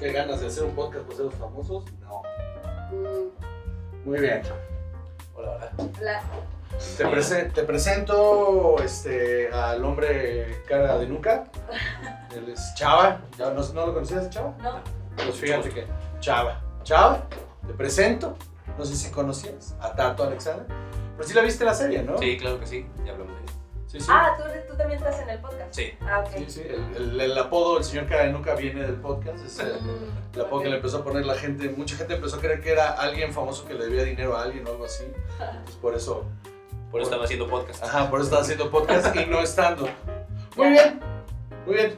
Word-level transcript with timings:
qué 0.00 0.12
ganas 0.12 0.40
de 0.40 0.46
hacer 0.48 0.64
un 0.64 0.74
podcast 0.74 1.04
para 1.04 1.16
ser 1.16 1.24
los 1.26 1.34
famosos. 1.34 1.84
No. 2.00 2.22
Mm, 2.90 4.08
Muy 4.08 4.18
bien. 4.20 4.42
Hola, 5.34 5.52
hola. 5.56 5.72
hola. 6.00 6.22
Te, 6.96 7.04
prese- 7.06 7.52
te 7.52 7.62
presento 7.64 8.76
este, 8.82 9.52
al 9.52 9.84
hombre 9.84 10.62
cara 10.66 10.96
de 10.98 11.06
nuca. 11.06 11.44
Él 12.34 12.48
es 12.48 12.74
Chava. 12.74 13.20
¿Ya 13.38 13.50
no, 13.50 13.60
no 13.74 13.86
lo 13.86 13.94
conocías, 13.94 14.30
Chava? 14.30 14.54
No, 14.62 14.80
Pues 15.16 15.36
fíjate 15.36 15.68
que 15.70 15.86
Chava. 16.20 16.60
Chava, 16.82 17.22
te 17.66 17.74
presento. 17.74 18.36
No 18.78 18.84
sé 18.86 18.94
si 18.96 19.10
conocías 19.10 19.74
a 19.80 19.94
Tato 19.94 20.22
Alexander. 20.24 20.64
Pero 21.16 21.28
sí 21.28 21.34
la 21.34 21.42
viste 21.42 21.64
la 21.66 21.74
serie, 21.74 22.02
¿no? 22.02 22.16
Sí, 22.16 22.38
claro 22.38 22.58
que 22.58 22.66
sí, 22.66 22.86
ya. 23.04 23.12
Sí, 23.90 23.98
sí. 24.00 24.06
Ah, 24.08 24.36
¿tú, 24.36 24.44
tú 24.70 24.76
también 24.76 24.98
estás 24.98 25.18
en 25.20 25.30
el 25.30 25.38
podcast. 25.40 25.74
Sí. 25.74 25.92
Ah, 26.02 26.20
ok. 26.20 26.30
Sí, 26.36 26.44
sí. 26.48 26.62
El, 26.68 26.96
el- 26.96 27.20
el 27.20 27.38
apodo 27.38 27.74
del 27.74 27.84
señor 27.84 28.06
cara 28.06 28.24
de 28.24 28.32
nuca 28.32 28.54
viene 28.54 28.82
del 28.82 28.94
podcast. 28.96 29.44
Es 29.44 29.58
el, 29.58 29.72
el 30.34 30.40
apodo 30.40 30.62
que 30.62 30.68
le 30.68 30.76
empezó 30.76 30.98
a 30.98 31.04
poner 31.04 31.26
la 31.26 31.34
gente. 31.34 31.68
Mucha 31.70 31.96
gente 31.96 32.14
empezó 32.14 32.36
a 32.36 32.40
creer 32.40 32.60
que 32.60 32.70
era 32.70 32.90
alguien 32.92 33.32
famoso 33.32 33.66
que 33.66 33.74
le 33.74 33.86
debía 33.86 34.04
dinero 34.04 34.36
a 34.36 34.42
alguien 34.42 34.64
o 34.66 34.70
algo 34.70 34.84
así. 34.84 35.04
Pues 35.64 35.76
por 35.82 35.94
eso 35.96 36.24
Por 36.92 37.00
eso 37.00 37.08
estaba 37.10 37.24
haciendo 37.24 37.48
podcast. 37.48 37.82
Ajá, 37.82 38.08
por 38.10 38.20
eso 38.20 38.28
está 38.30 38.42
haciendo 38.42 38.70
podcast 38.70 39.14
y 39.16 39.26
no 39.26 39.40
estando. 39.40 39.88
Muy 40.56 40.68
bien, 40.70 41.00
muy 41.64 41.74
bien. 41.76 41.96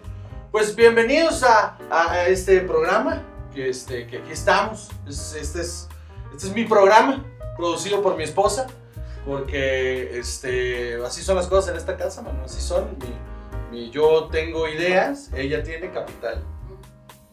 Pues 0.51 0.75
bienvenidos 0.77 1.43
a, 1.43 1.77
a- 1.91 2.13
a 2.13 2.27
este 2.29 2.61
programa, 2.61 3.23
que, 3.55 3.69
este, 3.71 4.07
que 4.07 4.19
aquí 4.19 4.31
estamos. 4.33 4.91
Es- 5.09 5.35
este, 5.35 5.61
es, 5.63 5.89
este 6.33 6.47
es 6.49 6.55
mi 6.55 6.65
programa, 6.65 7.25
producido 7.57 8.03
por 8.03 8.17
mi 8.17 8.25
esposa, 8.25 8.67
porque 9.27 10.19
este, 10.19 10.97
así 11.05 11.23
son 11.23 11.37
las 11.37 11.47
cosas 11.47 11.71
en 11.73 11.77
esta 11.77 11.97
casa, 11.97 12.23
mano, 12.23 12.43
así 12.45 12.61
son. 12.61 12.97
Mi- 13.71 13.77
mi- 13.85 13.91
yo 13.91 14.29
tengo 14.31 14.69
ideas, 14.69 15.31
ella 15.35 15.63
tiene 15.63 15.91
capital. 15.91 16.43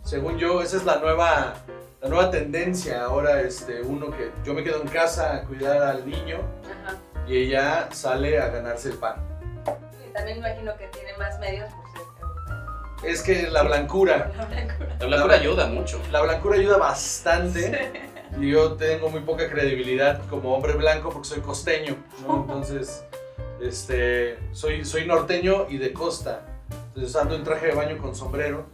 Según 0.03 0.38
yo, 0.38 0.61
esa 0.61 0.77
es 0.77 0.86
la 0.86 0.97
nueva, 0.97 1.55
la 2.02 2.09
nueva 2.09 2.31
tendencia. 2.31 3.03
Ahora, 3.03 3.41
este, 3.41 3.81
uno 3.81 4.09
que 4.11 4.31
yo 4.44 4.53
me 4.53 4.64
quedo 4.64 4.81
en 4.81 4.88
casa 4.88 5.36
a 5.36 5.44
cuidar 5.44 5.81
al 5.83 6.09
niño 6.09 6.39
Ajá. 6.86 6.97
y 7.27 7.38
ella 7.38 7.89
sale 7.92 8.39
a 8.42 8.47
ganarse 8.49 8.89
el 8.89 8.97
pan. 8.97 9.16
Y 10.08 10.14
también 10.14 10.42
me 10.42 10.47
imagino 10.49 10.75
que 10.77 10.88
tiene 10.88 11.16
más 11.17 11.38
medios 11.39 11.71
por 11.73 11.86
ser 11.92 13.09
Es 13.11 13.21
que 13.21 13.49
la 13.49 13.64
blancura, 13.64 14.31
la 14.36 14.45
blancura. 14.45 14.95
La 14.99 15.05
blancura 15.05 15.36
ayuda 15.36 15.67
mucho. 15.67 16.02
la 16.11 16.21
blancura 16.21 16.55
ayuda 16.55 16.77
bastante 16.77 18.08
y 18.38 18.52
yo 18.52 18.73
tengo 18.73 19.09
muy 19.09 19.22
poca 19.22 19.49
credibilidad 19.49 20.22
como 20.30 20.53
hombre 20.55 20.73
blanco 20.73 21.09
porque 21.09 21.27
soy 21.27 21.39
costeño, 21.41 21.95
¿no? 22.25 22.41
Entonces, 22.47 23.03
este, 23.61 24.38
soy, 24.52 24.86
soy 24.86 25.05
norteño 25.05 25.67
y 25.69 25.77
de 25.77 25.94
costa. 25.94 26.45
Entonces 26.88 27.16
ando 27.16 27.36
en 27.36 27.44
traje 27.44 27.67
de 27.67 27.75
baño 27.75 27.97
con 27.97 28.16
sombrero 28.16 28.67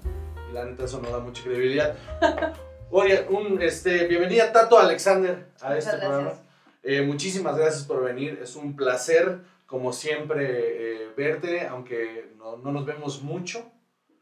y 0.50 0.54
la 0.54 0.66
neta 0.66 0.86
eso 0.86 1.00
no 1.02 1.10
da 1.10 1.20
mucha 1.20 1.44
credibilidad. 1.44 1.96
Oye, 2.92 3.26
un, 3.30 3.62
este, 3.62 4.08
bienvenida 4.08 4.52
Tato 4.52 4.78
Alexander 4.78 5.48
a 5.62 5.70
Muchas 5.70 5.86
este 5.86 5.98
programa. 5.98 6.34
Eh, 6.84 7.02
muchísimas 7.02 7.58
gracias 7.58 7.84
por 7.84 8.04
venir. 8.04 8.40
Es 8.42 8.56
un 8.56 8.76
placer, 8.76 9.40
como 9.66 9.92
siempre, 9.92 10.46
eh, 10.48 11.10
verte, 11.18 11.68
aunque 11.68 12.32
no, 12.38 12.58
no 12.58 12.72
nos 12.72 12.86
vemos 12.86 13.24
mucho. 13.24 13.66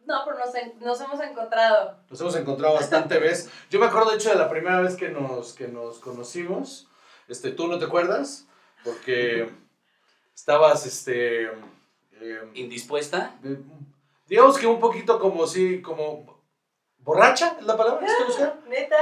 No, 0.06 0.22
pero 0.26 0.38
nos, 0.40 0.54
en- 0.56 0.80
nos 0.80 1.00
hemos 1.02 1.20
encontrado. 1.22 1.98
Nos 2.10 2.20
hemos 2.22 2.36
encontrado 2.36 2.74
bastante 2.76 3.18
vez. 3.20 3.50
Yo 3.70 3.80
me 3.80 3.86
acuerdo, 3.86 4.10
de 4.12 4.16
hecho, 4.18 4.30
de 4.30 4.36
la 4.36 4.50
primera 4.50 4.80
vez 4.82 4.96
que 4.96 5.10
nos, 5.10 5.54
que 5.54 5.68
nos 5.68 6.00
conocimos. 6.00 6.88
Este, 7.28 7.52
¿Tú 7.52 7.68
no 7.68 7.80
te 7.80 7.86
acuerdas? 7.86 8.48
Porque 8.84 9.50
estabas, 10.36 10.86
este... 10.86 11.46
eh, 12.20 12.50
¿Indispuesta? 12.56 13.36
eh, 13.44 13.58
digamos 14.28 14.58
que 14.58 14.68
un 14.68 14.80
poquito 14.80 15.20
como 15.20 15.48
si, 15.48 15.82
como... 15.82 16.42
¿Borracha 16.98 17.58
es 17.60 17.66
la 17.66 17.76
palabra 17.78 18.00
que 18.02 18.06
estoy 18.12 18.26
buscando? 18.28 18.56
¿Neta? 18.68 18.98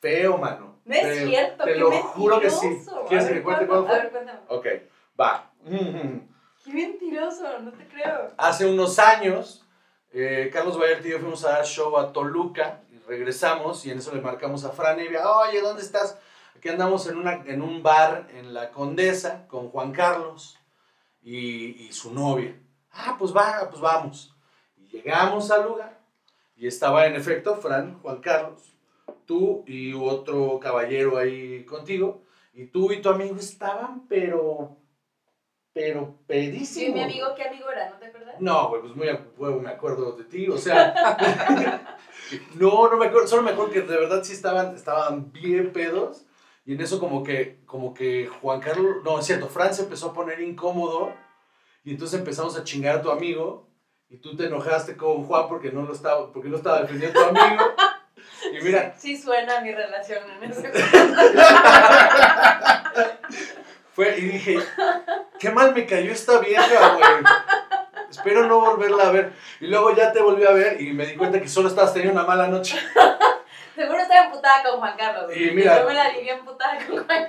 Feo, 0.00 0.36
mano. 0.38 0.80
No 0.84 0.94
es 0.94 1.00
Feo. 1.02 1.28
cierto. 1.28 1.64
Te 1.64 1.74
lo 1.76 1.90
juro 1.90 2.40
que 2.40 2.50
sí. 2.50 2.84
¿Quieres 3.08 3.26
que 3.28 3.42
cuente 3.42 3.66
¿cuándo? 3.66 3.86
cuándo 3.86 3.86
A 3.86 3.90
fue? 3.90 3.98
ver, 4.00 4.10
cuéntame. 4.10 4.40
Ok, 4.48 4.66
va. 5.20 5.50
Qué 6.64 6.72
mentiroso, 6.72 7.58
no 7.60 7.72
te 7.72 7.86
creo. 7.88 8.32
Hace 8.38 8.66
unos 8.66 8.98
años, 8.98 9.63
eh, 10.14 10.48
Carlos 10.52 10.78
Vallarta 10.78 11.08
y 11.08 11.10
yo 11.10 11.18
fuimos 11.18 11.44
a 11.44 11.50
dar 11.50 11.66
show 11.66 11.96
a 11.98 12.12
Toluca 12.12 12.82
y 12.92 12.98
regresamos 12.98 13.84
y 13.84 13.90
en 13.90 13.98
eso 13.98 14.14
le 14.14 14.20
marcamos 14.20 14.64
a 14.64 14.70
Fran 14.70 15.00
Evia, 15.00 15.28
oye, 15.28 15.60
¿dónde 15.60 15.82
estás? 15.82 16.18
Aquí 16.56 16.68
andamos 16.68 17.08
en, 17.08 17.18
una, 17.18 17.42
en 17.46 17.60
un 17.60 17.82
bar 17.82 18.28
en 18.32 18.54
La 18.54 18.70
Condesa 18.70 19.46
con 19.48 19.70
Juan 19.70 19.92
Carlos 19.92 20.56
y, 21.20 21.84
y 21.86 21.92
su 21.92 22.14
novia. 22.14 22.56
Ah, 22.92 23.16
pues 23.18 23.34
va, 23.34 23.66
pues 23.68 23.80
vamos. 23.80 24.34
Y 24.76 24.86
llegamos 24.86 25.50
al 25.50 25.64
lugar 25.64 26.00
y 26.56 26.68
estaba 26.68 27.06
en 27.06 27.16
efecto 27.16 27.56
Fran, 27.56 27.98
Juan 28.00 28.20
Carlos, 28.20 28.62
tú 29.26 29.64
y 29.66 29.94
otro 29.94 30.60
caballero 30.60 31.18
ahí 31.18 31.64
contigo 31.64 32.22
y 32.52 32.66
tú 32.66 32.92
y 32.92 33.02
tu 33.02 33.08
amigo 33.08 33.36
estaban, 33.36 34.06
pero, 34.06 34.76
pero 35.74 36.20
pedísimos. 36.28 36.68
Sí, 36.68 36.92
mi 36.92 37.02
amigo, 37.02 37.34
¿qué 37.36 37.42
amigo 37.42 37.68
era? 37.68 37.90
¿No 37.90 37.96
te 37.96 38.06
acuerdas? 38.06 38.36
No, 38.38 38.68
güey, 38.68 38.80
pues 38.82 38.94
muy 38.94 39.08
a 39.08 39.20
huevo 39.36 39.60
me 39.60 39.70
acuerdo 39.70 40.12
de 40.12 40.22
ti, 40.24 40.48
o 40.48 40.56
sea. 40.56 40.94
no, 42.54 42.88
no 42.88 42.96
me 42.96 43.06
acuerdo, 43.06 43.26
solo 43.26 43.42
me 43.42 43.50
acuerdo 43.50 43.72
que 43.72 43.80
de 43.82 43.98
verdad 43.98 44.22
sí 44.22 44.32
estaban, 44.32 44.76
estaban 44.76 45.32
bien 45.32 45.72
pedos. 45.72 46.26
Y 46.64 46.74
en 46.74 46.80
eso 46.80 47.00
como 47.00 47.24
que, 47.24 47.58
como 47.66 47.92
que 47.92 48.28
Juan 48.40 48.60
Carlos, 48.60 48.98
no, 49.04 49.18
es 49.18 49.26
cierto, 49.26 49.48
Fran 49.48 49.74
se 49.74 49.82
empezó 49.82 50.10
a 50.10 50.14
poner 50.14 50.40
incómodo. 50.40 51.12
Y 51.82 51.90
entonces 51.90 52.20
empezamos 52.20 52.56
a 52.56 52.62
chingar 52.64 52.96
a 52.96 53.02
tu 53.02 53.10
amigo. 53.10 53.68
Y 54.08 54.18
tú 54.18 54.36
te 54.36 54.46
enojaste 54.46 54.96
con 54.96 55.24
Juan 55.24 55.48
porque 55.48 55.72
no 55.72 55.82
lo 55.82 55.92
estaba, 55.92 56.32
porque 56.32 56.48
no 56.48 56.56
estaba 56.56 56.82
defendiendo 56.82 57.20
a 57.20 57.30
tu 57.30 57.36
amigo. 57.36 57.64
Y 58.52 58.62
mira, 58.62 58.94
Sí 58.96 59.16
suena 59.16 59.60
mi 59.60 59.72
relación 59.72 60.22
en 60.40 60.50
ese 60.50 60.70
fue 63.94 64.16
y 64.18 64.22
dije, 64.22 64.58
qué 65.38 65.50
mal 65.50 65.74
me 65.74 65.86
cayó 65.86 66.12
esta 66.12 66.38
vieja, 66.38 66.94
güey. 66.96 67.04
Espero 68.10 68.46
no 68.46 68.60
volverla 68.60 69.08
a 69.08 69.10
ver. 69.12 69.32
Y 69.60 69.66
luego 69.66 69.94
ya 69.94 70.12
te 70.12 70.20
volví 70.20 70.44
a 70.44 70.50
ver 70.52 70.80
y 70.80 70.92
me 70.92 71.06
di 71.06 71.16
cuenta 71.16 71.40
que 71.40 71.48
solo 71.48 71.68
estabas 71.68 71.92
teniendo 71.92 72.18
una 72.20 72.28
mala 72.28 72.46
noche. 72.48 72.78
Seguro 73.74 73.98
estaba 73.98 74.26
emputada 74.26 74.62
con 74.62 74.78
Juan 74.78 74.96
Carlos. 74.96 75.36
Y 75.36 75.50
mira- 75.50 75.80
Yo 75.80 75.86
me 75.88 75.94
la 75.94 76.10
viví 76.10 76.28
emputada 76.28 76.78
con 76.86 77.04
Juan 77.04 77.28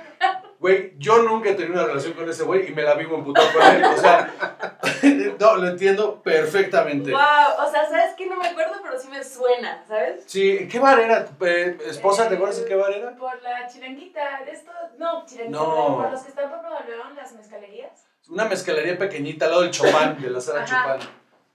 Güey, 0.66 0.94
yo 0.98 1.22
nunca 1.22 1.50
he 1.50 1.54
tenido 1.54 1.74
una 1.74 1.84
relación 1.84 2.14
con 2.14 2.28
ese 2.28 2.42
güey 2.42 2.68
y 2.68 2.74
me 2.74 2.82
la 2.82 2.94
vivo 2.94 3.16
emputado 3.18 3.46
con 3.52 3.62
él. 3.62 3.84
O 3.84 3.96
sea, 3.96 4.34
no, 5.38 5.56
lo 5.58 5.68
entiendo 5.68 6.20
perfectamente. 6.24 7.12
Wow, 7.12 7.20
o 7.64 7.70
sea, 7.70 7.88
¿sabes 7.88 8.14
qué? 8.16 8.26
No 8.26 8.34
me 8.34 8.48
acuerdo, 8.48 8.72
pero 8.82 8.98
sí 8.98 9.06
me 9.06 9.22
suena, 9.22 9.84
¿sabes? 9.86 10.24
Sí, 10.26 10.58
¿en 10.58 10.68
qué 10.68 10.80
bar 10.80 10.98
era? 10.98 11.24
Eh, 11.40 11.78
esposa, 11.86 12.28
¿te 12.28 12.34
acuerdas 12.34 12.58
en 12.58 12.64
qué 12.66 12.74
bar 12.74 12.90
era? 12.90 13.14
Por 13.14 13.40
la 13.42 13.68
chilanguita, 13.68 14.40
esto, 14.40 14.72
no, 14.98 15.24
chilanguita, 15.24 15.56
No. 15.56 15.98
por 15.98 16.10
los 16.10 16.22
que 16.22 16.30
están 16.30 16.50
por 16.50 16.60
Nuevo 16.60 16.80
León, 16.84 17.14
las 17.14 17.32
mezcalerías. 17.34 18.04
Una 18.28 18.46
mezcalería 18.46 18.98
pequeñita 18.98 19.44
al 19.44 19.52
lado 19.52 19.62
del 19.62 19.70
Chopin, 19.70 20.20
de 20.20 20.30
la 20.30 20.40
sala 20.40 20.64
Ajá. 20.64 20.96
Chopin. 20.98 21.08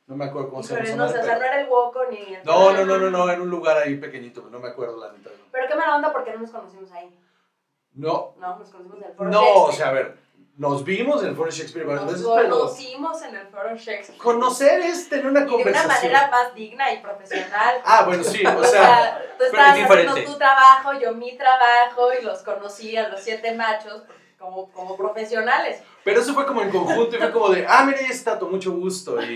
No 0.08 0.16
me 0.16 0.24
acuerdo 0.24 0.52
cómo 0.52 0.64
se 0.64 0.74
llama. 0.74 0.86
Pero 0.86 0.96
no, 0.96 1.06
o 1.06 1.10
sea, 1.10 1.22
no 1.22 1.44
era 1.44 1.60
el 1.62 1.68
Woco 1.68 2.06
ni 2.10 2.36
el... 2.36 2.46
No, 2.46 2.72
no, 2.72 2.86
no, 2.86 2.98
no, 2.98 3.10
no, 3.10 3.30
en 3.30 3.42
un 3.42 3.50
lugar 3.50 3.76
ahí 3.76 3.98
pequeñito, 3.98 4.48
no 4.50 4.60
me 4.62 4.70
acuerdo 4.70 4.98
la 4.98 5.12
neta. 5.12 5.32
no. 5.32 5.44
Pero 5.52 5.68
qué 5.68 5.76
mala 5.76 5.98
onda 5.98 6.14
porque 6.14 6.32
no 6.32 6.40
nos 6.40 6.52
conocimos 6.52 6.90
ahí. 6.94 7.14
No, 7.94 8.36
No, 8.40 8.58
nos 8.58 8.70
conocimos 8.70 8.98
en 8.98 9.04
el 9.10 9.14
Foro 9.16 9.30
no, 9.30 9.42
o 9.42 9.44
Shakespeare. 9.72 9.76
sea, 9.78 9.88
a 9.90 9.92
ver, 9.92 10.18
nos 10.58 10.84
vimos 10.84 11.22
en 11.24 11.30
el 11.30 11.36
Foro 11.36 11.52
Shakespeare 11.52 11.86
varias 11.86 12.06
Nos 12.06 12.14
veces, 12.14 12.28
pero 12.36 12.50
conocimos 12.60 13.22
en 13.24 13.36
el 13.36 13.48
Foro 13.48 13.76
Shakespeare. 13.76 14.18
conocer 14.18 14.80
es 14.82 15.10
tener 15.10 15.26
una 15.28 15.42
Y 15.42 15.44
de 15.44 15.48
una 15.50 15.56
conversación. 15.58 16.12
manera 16.14 16.32
más 16.32 16.54
digna 16.56 16.94
y 16.94 17.02
profesional. 17.02 17.76
Ah, 17.84 18.04
bueno, 18.06 18.24
sí, 18.24 18.46
o 18.46 18.58
O 18.60 18.64
sea, 18.64 18.70
sea, 18.72 19.36
tú 19.38 19.44
estabas 19.46 19.78
es 19.78 19.86
haciendo 19.90 20.16
tu 20.32 20.38
trabajo, 20.38 20.94
yo 21.02 21.14
mi 21.16 21.38
trabajo, 21.38 22.10
y 22.20 22.24
los 22.24 22.40
conocí 22.44 22.96
a 22.96 23.10
los 23.10 23.20
siete 23.22 23.54
machos 23.56 24.04
como, 24.40 24.72
como 24.72 24.96
profesionales. 24.98 25.82
Pero 26.04 26.22
eso 26.22 26.34
fue 26.34 26.46
como 26.48 26.62
en 26.62 26.72
conjunto 26.72 27.16
y 27.16 27.20
fue 27.20 27.32
como 27.32 27.50
de, 27.50 27.66
ah, 27.68 27.84
mira, 27.86 28.00
ahí 28.00 28.06
está, 28.10 28.40
con 28.40 28.52
mucho 28.52 28.72
gusto. 28.72 29.22
Y 29.22 29.36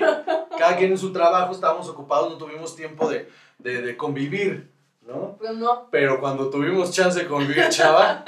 cada 0.57 0.75
quien 0.77 0.91
en 0.91 0.97
su 0.97 1.11
trabajo, 1.13 1.51
estábamos 1.51 1.87
ocupados, 1.89 2.29
no 2.31 2.37
tuvimos 2.37 2.75
tiempo 2.75 3.07
de, 3.09 3.29
de, 3.59 3.81
de 3.81 3.97
convivir, 3.97 4.73
¿no? 5.05 5.37
Pues 5.37 5.53
no. 5.55 5.87
Pero 5.91 6.19
cuando 6.19 6.49
tuvimos 6.49 6.91
chance 6.91 7.19
de 7.19 7.27
convivir, 7.27 7.69
chava, 7.69 8.25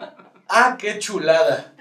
ah, 0.48 0.76
qué 0.78 0.98
chulada. 0.98 1.72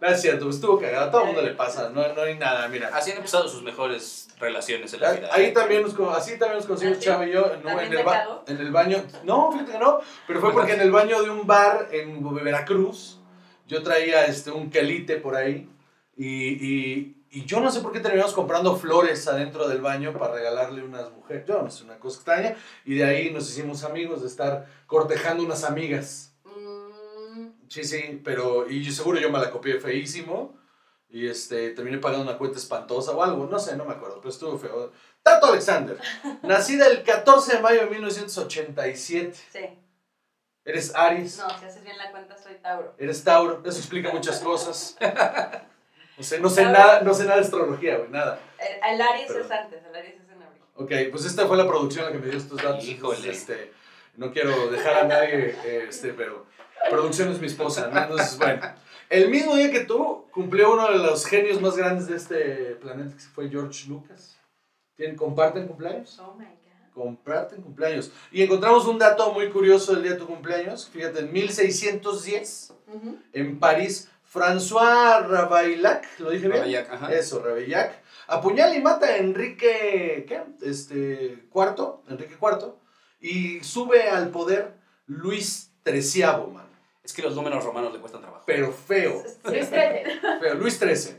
No 0.00 0.08
es 0.08 0.20
cierto, 0.20 0.44
pues 0.44 0.56
estuvo 0.56 0.78
cagado, 0.78 1.06
a 1.06 1.10
todo 1.10 1.20
el 1.22 1.26
mundo 1.28 1.42
le 1.42 1.52
pasa, 1.54 1.88
no, 1.88 2.06
no 2.12 2.22
hay 2.22 2.36
nada, 2.36 2.68
mira. 2.68 2.90
Así 2.92 3.10
han 3.10 3.16
empezado 3.16 3.48
sus 3.48 3.62
mejores 3.62 4.28
relaciones 4.38 4.92
en 4.92 5.00
la 5.00 5.12
vida. 5.12 5.28
Ahí 5.32 5.52
también 5.54 5.82
nos, 5.82 5.98
así 6.14 6.38
también 6.38 6.58
nos 6.58 6.66
conocimos 6.66 6.98
¿Ah? 6.98 7.00
Chava 7.00 7.26
y 7.26 7.32
yo, 7.32 7.40
no, 7.40 7.62
¿También 7.70 7.78
en, 7.86 7.90
te 7.90 7.98
el 8.00 8.04
ba- 8.04 8.42
en 8.46 8.58
el 8.58 8.70
baño, 8.70 9.02
no, 9.24 9.50
fíjate 9.52 9.72
que 9.72 9.78
no, 9.78 10.00
pero 10.26 10.40
fue 10.40 10.52
porque 10.52 10.74
en 10.74 10.82
el 10.82 10.90
baño 10.90 11.22
de 11.22 11.30
un 11.30 11.46
bar 11.46 11.88
en 11.92 12.22
Veracruz, 12.44 13.20
yo 13.66 13.82
traía 13.82 14.26
este, 14.26 14.50
un 14.50 14.68
quelite 14.70 15.16
por 15.16 15.34
ahí 15.34 15.68
y, 16.14 16.26
y, 16.26 17.15
y 17.36 17.44
yo 17.44 17.60
no 17.60 17.70
sé 17.70 17.80
por 17.80 17.92
qué 17.92 18.00
terminamos 18.00 18.32
comprando 18.32 18.76
flores 18.76 19.26
adentro 19.28 19.68
del 19.68 19.80
baño 19.80 20.12
para 20.12 20.32
regalarle 20.32 20.82
unas 20.82 21.10
mujeres, 21.12 21.44
yo 21.46 21.62
no 21.62 21.70
sé, 21.70 21.84
una 21.84 21.98
cosa 21.98 22.16
extraña, 22.16 22.56
y 22.84 22.94
de 22.94 23.04
ahí 23.04 23.30
nos 23.30 23.50
hicimos 23.50 23.84
amigos 23.84 24.22
de 24.22 24.28
estar 24.28 24.66
cortejando 24.86 25.42
unas 25.44 25.64
amigas. 25.64 26.32
Mm, 26.44 27.50
Sí, 27.68 27.84
sí, 27.84 28.20
pero, 28.24 28.68
y 28.70 28.90
seguro 28.92 29.18
yo 29.18 29.30
me 29.30 29.38
la 29.38 29.50
copié 29.50 29.78
feísimo. 29.80 30.56
Y 31.08 31.28
este, 31.28 31.70
terminé 31.70 31.98
pagando 31.98 32.24
una 32.28 32.36
cuenta 32.38 32.58
espantosa 32.58 33.12
o 33.12 33.22
algo, 33.22 33.46
no 33.46 33.58
sé, 33.60 33.76
no 33.76 33.84
me 33.84 33.92
acuerdo, 33.92 34.16
pero 34.18 34.30
estuvo 34.30 34.58
feo. 34.58 34.92
Tato 35.22 35.46
Alexander, 35.46 35.96
nacida 36.42 36.86
el 36.88 37.04
14 37.04 37.56
de 37.56 37.62
mayo 37.62 37.80
de 37.82 37.86
1987. 37.90 39.36
Sí. 39.52 39.60
Eres 40.64 40.94
Aries, 40.96 41.38
No, 41.38 41.48
si 41.58 41.64
haces 41.64 41.84
bien 41.84 41.96
la 41.96 42.10
cuenta, 42.10 42.36
soy 42.36 42.54
Tauro. 42.56 42.94
eres 42.98 43.22
Tauro, 43.22 43.62
eso 43.64 43.78
explica 43.78 44.10
muchas 44.12 44.40
cosas. 44.40 44.96
No 46.18 46.24
sé, 46.24 46.40
no 46.40 46.48
sé 46.48 46.64
nada, 46.64 47.02
no 47.02 47.12
sé 47.14 47.24
nada 47.24 47.36
de 47.36 47.42
astrología, 47.42 47.98
güey, 47.98 48.10
nada. 48.10 48.40
El, 48.58 48.94
el 48.94 49.00
Aries 49.02 49.26
Pero- 49.28 49.44
es 49.44 49.50
antes, 49.50 49.84
el 49.84 49.94
Aries 49.96 50.14
es 50.14 50.28
en 50.30 50.42
abril. 50.42 50.62
Ok, 50.76 50.92
pues 51.10 51.24
esta 51.26 51.46
fue 51.46 51.56
la 51.56 51.66
producción 51.66 52.06
la 52.06 52.12
que 52.12 52.18
me 52.18 52.26
dio 52.28 52.38
estos 52.38 52.62
datos. 52.62 52.84
Híjole. 52.84 53.30
Este, 53.30 53.72
no 54.16 54.32
quiero 54.32 54.70
dejar 54.70 54.94
a 54.94 55.04
nadie, 55.04 55.54
este, 55.88 56.12
pero 56.14 56.46
producción 56.90 57.30
es 57.30 57.40
mi 57.40 57.46
esposa, 57.46 57.88
¿no? 57.92 58.00
Entonces, 58.00 58.38
bueno. 58.38 58.62
El 59.08 59.28
mismo 59.30 59.54
día 59.54 59.70
que 59.70 59.80
tú, 59.84 60.26
cumplió 60.32 60.72
uno 60.72 60.90
de 60.90 60.98
los 60.98 61.26
genios 61.26 61.60
más 61.60 61.76
grandes 61.76 62.08
de 62.08 62.16
este 62.16 62.44
planeta, 62.80 63.14
que 63.14 63.22
fue 63.22 63.48
George 63.48 63.88
Lucas. 63.88 64.36
¿Tienen, 64.96 65.14
¿Comparten 65.16 65.68
cumpleaños? 65.68 66.18
Oh 66.18 66.34
my 66.34 66.44
god. 66.46 66.92
Comparten 66.92 67.62
cumpleaños. 67.62 68.10
Y 68.32 68.42
encontramos 68.42 68.86
un 68.86 68.98
dato 68.98 69.32
muy 69.32 69.50
curioso 69.50 69.92
del 69.92 70.02
día 70.02 70.12
de 70.12 70.18
tu 70.18 70.26
cumpleaños. 70.26 70.88
Fíjate, 70.88 71.20
en 71.20 71.32
1610, 71.32 72.72
Ujú. 72.88 73.18
en 73.32 73.58
París, 73.60 74.10
François 74.32 75.26
Ravaillac, 75.26 76.18
¿lo 76.18 76.30
dije 76.30 76.48
bien? 76.48 76.58
Ravaillac, 76.58 76.92
ajá. 76.92 77.12
Eso, 77.12 77.42
Ravaillac. 77.42 78.02
Apuñala 78.26 78.74
y 78.74 78.80
mata 78.82 79.06
a 79.06 79.16
Enrique, 79.18 80.24
¿qué? 80.28 80.42
Este, 80.62 81.46
cuarto, 81.50 82.02
Enrique 82.08 82.36
IV. 82.40 82.72
Y 83.20 83.60
sube 83.62 84.08
al 84.08 84.30
poder 84.30 84.74
Luis 85.06 85.70
XIII, 85.84 86.52
man. 86.52 86.66
Es 87.04 87.12
que 87.12 87.22
los 87.22 87.36
números 87.36 87.64
romanos 87.64 87.92
le 87.92 88.00
cuestan 88.00 88.20
trabajo. 88.20 88.42
Pero 88.46 88.72
feo, 88.72 89.22
Luis 89.44 89.70
Trete. 89.70 90.20
feo, 90.40 90.54
Luis 90.54 90.78
XIII. 90.78 91.16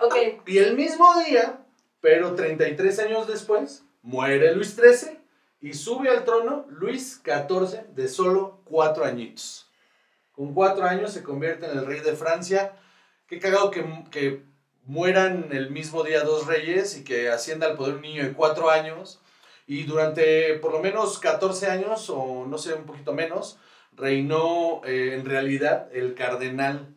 Ok, 0.00 0.14
Y 0.46 0.58
el 0.58 0.74
mismo 0.76 1.06
día, 1.26 1.60
pero 2.00 2.34
33 2.34 2.98
años 3.00 3.26
después, 3.28 3.84
muere 4.02 4.54
Luis 4.54 4.74
XIII 4.74 5.18
y 5.60 5.74
sube 5.74 6.08
al 6.08 6.24
trono 6.24 6.64
Luis 6.70 7.20
XIV 7.22 7.88
de 7.94 8.08
solo 8.08 8.60
cuatro 8.64 9.04
añitos. 9.04 9.67
Con 10.38 10.54
cuatro 10.54 10.84
años 10.84 11.12
se 11.12 11.24
convierte 11.24 11.66
en 11.66 11.76
el 11.76 11.84
rey 11.84 11.98
de 11.98 12.14
Francia. 12.14 12.76
Qué 13.26 13.40
cagado 13.40 13.72
que, 13.72 13.84
que 14.12 14.44
mueran 14.84 15.48
el 15.50 15.70
mismo 15.72 16.04
día 16.04 16.22
dos 16.22 16.46
reyes 16.46 16.96
y 16.96 17.02
que 17.02 17.28
ascienda 17.28 17.66
al 17.66 17.74
poder 17.74 17.96
un 17.96 18.02
niño 18.02 18.22
de 18.22 18.34
cuatro 18.34 18.70
años. 18.70 19.20
Y 19.66 19.82
durante 19.82 20.54
por 20.60 20.70
lo 20.70 20.78
menos 20.78 21.18
14 21.18 21.66
años, 21.66 22.08
o 22.08 22.46
no 22.46 22.56
sé, 22.56 22.74
un 22.74 22.84
poquito 22.84 23.12
menos, 23.12 23.58
reinó 23.96 24.80
eh, 24.84 25.14
en 25.14 25.26
realidad 25.26 25.88
el 25.92 26.14
cardenal 26.14 26.94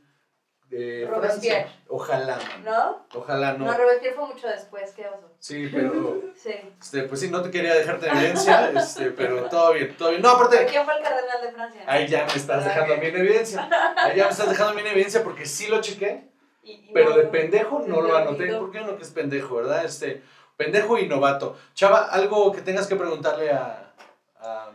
de 0.72 1.06
Francia. 1.08 1.30
Robespierre. 1.30 1.68
Ojalá. 1.90 2.40
¿no? 2.64 3.06
Ojalá 3.14 3.54
no. 3.54 3.66
No, 3.66 3.78
Robespierre 3.78 4.16
fue 4.16 4.26
mucho 4.28 4.48
después, 4.48 4.92
qué 4.96 5.08
oso. 5.08 5.30
Sí, 5.38 5.70
pero 5.72 6.22
Sí. 6.36 6.54
este, 6.80 7.04
pues 7.04 7.20
sí, 7.20 7.30
no 7.30 7.42
te 7.42 7.52
quería 7.52 7.74
dejarte 7.76 8.08
en 8.08 8.18
evidencia, 8.18 8.72
este, 8.76 9.12
pero 9.12 9.44
todo 9.50 9.74
bien, 9.74 9.96
todo 9.98 10.10
bien. 10.10 10.22
No, 10.22 10.34
¿Pero 10.38 10.46
aparte, 10.48 10.66
quién 10.72 10.86
fue 10.86 10.98
el 10.98 11.04
cardenal 11.04 11.42
de 11.42 11.52
Francia? 11.52 11.82
ahí 11.86 12.08
ya 12.08 12.26
me 12.26 12.34
estás 12.34 12.64
dejando 12.66 12.94
a 12.94 12.98
ok. 12.98 13.02
mí 13.04 13.10
en 13.10 13.16
evidencia. 13.18 13.70
Ahí 13.98 14.18
ya 14.18 14.24
me 14.26 14.32
estás 14.32 14.50
dejando 14.50 14.74
mí 14.74 14.82
en 14.82 14.88
evidencia 14.88 15.24
porque 15.24 15.46
sí 15.46 15.68
lo 15.68 15.82
chequé, 15.82 16.30
Y- 16.64 16.72
y 16.72 16.92
pero 16.94 17.10
no- 17.12 17.18
de 17.18 17.24
pendejo 17.26 17.84
no 17.86 18.02
lo 18.02 18.16
anoté. 18.16 18.44
olvidó. 18.44 18.60
¿Por 18.62 18.72
qué 18.72 18.80
uno 18.80 18.96
que 18.98 19.04
es 19.04 19.12
pendejo, 19.12 19.56
verdad? 19.56 19.84
Este, 19.86 20.22
pendejo 20.58 20.98
y 20.98 21.08
novato. 21.08 21.58
Chava, 21.74 22.06
¿algo 22.06 22.52
que 22.54 22.62
tengas 22.62 22.88
que 22.88 22.96
preguntarle 22.96 23.52
a, 23.52 23.92
a- 24.40 24.72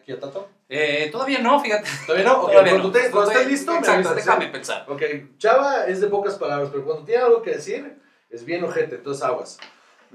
aquí 0.00 0.12
a 0.12 0.20
Tato? 0.20 0.48
Eh, 0.72 1.08
todavía 1.10 1.40
no, 1.40 1.58
fíjate. 1.60 1.88
¿Todavía 2.06 2.28
no? 2.30 2.42
Ok, 2.42 2.50
Todavía 2.52 2.72
cuando, 2.74 2.88
no. 2.88 2.92
te- 2.94 3.10
cuando 3.10 3.30
Estoy- 3.32 3.42
estés 3.42 3.50
listo, 3.58 3.72
me 3.72 3.78
Exacto, 3.78 3.92
avisas, 4.08 4.12
¿eh? 4.12 4.16
déjame 4.16 4.46
pensar. 4.46 4.84
Ok, 4.88 5.02
Chava 5.36 5.86
es 5.86 6.00
de 6.00 6.06
pocas 6.06 6.36
palabras, 6.36 6.68
pero 6.70 6.84
cuando 6.84 7.04
tiene 7.04 7.22
algo 7.22 7.42
que 7.42 7.50
decir, 7.50 8.00
es 8.30 8.44
bien 8.44 8.62
ojete, 8.62 8.94
entonces 8.94 9.22
aguas. 9.24 9.58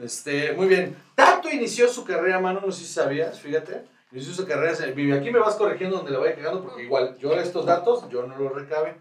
Este, 0.01 0.53
muy 0.53 0.67
bien. 0.67 0.95
Tato 1.13 1.49
inició 1.49 1.89
su 1.89 2.05
carrera, 2.05 2.39
mano, 2.39 2.61
no 2.65 2.71
sé 2.71 2.85
si 2.85 2.93
sabías, 2.93 3.37
fíjate. 3.39 3.83
Inició 4.13 4.33
su 4.33 4.47
carrera, 4.47 4.71
aquí 4.73 5.29
me 5.29 5.39
vas 5.39 5.55
corrigiendo 5.55 5.97
donde 5.97 6.11
le 6.11 6.17
vaya 6.17 6.35
cagando, 6.35 6.63
porque 6.63 6.83
igual 6.83 7.17
yo 7.17 7.33
estos 7.33 7.65
datos, 7.65 8.07
yo 8.09 8.25
no 8.25 8.37
los 8.37 8.53
recabe. 8.53 8.95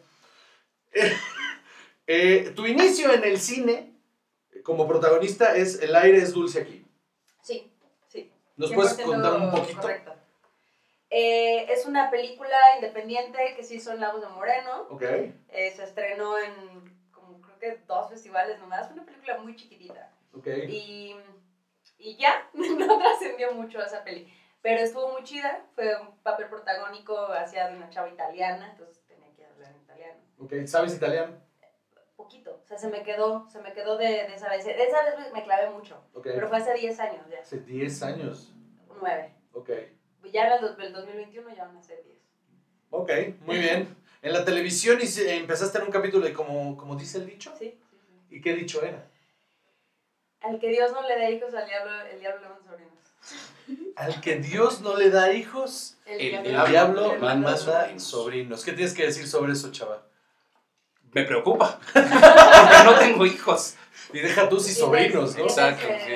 Eh, 2.06 2.52
tu 2.54 2.66
inicio 2.66 3.10
en 3.14 3.24
el 3.24 3.40
cine 3.40 3.94
como 4.62 4.86
protagonista 4.86 5.56
es 5.56 5.80
El 5.80 5.96
aire 5.96 6.18
es 6.18 6.34
dulce 6.34 6.60
aquí. 6.60 6.84
Sí, 7.42 7.72
sí. 8.08 8.30
¿Nos 8.58 8.72
puedes 8.72 8.98
100% 8.98 9.04
contar 9.06 9.32
un 9.40 9.50
poquito? 9.50 9.80
Correcto. 9.80 10.13
Eh, 11.16 11.72
es 11.72 11.87
una 11.87 12.11
película 12.11 12.56
independiente 12.75 13.55
que 13.55 13.62
se 13.62 13.76
hizo 13.76 13.93
en 13.93 14.00
Lagos 14.00 14.20
de 14.20 14.26
Moreno. 14.28 14.88
Ok, 14.90 15.02
Eh, 15.02 15.70
se 15.76 15.84
estrenó 15.84 16.37
en 16.38 16.52
como 17.12 17.40
creo 17.40 17.56
que 17.61 17.76
dos 17.87 18.11
festivales 18.11 18.58
nomás. 18.58 18.87
Fue 18.88 18.94
una 18.94 19.05
película 19.05 19.38
muy 19.38 19.55
chiquitita. 19.55 20.11
ok. 20.32 20.46
Y, 20.69 21.14
y 21.99 22.16
ya, 22.16 22.49
no 22.55 22.99
trascendió 22.99 23.52
mucho 23.52 23.81
esa 23.81 24.02
peli. 24.02 24.26
Pero 24.61 24.81
estuvo 24.81 25.12
muy 25.12 25.22
chida. 25.22 25.64
Fue 25.76 25.94
un 26.00 26.19
papel 26.25 26.49
protagónico 26.49 27.16
hacia 27.32 27.69
de 27.69 27.76
una 27.76 27.90
chava 27.90 28.08
italiana. 28.08 28.70
Entonces 28.72 29.06
tenía 29.06 29.32
que 29.37 29.44
hablar 29.46 29.70
en 29.72 29.82
italiano. 29.82 30.20
Ok, 30.40 30.52
¿sabes 30.66 30.96
italiano? 30.96 31.37
Poquito. 32.16 32.61
O 32.61 32.66
sea, 32.66 32.76
se 32.78 32.88
me 32.88 33.05
quedó, 33.05 33.49
se 33.49 33.61
me 33.61 33.72
quedó 33.72 33.96
de, 33.99 34.06
de 34.06 34.34
esa 34.34 34.49
vez. 34.49 34.64
De 34.64 34.82
esa 34.82 35.02
vez 35.05 35.32
me- 35.32 35.44
clavé 35.44 35.70
mucho. 35.70 36.02
Ok. 36.12 36.25
Pero 36.25 36.49
fue 36.49 36.58
hace 36.58 36.75
10 36.75 36.99
años 36.99 37.25
ya. 37.31 37.38
Hace 37.38 37.58
10 37.61 38.02
años. 38.02 38.52
9. 39.00 39.32
Ok. 39.52 39.70
Ya 40.32 40.47
en 40.47 40.53
el, 40.53 40.61
dos- 40.61 40.76
el 40.79 40.93
2021 40.93 41.55
ya 41.55 41.65
van 41.67 41.76
a 41.76 41.82
ser 41.82 42.03
10. 42.05 42.17
Ok, 42.91 43.11
muy 43.47 43.59
bien. 43.59 43.94
En 44.23 44.32
la 44.32 44.44
televisión 44.44 44.99
hice- 45.00 45.37
empezaste 45.37 45.79
en 45.79 45.85
un 45.85 45.91
capítulo 45.91 46.25
de 46.25 46.32
como, 46.32 46.76
como 46.76 46.97
dice 46.97 47.19
el 47.19 47.26
dicho. 47.26 47.53
Sí, 47.59 47.67
sí, 47.91 47.97
sí. 48.29 48.37
¿Y 48.37 48.41
qué 48.41 48.55
dicho 48.55 48.82
era? 48.82 49.05
Al 50.41 50.59
que 50.61 50.69
Dios 50.69 50.93
no 50.93 51.03
le 51.06 51.17
dé 51.17 51.31
hijos, 51.32 51.55
al 51.55 51.67
diablo, 51.67 51.91
el 52.06 52.21
diablo 52.21 52.41
le 52.43 52.49
manda 52.49 52.71
sobrinos. 52.71 53.93
Al 53.97 54.21
que 54.21 54.37
Dios 54.37 54.81
no 54.82 54.97
le 54.97 55.09
da 55.11 55.32
hijos, 55.32 55.97
El 56.05 56.21
el 56.21 56.43
diablo 56.43 56.69
diablo 56.71 57.00
le 57.15 57.19
manda 57.19 57.35
manda 57.53 57.56
sobrinos. 57.56 58.03
sobrinos. 58.05 58.65
¿Qué 58.65 58.73
tienes 58.73 58.93
que 58.93 59.05
decir 59.06 59.26
sobre 59.26 59.53
eso, 59.53 59.71
chava? 59.73 60.03
Me 61.12 61.25
preocupa. 61.25 61.79
Porque 61.93 62.85
no 62.85 62.99
tengo 62.99 63.25
hijos. 63.25 63.76
Y 64.12 64.19
deja 64.20 64.49
tú 64.49 64.61
si 64.61 64.73
sobrinos, 64.73 65.37
¿no? 65.37 65.44
Exacto, 65.44 65.87
sí. 66.05 66.12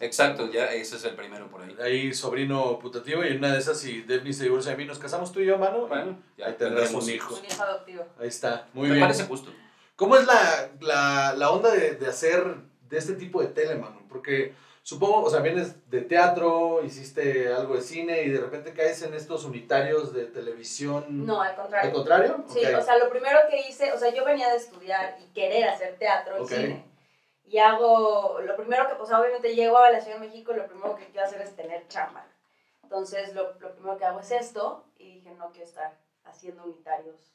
Exacto, 0.00 0.50
ya 0.50 0.66
ese 0.72 0.96
es 0.96 1.04
el 1.04 1.14
primero 1.14 1.48
por 1.48 1.62
ahí. 1.62 1.76
Ahí 1.82 2.14
sobrino 2.14 2.78
putativo 2.78 3.24
y 3.24 3.28
en 3.28 3.38
una 3.38 3.52
de 3.52 3.58
esas 3.58 3.78
si 3.78 4.02
Devni 4.02 4.32
se 4.32 4.44
divorcia 4.44 4.72
de 4.72 4.76
mí, 4.78 4.84
nos 4.84 4.98
casamos 4.98 5.32
tú 5.32 5.40
y 5.40 5.46
yo, 5.46 5.58
mano. 5.58 5.86
Bueno, 5.86 6.18
ya 6.36 6.46
Ahí 6.46 6.54
tendrás 6.54 6.84
tendremos 6.84 7.04
un 7.04 7.10
hijo. 7.10 7.34
Un 7.36 7.44
hijo 7.44 7.62
adoptivo. 7.62 8.06
Ahí 8.18 8.28
está, 8.28 8.68
muy 8.72 8.88
Me 8.88 8.94
bien. 8.94 9.04
parece 9.06 9.24
justo. 9.24 9.52
¿Cómo 9.96 10.16
es 10.16 10.26
la, 10.26 10.70
la, 10.80 11.34
la 11.36 11.50
onda 11.50 11.72
de, 11.72 11.92
de 11.92 12.06
hacer 12.06 12.44
de 12.88 12.98
este 12.98 13.14
tipo 13.14 13.40
de 13.42 13.48
tele, 13.48 13.74
mano? 13.74 14.02
Porque 14.08 14.54
supongo, 14.88 15.20
o 15.24 15.28
sea, 15.30 15.40
vienes 15.40 15.90
de 15.90 16.00
teatro, 16.00 16.82
hiciste 16.82 17.52
algo 17.52 17.74
de 17.74 17.82
cine 17.82 18.22
y 18.22 18.30
de 18.30 18.40
repente 18.40 18.72
caes 18.72 19.02
en 19.02 19.12
estos 19.12 19.44
unitarios 19.44 20.14
de 20.14 20.24
televisión. 20.24 21.26
No, 21.26 21.42
al 21.42 21.50
¿Al 21.50 21.56
contrario. 21.56 21.92
contrario? 21.92 22.44
Sí, 22.48 22.60
Ok. 22.64 22.78
o 22.78 22.82
sea, 22.82 22.96
lo 22.96 23.10
primero 23.10 23.38
que 23.50 23.68
hice, 23.68 23.92
o 23.92 23.98
sea, 23.98 24.08
yo 24.14 24.24
venía 24.24 24.48
de 24.48 24.56
estudiar 24.56 25.18
y 25.20 25.26
querer 25.34 25.68
hacer 25.68 25.96
teatro 25.98 26.42
y 26.42 26.46
cine. 26.48 26.84
Y 27.44 27.58
hago, 27.58 28.38
lo 28.40 28.56
primero 28.56 28.86
que, 28.88 29.06
sea, 29.06 29.20
obviamente 29.20 29.54
llego 29.54 29.76
a 29.76 29.90
la 29.90 30.00
Ciudad 30.00 30.20
de 30.20 30.26
México, 30.26 30.54
lo 30.54 30.66
primero 30.66 30.96
que 30.96 31.04
quiero 31.08 31.26
hacer 31.26 31.42
es 31.42 31.54
tener 31.54 31.86
chamba. 31.88 32.24
Entonces, 32.82 33.34
lo, 33.34 33.58
lo 33.60 33.74
primero 33.74 33.98
que 33.98 34.06
hago 34.06 34.20
es 34.20 34.30
esto 34.30 34.86
y 34.96 35.16
dije, 35.16 35.32
no 35.32 35.50
quiero 35.50 35.66
estar 35.66 35.98
haciendo 36.24 36.64
unitarios. 36.64 37.34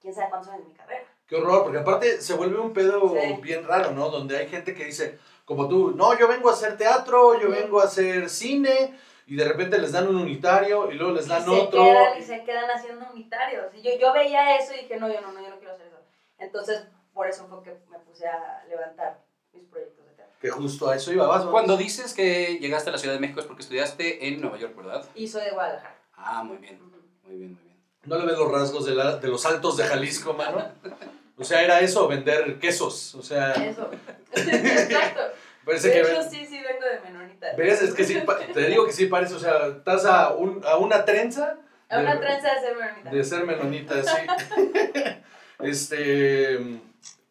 ¿Quién 0.00 0.14
sabe 0.14 0.30
cuántos 0.30 0.52
años 0.52 0.64
de 0.66 0.68
mi 0.70 0.76
carrera? 0.76 1.04
Qué 1.26 1.34
horror, 1.34 1.64
porque 1.64 1.78
aparte 1.78 2.20
se 2.20 2.34
vuelve 2.34 2.60
un 2.60 2.72
pedo 2.72 3.08
Sí. 3.20 3.38
bien 3.40 3.66
raro, 3.66 3.90
¿no? 3.90 4.08
Donde 4.08 4.36
hay 4.36 4.46
gente 4.48 4.74
que 4.74 4.84
dice, 4.84 5.18
como 5.56 5.68
tú, 5.68 5.92
no, 5.96 6.18
yo 6.18 6.28
vengo 6.28 6.50
a 6.50 6.52
hacer 6.52 6.76
teatro, 6.76 7.40
yo 7.40 7.50
vengo 7.50 7.80
a 7.80 7.84
hacer 7.84 8.28
cine, 8.30 8.94
y 9.26 9.36
de 9.36 9.44
repente 9.46 9.78
les 9.78 9.92
dan 9.92 10.08
un 10.08 10.16
unitario 10.16 10.90
y 10.90 10.94
luego 10.94 11.12
les 11.14 11.26
dan 11.28 11.48
otro. 11.48 11.70
quedan 11.84 12.18
y 12.18 12.22
se 12.22 12.42
quedan 12.44 12.70
haciendo 12.70 13.06
unitarios. 13.12 13.66
Y 13.74 13.82
yo, 13.82 13.90
yo 14.00 14.12
veía 14.12 14.56
eso 14.58 14.72
y 14.74 14.82
dije, 14.82 14.96
no, 14.98 15.08
yo 15.12 15.20
no, 15.20 15.32
no, 15.32 15.40
yo 15.40 15.48
no 15.50 15.58
quiero 15.58 15.74
hacer 15.74 15.86
eso. 15.86 15.98
Entonces, 16.38 16.82
por 17.14 17.26
eso 17.28 17.46
fue 17.48 17.62
que 17.62 17.70
me 17.90 17.98
puse 18.00 18.26
a 18.26 18.64
levantar 18.68 19.22
mis 19.52 19.64
proyectos 19.66 20.04
de 20.06 20.12
teatro. 20.12 20.34
Que 20.40 20.50
justo 20.50 20.88
a 20.90 20.96
eso 20.96 21.12
iba, 21.12 21.26
vas, 21.26 21.44
vas. 21.44 21.50
Cuando 21.52 21.76
dices 21.76 22.12
que 22.14 22.58
llegaste 22.58 22.90
a 22.90 22.92
la 22.92 22.98
Ciudad 22.98 23.14
de 23.14 23.20
México 23.20 23.40
es 23.40 23.46
porque 23.46 23.62
estudiaste 23.62 24.26
en 24.28 24.40
Nueva 24.40 24.58
York, 24.58 24.74
¿verdad? 24.76 25.04
Y 25.14 25.28
soy 25.28 25.44
de 25.44 25.50
Guadalajara. 25.52 25.94
Ah, 26.16 26.42
muy 26.42 26.56
bien, 26.58 26.80
muy 26.82 27.36
bien, 27.36 27.52
muy 27.52 27.62
bien. 27.62 27.82
¿No 28.04 28.18
le 28.18 28.26
ves 28.26 28.36
los 28.36 28.50
rasgos 28.50 28.84
de, 28.84 28.94
la- 28.96 29.16
de 29.16 29.28
los 29.28 29.46
altos 29.46 29.76
de 29.76 29.84
Jalisco, 29.84 30.34
mano? 30.34 30.66
O 31.38 31.44
sea, 31.44 31.62
era 31.62 31.80
eso, 31.80 32.06
vender 32.06 32.58
quesos. 32.60 33.14
O 33.16 33.22
sea, 33.22 33.52
Eso. 33.52 33.90
Exacto. 34.32 35.20
Parece 35.64 35.88
de 35.88 35.94
que... 35.94 36.00
hecho, 36.00 36.20
ven- 36.20 36.30
sí, 36.30 36.46
sí, 36.46 36.60
vengo 36.62 36.86
de 36.86 37.00
menonita. 37.00 37.52
¿Ves? 37.56 37.82
Es 37.82 37.94
que 37.94 38.04
sí, 38.04 38.22
te 38.54 38.66
digo 38.66 38.86
que 38.86 38.92
sí 38.92 39.06
parece, 39.06 39.34
o 39.34 39.38
sea, 39.38 39.66
estás 39.66 40.04
a, 40.06 40.34
un, 40.34 40.62
a 40.66 40.76
una 40.76 41.04
trenza 41.04 41.58
A 41.88 41.98
una 42.00 42.18
tranza 42.20 42.54
de 42.54 42.60
ser 42.60 42.76
menonita. 42.76 43.10
de 43.10 43.24
ser 43.24 43.44
menonita, 43.46 44.02
sí. 44.02 45.16
este, 45.60 46.80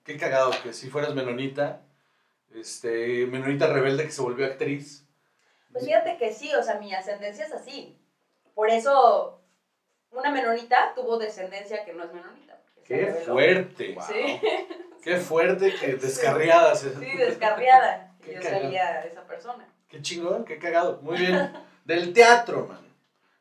qué 0.04 0.18
cagado 0.18 0.52
que 0.64 0.74
si 0.74 0.90
fueras 0.90 1.14
menonita, 1.14 1.82
este, 2.54 3.26
menonita 3.28 3.68
rebelde 3.68 4.06
que 4.06 4.12
se 4.12 4.22
volvió 4.22 4.46
actriz. 4.46 5.06
Pues 5.72 5.86
fíjate 5.86 6.18
que 6.18 6.34
sí, 6.34 6.54
o 6.54 6.64
sea, 6.64 6.76
mi 6.80 6.94
ascendencia 6.94 7.46
es 7.46 7.54
así. 7.54 7.98
Por 8.54 8.70
eso, 8.70 9.42
una 10.12 10.30
menonita 10.32 10.94
tuvo 10.96 11.18
descendencia 11.18 11.86
que 11.86 11.94
no 11.94 12.04
es 12.04 12.14
menonita. 12.14 12.60
Qué 12.86 13.06
fuerte. 13.26 13.94
Wow. 13.96 14.04
Sí, 14.06 14.42
Qué 15.02 15.18
fuerte, 15.18 15.74
que 15.80 15.94
descarriadas. 15.96 16.82
Sí, 16.82 17.18
descarriada. 17.18 18.11
Qué 18.22 18.36
yo 18.36 18.42
cagado. 18.42 18.62
salía 18.64 19.02
esa 19.04 19.26
persona. 19.28 19.68
Qué 19.90 20.02
chingón, 20.02 20.46
qué 20.46 20.58
cagado. 20.58 21.00
Muy 21.02 21.18
bien. 21.18 21.52
Del 21.86 22.14
teatro, 22.14 22.68
man. 22.68 22.80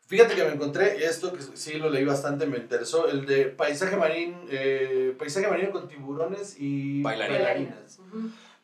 Fíjate 0.06 0.34
que 0.34 0.42
me 0.42 0.52
encontré, 0.54 1.04
esto 1.04 1.32
que 1.32 1.40
sí 1.40 1.75
lo 1.78 1.88
leí 1.88 2.04
bastante, 2.04 2.44
me 2.46 2.58
interesó, 2.58 3.06
el 3.08 3.26
de 3.26 3.44
paisaje 3.44 3.96
marino, 3.96 4.38
eh, 4.50 5.14
paisaje 5.16 5.46
marino 5.46 5.70
con 5.70 5.87
tiburones 5.87 6.56
y 6.58 7.00
Bailarinas. 7.00 8.00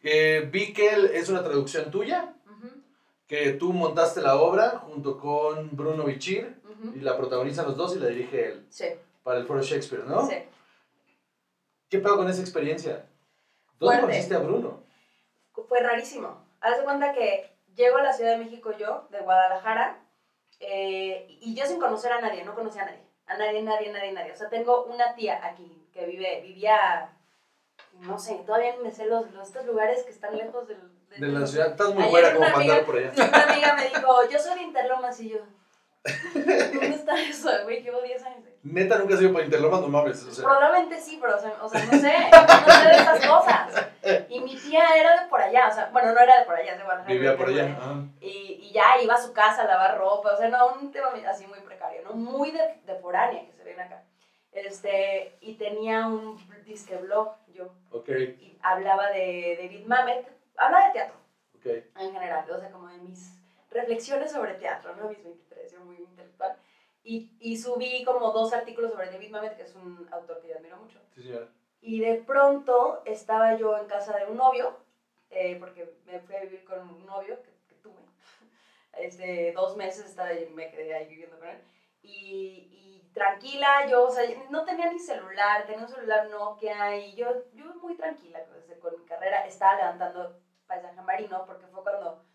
Eh, 0.03 0.49
vi 0.51 0.73
que 0.73 0.89
es 1.15 1.29
una 1.29 1.45
traducción 1.45 1.93
tuya, 1.93 2.35
que 3.29 3.53
tú 3.53 3.73
montaste 3.73 4.21
la 4.23 4.37
obra 4.41 4.71
junto 4.71 5.19
con 5.19 5.77
Bruno 5.77 6.03
Bichir, 6.05 6.57
y 6.97 6.99
la 7.01 7.17
protagonizan 7.17 7.67
los 7.67 7.77
dos 7.77 7.95
y 7.95 8.01
la 8.01 8.09
dirige 8.09 8.47
él, 8.49 8.67
Sí, 8.69 8.87
para 9.23 9.39
el 9.39 9.47
Foro 9.47 9.63
Shakespeare, 9.63 10.03
¿no? 10.05 10.27
sí. 10.29 10.35
¿Qué 11.89 12.01
pedo 12.01 12.17
con 12.17 12.29
esa 12.29 12.41
experiencia? 12.41 13.07
¿Dónde 13.79 13.99
Fuerte. 13.99 14.01
conociste 14.03 14.35
a 14.35 14.39
Bruno? 14.41 14.83
Fue 15.69 15.81
rarísimo. 15.81 16.45
Haz 16.61 16.79
de 16.79 16.85
cuenta 16.85 17.13
que 17.13 17.51
llego 17.75 17.97
a 17.99 18.03
la 18.03 18.13
Ciudad 18.13 18.33
de 18.33 18.45
México 18.45 18.73
yo, 18.79 19.07
de 19.11 19.21
Guadalajara, 19.21 19.99
eh, 20.61 21.27
y 21.41 21.55
yo 21.55 21.67
sin 21.67 21.79
conocer 21.79 22.13
a 22.13 22.21
nadie, 22.21 22.45
no 22.45 22.55
conocía 22.55 22.83
a 22.83 22.87
nadie. 22.87 23.03
A 23.27 23.37
nadie, 23.37 23.63
nadie, 23.63 23.93
nadie, 23.93 24.13
nadie. 24.13 24.33
O 24.33 24.37
sea, 24.37 24.49
tengo 24.49 24.85
una 24.85 25.15
tía 25.15 25.41
aquí 25.45 25.89
que 25.93 26.07
vive, 26.07 26.41
vivía, 26.43 27.11
no 27.93 28.19
sé, 28.19 28.37
todavía 28.47 28.75
me 28.83 28.91
sé 28.91 29.07
los, 29.07 29.31
los 29.33 29.49
estos 29.49 29.65
lugares 29.67 30.05
que 30.05 30.11
están 30.13 30.37
lejos 30.37 30.69
del, 30.69 30.79
del- 31.09 31.21
De 31.21 31.29
la 31.41 31.47
ciudad, 31.47 31.69
estás 31.71 31.95
muy 31.95 32.05
buena 32.05 32.33
como 32.35 32.47
para 32.47 32.59
andar 32.59 32.85
por 32.85 32.97
allá. 32.97 33.13
Una 33.17 33.43
amiga 33.53 33.75
me 33.75 33.89
dijo, 33.89 34.29
yo 34.31 34.39
soy 34.39 34.55
de 34.55 34.63
Interlomas 34.63 35.19
y 35.21 35.31
yo, 35.31 35.39
¿dónde 36.35 36.89
está 36.89 37.21
eso, 37.21 37.51
güey? 37.65 37.83
Llevo 37.83 38.01
10 38.03 38.23
años. 38.25 38.39
ahí". 38.47 38.53
Neta, 38.63 38.99
nunca 38.99 39.15
has 39.15 39.21
ido 39.23 39.33
para 39.33 39.45
Interlomas, 39.45 39.81
no 39.81 39.89
mames. 39.89 40.23
O 40.25 40.31
sea, 40.33 40.45
Probablemente 40.45 41.01
sí, 41.01 41.19
pero 41.21 41.37
o 41.37 41.41
sea, 41.41 41.55
o 41.63 41.69
sea, 41.69 41.85
no 41.85 41.93
sé, 41.93 41.97
no 41.97 42.73
sé 42.75 42.89
de 42.89 42.97
esas 42.97 43.27
cosas. 43.27 43.87
Y 44.29 44.41
mi 44.41 44.57
tía 44.57 44.83
era 44.99 45.23
de 45.23 45.29
por 45.29 45.41
allá, 45.41 45.69
o 45.69 45.75
sea, 45.75 45.91
bueno, 45.93 46.13
no 46.13 46.21
era 46.21 46.41
de 46.41 46.45
por 46.47 46.57
allá, 46.57 46.77
de 46.77 46.83
Guadalajara. 46.83 47.13
vivía 47.15 47.37
por 47.37 47.49
allá. 47.49 47.77
Y, 48.21 48.29
y 48.63 48.73
ya 48.73 49.01
iba 49.03 49.15
a 49.15 49.21
su 49.23 49.33
casa 49.33 49.63
a 49.63 49.67
lavar 49.67 49.99
ropa, 49.99 50.33
o 50.33 50.37
sea, 50.37 50.49
no, 50.49 50.75
un 50.75 50.91
tema 50.91 51.09
así 51.29 51.47
muy 51.47 51.61
precario, 51.61 52.03
¿no? 52.03 52.13
Muy 52.15 52.51
de, 52.51 52.81
de 52.85 52.95
foránea 52.97 53.45
que 53.47 53.53
se 53.53 53.63
ven 53.65 53.81
acá. 53.81 54.03
Este, 54.53 55.37
y 55.41 55.55
tenía 55.55 56.07
un 56.07 56.39
disque 56.65 56.97
blog 56.97 57.35
yo, 57.53 57.73
Ok, 57.91 58.09
y 58.09 58.59
hablaba 58.63 59.11
de 59.11 59.59
David 59.63 59.87
Mamet, 59.87 60.27
hablaba 60.57 60.87
de 60.87 60.93
teatro 60.93 61.17
ok. 61.57 61.67
en 62.01 62.13
general, 62.13 62.51
o 62.51 62.59
sea, 62.59 62.71
como 62.71 62.89
de 62.89 62.99
mis 62.99 63.36
reflexiones 63.77 64.33
sobre 64.33 64.55
teatro, 64.55 64.95
¿no? 64.97 65.09
Mis 65.09 65.23
23, 65.23 65.73
yo 65.73 65.81
muy 65.81 65.97
intelectual. 65.97 66.57
Y, 67.03 67.37
y 67.39 67.57
subí 67.57 68.05
como 68.05 68.33
dos 68.33 68.53
artículos 68.53 68.93
sobre 68.93 69.11
David 69.11 69.31
Mamet, 69.31 69.57
que 69.57 69.63
es 69.63 69.75
un 69.77 70.09
autor 70.11 70.41
que 70.41 70.49
yo 70.49 70.57
admiro 70.57 70.77
mucho. 70.79 71.01
Sí, 71.15 71.23
señora. 71.23 71.47
Y 71.81 72.01
de 72.01 72.17
pronto 72.17 73.03
estaba 73.05 73.57
yo 73.57 73.79
en 73.79 73.87
casa 73.87 74.17
de 74.17 74.27
un 74.27 74.37
novio, 74.37 74.77
eh, 75.31 75.57
porque 75.61 75.95
me 76.05 76.19
fui 76.19 76.35
a 76.35 76.41
vivir 76.41 76.65
con 76.65 76.81
un 76.81 77.07
novio 77.07 77.41
que, 77.43 77.51
que 77.69 77.75
tuve. 77.77 78.01
Este, 78.99 79.53
dos 79.53 79.77
meses 79.77 80.07
estaba 80.07 80.31
ahí, 80.31 80.51
me 80.55 80.71
quedé 80.71 80.95
ahí 80.95 81.07
viviendo 81.07 81.39
con 81.39 81.49
él. 81.49 81.59
Y, 82.03 82.71
y 82.73 83.11
tranquila, 83.13 83.87
yo, 83.89 84.07
o 84.07 84.11
sea, 84.11 84.25
no 84.51 84.65
tenía 84.65 84.93
ni 84.93 84.99
celular, 84.99 85.67
tenía 85.67 85.85
un 85.85 85.89
celular 85.89 86.29
Nokia 86.29 86.97
y 86.97 87.15
yo, 87.15 87.29
yo 87.55 87.65
muy 87.77 87.97
tranquila 87.97 88.45
desde 88.55 88.79
con 88.79 88.99
mi 88.99 89.07
carrera. 89.07 89.47
Estaba 89.47 89.77
levantando 89.77 90.41
paisaje 90.67 91.01
marino 91.01 91.45
porque 91.47 91.67
fue 91.67 91.83
cuando, 91.83 92.26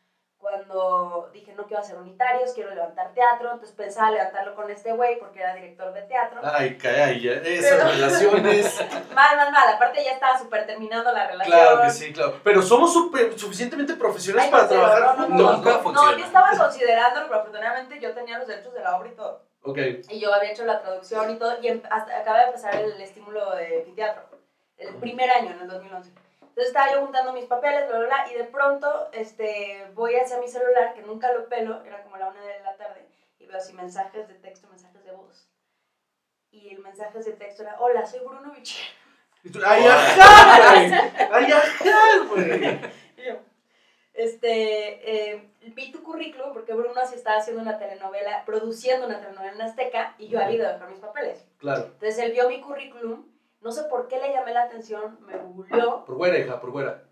cuando 0.41 1.29
dije 1.31 1.53
no 1.53 1.65
quiero 1.67 1.81
hacer 1.81 1.95
unitarios, 1.97 2.51
quiero 2.53 2.73
levantar 2.73 3.13
teatro. 3.13 3.51
Entonces 3.51 3.75
pensaba 3.75 4.11
levantarlo 4.11 4.55
con 4.55 4.69
este 4.69 4.91
güey 4.91 5.19
porque 5.19 5.39
era 5.39 5.53
director 5.55 5.93
de 5.93 6.01
teatro. 6.01 6.41
Ay, 6.43 6.77
caray, 6.77 7.21
ya. 7.21 7.33
Esas 7.33 7.77
Pero- 7.77 7.89
relaciones. 7.91 8.81
Mal, 9.13 9.37
mal, 9.37 9.51
mal. 9.51 9.69
Aparte 9.75 10.03
ya 10.03 10.11
estaba 10.13 10.37
súper 10.37 10.65
terminando 10.65 11.11
la 11.11 11.27
relación. 11.27 11.57
Claro 11.57 11.81
que 11.83 11.89
sí, 11.91 12.11
claro. 12.11 12.39
Pero 12.43 12.61
somos 12.61 12.91
super- 12.91 13.37
suficientemente 13.37 13.93
profesionales 13.95 14.45
Ay, 14.45 14.51
para 14.51 14.63
no, 14.63 14.69
trabajar 14.69 15.17
no, 15.19 15.27
no, 15.29 15.35
no, 15.37 15.53
Nunca 15.57 15.77
funciona. 15.79 16.11
No, 16.11 16.17
yo 16.17 16.25
estaba 16.25 16.57
considerándolo, 16.57 17.27
pero 17.27 17.39
afortunadamente 17.39 17.99
yo 17.99 18.13
tenía 18.13 18.39
los 18.39 18.47
derechos 18.47 18.73
de 18.73 18.79
la 18.81 18.97
obra 18.97 19.09
y 19.09 19.15
todo. 19.15 19.41
Ok, 19.63 19.77
Y 20.09 20.19
yo 20.19 20.33
había 20.33 20.51
hecho 20.51 20.65
la 20.65 20.81
traducción 20.81 21.29
y 21.29 21.35
todo. 21.37 21.61
Y 21.61 21.67
em- 21.67 21.83
hasta, 21.91 22.17
acaba 22.17 22.39
de 22.39 22.45
empezar 22.47 22.75
el 22.75 22.99
estímulo 22.99 23.55
de 23.55 23.83
mi 23.87 23.93
teatro. 23.93 24.23
El 24.77 24.95
primer 24.95 25.29
año, 25.29 25.51
en 25.51 25.59
el 25.59 25.67
2011. 25.67 26.11
Entonces 26.51 26.67
estaba 26.67 26.91
yo 26.91 27.01
juntando 27.01 27.31
mis 27.31 27.45
papeles, 27.45 27.87
bla, 27.87 27.99
bla, 27.99 28.07
bla. 28.07 28.31
Y 28.31 28.35
de 28.35 28.43
pronto 28.43 29.09
este, 29.13 29.87
voy 29.93 30.15
hacia 30.15 30.37
mi 30.37 30.49
celular, 30.49 30.93
que 30.93 31.01
nunca 31.01 31.31
lo 31.31 31.47
pelo, 31.47 31.81
era 31.85 32.03
como 32.03 32.17
la 32.17 32.27
una 32.27 32.41
de 32.41 32.59
la 32.59 32.75
tarde. 32.75 33.07
Y 33.39 33.45
veo 33.45 33.57
así 33.57 33.71
mensajes 33.71 34.27
de 34.27 34.33
texto, 34.33 34.67
mensajes 34.67 35.03
de 35.05 35.11
voz. 35.13 35.49
Y 36.51 36.75
el 36.75 36.79
mensaje 36.79 37.19
de 37.19 37.31
texto 37.33 37.63
era: 37.63 37.79
Hola, 37.79 38.05
soy 38.05 38.19
Bruno 38.19 38.51
Bichir. 38.51 38.85
¡Ay, 39.65 39.85
ajá, 39.87 40.73
güey! 40.73 40.91
¡Ay, 41.31 41.51
ajá, 41.51 42.25
güey! 42.29 42.79
Y 43.15 43.23
yo, 43.23 43.39
este, 44.13 45.31
eh, 45.31 45.49
vi 45.73 45.91
tu 45.91 46.03
currículum 46.03 46.51
porque 46.53 46.73
Bruno 46.73 46.99
así 46.99 47.15
estaba 47.15 47.37
haciendo 47.37 47.61
una 47.61 47.79
telenovela, 47.79 48.43
produciendo 48.45 49.07
una 49.07 49.19
telenovela 49.19 49.53
en 49.53 49.61
Azteca 49.61 50.15
y 50.19 50.27
yo 50.27 50.39
había 50.39 50.55
ido 50.55 50.67
a 50.67 50.73
dejar 50.73 50.89
mis 50.89 50.99
papeles. 50.99 51.45
Claro, 51.57 51.85
Entonces 51.85 52.17
él 52.19 52.33
vio 52.33 52.49
mi 52.49 52.59
currículum, 52.59 53.25
no 53.61 53.71
sé 53.71 53.83
por 53.83 54.07
qué 54.07 54.19
le 54.19 54.31
llamé 54.31 54.53
la 54.53 54.63
atención, 54.63 55.17
me 55.25 55.37
googleó. 55.37 56.03
por 56.05 56.15
güera, 56.15 56.37
hija, 56.37 56.59
por 56.59 56.71
güera. 56.71 57.03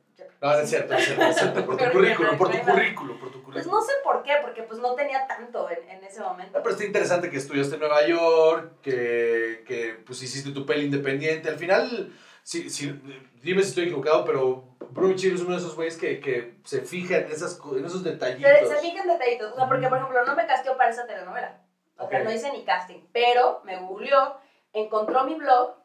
No, 0.42 0.52
no 0.52 0.60
es 0.60 0.70
cierto, 0.70 0.94
es 0.96 1.06
cierto, 1.06 1.24
es 1.24 1.36
cierto. 1.38 1.66
Por 1.66 1.76
tu 1.78 1.80
Pero 1.84 1.92
currículum, 1.94 2.38
por 2.38 2.52
tu 2.52 2.58
currículum, 2.60 3.20
por 3.20 3.32
tu 3.32 3.42
Pues 3.42 3.46
currículum. 3.66 3.76
no 3.76 3.82
sé 3.82 3.94
por 4.04 4.24
qué, 4.24 4.34
porque 4.42 4.64
pues 4.64 4.80
no 4.82 4.94
tenía 4.96 5.26
tanto 5.28 5.70
en, 5.70 5.90
en 5.90 6.04
ese 6.04 6.22
momento. 6.22 6.58
Ah, 6.58 6.62
Pero 6.62 6.72
está 6.76 6.86
interesante 6.86 7.30
que 7.30 7.38
estudiaste 7.38 7.76
en 7.76 7.80
Nueva 7.82 8.06
York, 8.06 8.74
que, 8.82 9.64
que 9.66 10.02
pues 10.06 10.22
hiciste 10.22 10.52
tu 10.52 10.66
peli 10.66 10.86
independiente. 10.86 11.48
Al 11.50 11.58
final, 11.58 12.14
sí, 12.44 12.70
sí, 12.70 13.02
dime 13.42 13.62
si 13.64 13.70
estoy 13.70 13.84
equivocado, 13.86 14.26
pero 14.26 14.76
Bruno 14.92 15.16
Chiro 15.16 15.36
es 15.36 15.42
uno 15.42 15.52
de 15.52 15.58
esos 15.58 15.76
güeyes 15.76 15.96
que, 15.98 16.20
que 16.20 16.60
se 16.66 16.82
fija 16.82 17.18
en, 17.18 17.32
esas, 17.32 17.58
en 17.78 17.86
esos 17.86 18.04
detallitos. 18.04 18.52
Se, 18.52 18.68
se 18.68 18.76
fijan 18.82 19.08
detallitos, 19.08 19.54
o 19.54 19.56
sea, 19.56 19.68
porque 19.70 19.88
por 19.88 19.98
ejemplo 20.00 20.26
no 20.26 20.36
me 20.36 20.46
casteó 20.48 20.76
para 20.76 20.90
esa 20.90 21.08
telenovela. 21.08 21.62
O 21.98 22.10
sea, 22.10 22.20
Ok. 22.20 22.26
no 22.26 22.32
hice 22.32 22.52
ni 22.52 22.66
casting, 22.66 23.06
pero 23.14 23.62
me 23.64 23.78
googleó, 23.78 24.36
encontró 24.74 25.24
mi 25.24 25.36
blog 25.36 25.76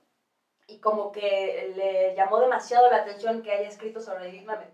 y 0.66 0.78
como 0.80 1.12
que 1.12 1.72
le 1.76 2.14
llamó 2.14 2.40
demasiado 2.40 2.88
la 2.90 2.98
atención 2.98 3.42
que 3.42 3.52
haya 3.52 3.68
escrito 3.68 4.00
sobre 4.00 4.40
Mamet, 4.42 4.72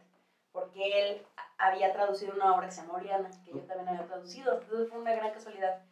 porque 0.53 1.11
él 1.11 1.23
había 1.59 1.93
traducido 1.93 2.35
una 2.35 2.55
obra 2.55 2.67
que 2.67 2.73
se 2.73 2.81
llama 2.83 2.95
Oriana, 2.95 3.31
que 3.45 3.51
yo 3.51 3.59
también 3.61 3.89
había 3.89 4.07
traducido, 4.07 4.55
entonces 4.55 4.89
fue 4.89 4.99
una 4.99 5.13
gran 5.15 5.31
casualidad. 5.33 5.83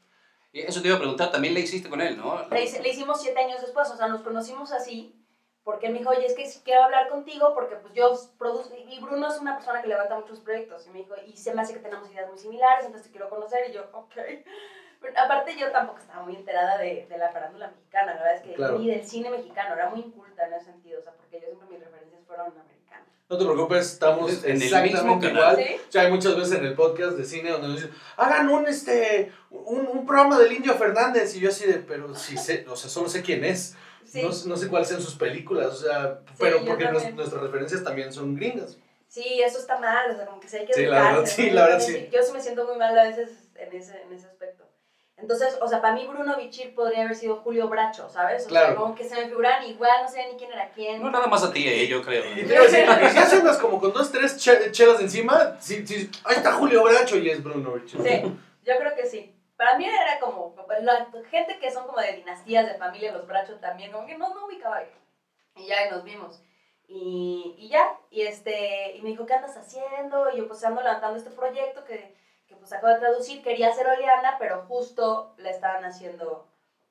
Y 0.51 0.61
Eso 0.61 0.81
te 0.81 0.89
iba 0.89 0.97
a 0.97 1.01
preguntar, 1.01 1.31
también 1.31 1.53
le 1.55 1.61
hiciste 1.61 1.91
con 1.91 2.01
él, 2.01 2.17
¿no? 2.17 2.49
Le, 2.49 2.63
hice- 2.63 2.81
le 2.81 2.89
hicimos 2.89 3.21
siete 3.21 3.39
años 3.41 3.61
después, 3.61 3.91
o 3.91 3.97
sea, 3.97 4.07
nos 4.09 4.23
conocimos 4.23 4.73
así, 4.73 5.15
porque 5.63 5.87
él 5.87 5.93
me 5.93 5.99
dijo, 5.99 6.11
oye, 6.11 6.25
es 6.25 6.35
que 6.35 6.47
si 6.47 6.61
quiero 6.61 6.85
hablar 6.85 7.09
contigo, 7.09 7.53
porque 7.55 7.77
pues 7.77 7.93
yo 7.93 8.15
produzco, 8.39 8.75
y 8.75 8.99
Bruno 9.01 9.29
es 9.29 9.39
una 9.39 9.57
persona 9.57 9.83
que 9.83 9.89
levanta 9.89 10.17
muchos 10.17 10.41
proyectos, 10.41 10.87
y 10.87 10.91
me 10.91 11.01
dijo, 11.01 11.15
y 11.27 11.37
se 11.37 11.53
me 11.53 11.61
hace 11.61 11.75
que 11.75 11.81
tenemos 11.81 12.11
ideas 12.11 12.29
muy 12.31 12.39
similares, 12.39 12.87
entonces 12.87 13.09
te 13.09 13.13
quiero 13.13 13.29
conocer, 13.29 13.69
y 13.69 13.73
yo, 13.75 13.85
ok. 13.93 14.17
Pero 15.01 15.15
aparte 15.19 15.57
yo 15.59 15.71
tampoco 15.71 15.99
estaba 16.01 16.23
muy 16.25 16.35
enterada 16.37 16.77
de, 16.79 17.07
de 17.09 17.19
la 17.19 17.31
farándula 17.31 17.69
mexicana, 17.69 18.15
la 18.15 18.21
verdad 18.23 18.37
es 18.37 18.43
que 18.43 18.55
Claro. 18.55 18.79
ni 18.79 18.91
del 18.91 19.07
cine 19.07 19.31
mexicano, 19.31 19.75
era 19.75 19.89
muy 19.91 20.01
inculta 20.01 20.47
en 20.47 20.55
ese 20.55 20.67
sentido, 20.67 21.01
o 21.01 21.03
sea, 21.03 21.13
porque 21.13 21.41
yo 21.41 21.47
siempre 21.47 21.69
mis 21.71 21.81
referencias 21.81 22.21
fueron 22.27 22.47
americanas. 22.49 23.07
No 23.31 23.37
te 23.39 23.45
preocupes, 23.45 23.93
estamos 23.93 24.43
En 24.45 24.57
el 24.57 24.63
exactamente 24.63 24.97
mismo 25.03 25.21
canal. 25.21 25.37
igual. 25.37 25.57
¿Sí? 25.57 25.77
O 25.89 25.93
sea, 25.93 26.03
hay 26.03 26.11
muchas 26.11 26.37
veces 26.37 26.59
en 26.59 26.65
el 26.65 26.75
podcast 26.75 27.13
de 27.17 27.25
cine 27.25 27.51
donde 27.51 27.69
nos 27.69 27.77
dicen, 27.77 27.95
hagan 28.17 28.49
un, 28.49 28.67
este, 28.67 29.33
un, 29.51 29.87
un 29.87 30.07
programa 30.07 30.39
del 30.39 30.53
Indio 30.53 30.75
Fernández. 30.75 31.37
Y 31.37 31.41
yo 31.41 31.51
así 31.51 31.67
de, 31.67 31.75
pero 31.75 32.15
sí 32.15 32.37
sé, 32.39 32.65
o 32.69 32.75
sea, 32.75 32.89
solo 32.91 33.09
sé 33.09 33.23
quién 33.23 33.45
es. 33.45 33.77
Sí. 34.05 34.23
No, 34.23 34.31
no 34.47 34.57
sé 34.57 34.69
cuáles 34.69 34.89
sean 34.89 35.03
sus 35.03 35.15
películas, 35.17 35.67
o 35.67 35.77
sea, 35.77 36.21
pero 36.39 36.65
porque 36.65 36.87
nos- 36.91 37.13
nuestras 37.13 37.43
referencias 37.43 37.85
también 37.85 38.11
son 38.13 38.35
gringas. 38.35 38.79
Sí, 39.07 39.43
eso 39.43 39.59
está 39.59 39.79
mal, 39.79 40.11
o 40.11 40.17
sea, 40.17 40.25
como 40.27 40.41
que 40.41 40.49
se 40.49 40.61
hay 40.61 40.67
que 40.67 40.73
Sí, 40.73 40.87
la 40.87 40.97
educarse, 40.99 41.13
verdad, 41.19 41.27
sí, 41.31 41.51
la 41.51 41.63
verdad, 41.67 41.81
sí. 41.81 42.09
Yo 42.11 42.23
sí 42.23 42.33
me 42.33 42.41
siento 42.41 42.65
muy 42.67 42.77
mal 42.79 42.99
a 42.99 43.05
veces 43.05 43.31
en 43.57 43.75
ese, 43.77 44.01
en 44.03 44.13
ese 44.15 44.27
aspecto. 44.27 44.65
Entonces, 45.21 45.59
o 45.61 45.67
sea, 45.67 45.81
para 45.81 45.95
mí 45.95 46.07
Bruno 46.07 46.37
Bichir 46.37 46.75
podría 46.75 47.03
haber 47.03 47.17
sido 47.17 47.37
Julio 47.37 47.69
Bracho, 47.69 48.09
¿sabes? 48.09 48.47
O 48.47 48.49
Claro. 48.49 48.67
sea, 48.69 48.75
como 48.77 48.95
que 48.95 49.03
se 49.05 49.17
me 49.17 49.27
figuran 49.29 49.65
igual, 49.65 50.03
no 50.05 50.09
sé 50.09 50.25
ni 50.31 50.39
quién 50.39 50.53
era 50.53 50.71
quién. 50.71 51.03
No 51.03 51.11
nada 51.11 51.27
más 51.27 51.43
a 51.43 51.53
ti, 51.53 51.69
eh, 51.69 51.89
yo 51.89 52.03
creo. 52.03 52.25
Y 52.33 52.45
te 52.47 52.55
decir, 52.59 52.87
si 53.13 53.19
haces 53.19 53.41
unas 53.43 53.59
como 53.59 53.81
con 53.81 53.93
dos, 53.93 54.13
tres 54.13 54.37
che- 54.39 54.71
chelas 54.71 55.01
encima, 55.01 55.57
sí, 55.61 55.85
sí, 55.87 56.09
ahí 56.25 56.37
está 56.37 56.53
Julio 56.53 56.85
Bracho 56.85 57.17
y 57.19 57.29
es 57.31 57.43
Bruno 57.43 57.73
Bichir. 57.73 58.01
Sí, 58.01 58.23
yo 58.65 58.77
creo 58.79 58.95
que 58.95 59.07
sí. 59.07 59.35
Para 59.57 59.77
mí 59.77 59.87
era 59.87 60.21
como, 60.21 60.55
la 60.83 61.09
gente 61.31 61.59
que 61.59 61.71
son 61.73 61.85
como 61.87 61.99
de 62.01 62.13
dinastías, 62.13 62.67
de 62.67 62.75
familia, 62.79 63.11
los 63.13 63.27
Bracho 63.27 63.57
también, 63.57 63.91
como 63.91 64.07
que 64.07 64.17
no, 64.17 64.33
no 64.33 64.47
ubicaba 64.47 64.81
yo. 64.83 64.91
Y 65.57 65.67
ya 65.67 65.89
y 65.89 65.91
nos 65.91 66.05
vimos. 66.05 66.41
Y, 66.87 67.57
y 67.59 67.69
ya, 67.69 67.99
y, 68.11 68.23
este, 68.23 68.95
y 68.97 69.03
me 69.03 69.11
dijo, 69.11 69.27
¿qué 69.27 69.35
andas 69.35 69.57
haciendo? 69.57 70.31
Y 70.33 70.39
yo 70.39 70.47
pues 70.47 70.65
ando 70.65 70.81
levantando 70.81 71.17
este 71.19 71.31
proyecto 71.31 71.85
que, 71.85 72.15
que 72.49 72.57
pues 72.57 72.73
acabo 72.73 72.93
de 72.95 72.99
traducir, 73.01 73.43
quería 73.43 73.69
hacer 73.69 73.87
Oleana, 73.87 74.37
pero 74.39 74.63
justo 74.67 75.35
la 75.37 75.51
estaban 75.51 75.85
haciendo 75.85 76.49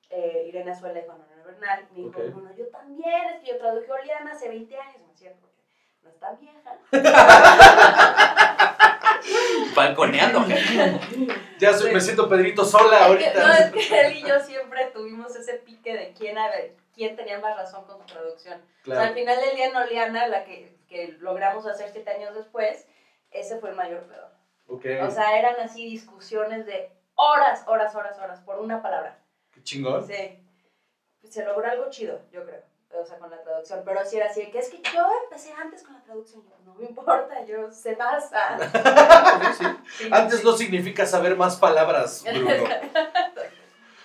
eh, 0.10 0.46
Irene 0.48 0.72
Azuela 0.72 1.00
y 1.00 1.06
Juan 1.06 1.18
Manuel 1.20 1.42
Bernal. 1.44 1.88
Me 1.92 1.98
dijo, 2.04 2.10
Ok. 2.20 2.26
Bruno, 2.34 2.52
yo 2.56 2.68
también, 2.68 3.26
es 3.36 3.42
que 3.42 3.48
yo 3.48 3.58
traduje 3.58 3.92
Oleana 3.92 4.32
hace 4.34 4.48
20 4.50 4.78
años, 4.80 5.02
no 5.06 5.12
es 5.12 5.18
cierto, 5.20 5.48
porque 5.48 5.64
no 6.04 6.10
es 6.10 6.20
tan 6.20 6.40
vieja. 6.40 6.78
Balconeando. 9.76 10.46
Ya 11.60 11.74
soy- 11.74 11.90
Sí. 11.90 11.94
me 11.94 12.02
siento 12.02 12.30
Pedrito 12.30 12.64
sola 12.64 13.06
ahorita. 13.06 13.46
no, 13.48 13.54
es 13.54 13.72
que 13.88 14.00
él 14.02 14.18
y 14.18 14.24
yo 14.28 14.40
siempre 14.40 14.86
tuvimos 14.94 15.36
ese 15.36 15.56
pique 15.56 15.94
de 15.96 16.14
quién, 16.14 16.38
a 16.38 16.50
ver, 16.50 16.76
quién 16.94 17.16
tenía 17.16 17.40
más 17.40 17.58
razón 17.58 17.86
con 17.86 17.98
su 18.00 18.06
traducción. 18.06 18.62
O 18.84 18.92
sea, 18.92 19.04
al 19.04 19.14
final 19.14 19.40
del 19.42 19.56
día, 19.56 19.72
Noliana, 19.72 20.28
la 20.28 20.44
que, 20.46 20.78
que 20.88 21.16
logramos 21.20 21.66
hacer 21.66 21.90
siete 21.92 22.10
años 22.12 22.36
después, 22.36 22.88
ese 23.32 23.58
fue 23.60 23.72
el 23.72 23.76
mayor 23.76 24.04
peor. 24.04 24.30
Ok. 24.68 24.86
O 25.04 25.12
sea, 25.12 25.38
eran 25.40 25.56
así 25.60 25.86
discusiones 25.86 26.66
de 26.66 26.92
horas, 27.16 27.64
horas, 27.68 27.96
horas, 27.96 28.18
horas, 28.20 28.40
por 28.42 28.60
una 28.60 28.82
palabra. 28.82 29.20
Qué 29.52 29.64
chingón. 29.64 30.06
Sí. 30.06 30.40
Se 31.30 31.46
logró 31.46 31.68
algo 31.68 31.90
chido, 31.90 32.22
yo 32.32 32.46
creo. 32.46 32.62
O 33.00 33.06
sea, 33.06 33.20
con 33.20 33.30
la 33.30 33.42
traducción. 33.42 33.82
Pero 33.86 34.06
sí 34.06 34.18
era 34.18 34.28
así, 34.28 34.50
que 34.50 34.60
es 34.60 34.70
que 34.70 34.82
yo 34.82 35.06
empecé 35.24 35.52
antes 35.54 35.84
con 35.84 35.94
la 35.94 36.02
traducción. 36.02 36.44
Yo, 36.48 36.56
no 36.66 36.74
me 36.76 36.86
importa, 36.86 37.44
yo 37.46 37.72
sé 37.72 37.96
más. 37.96 38.32
Sí, 39.58 39.64
sí. 39.64 39.66
Sí, 39.98 40.10
Antes 40.12 40.44
no 40.44 40.54
significa 40.54 41.06
saber 41.06 41.36
más 41.36 41.58
palabras, 41.58 42.24
Bruno. 42.34 42.64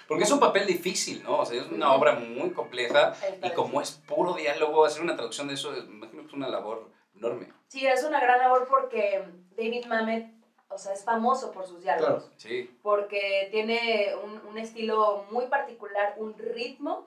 Porque 0.08 0.24
es 0.24 0.30
un 0.30 0.40
papel 0.40 0.66
difícil, 0.66 1.22
¿no? 1.22 1.38
O 1.38 1.46
sea, 1.46 1.60
es 1.60 1.68
una 1.70 1.94
obra 1.94 2.14
muy 2.14 2.50
compleja 2.50 3.14
y 3.42 3.50
como 3.50 3.80
es 3.80 3.92
puro 3.92 4.34
diálogo, 4.34 4.84
hacer 4.84 5.00
una 5.00 5.14
traducción 5.14 5.48
de 5.48 5.54
eso, 5.54 5.74
imagino 5.74 6.22
que 6.22 6.28
es 6.28 6.34
una 6.34 6.48
labor 6.48 6.90
enorme. 7.16 7.52
Sí, 7.68 7.86
es 7.86 8.04
una 8.04 8.20
gran 8.20 8.38
labor 8.38 8.66
porque 8.68 9.24
David 9.56 9.86
Mamet, 9.86 10.26
o 10.72 10.78
sea, 10.78 10.92
es 10.92 11.04
famoso 11.04 11.52
por 11.52 11.66
sus 11.66 11.82
diálogos. 11.82 12.24
Claro. 12.24 12.34
Sí. 12.38 12.78
Porque 12.82 13.48
tiene 13.50 14.14
un, 14.22 14.38
un 14.46 14.58
estilo 14.58 15.24
muy 15.30 15.46
particular, 15.46 16.14
un 16.16 16.36
ritmo, 16.38 17.04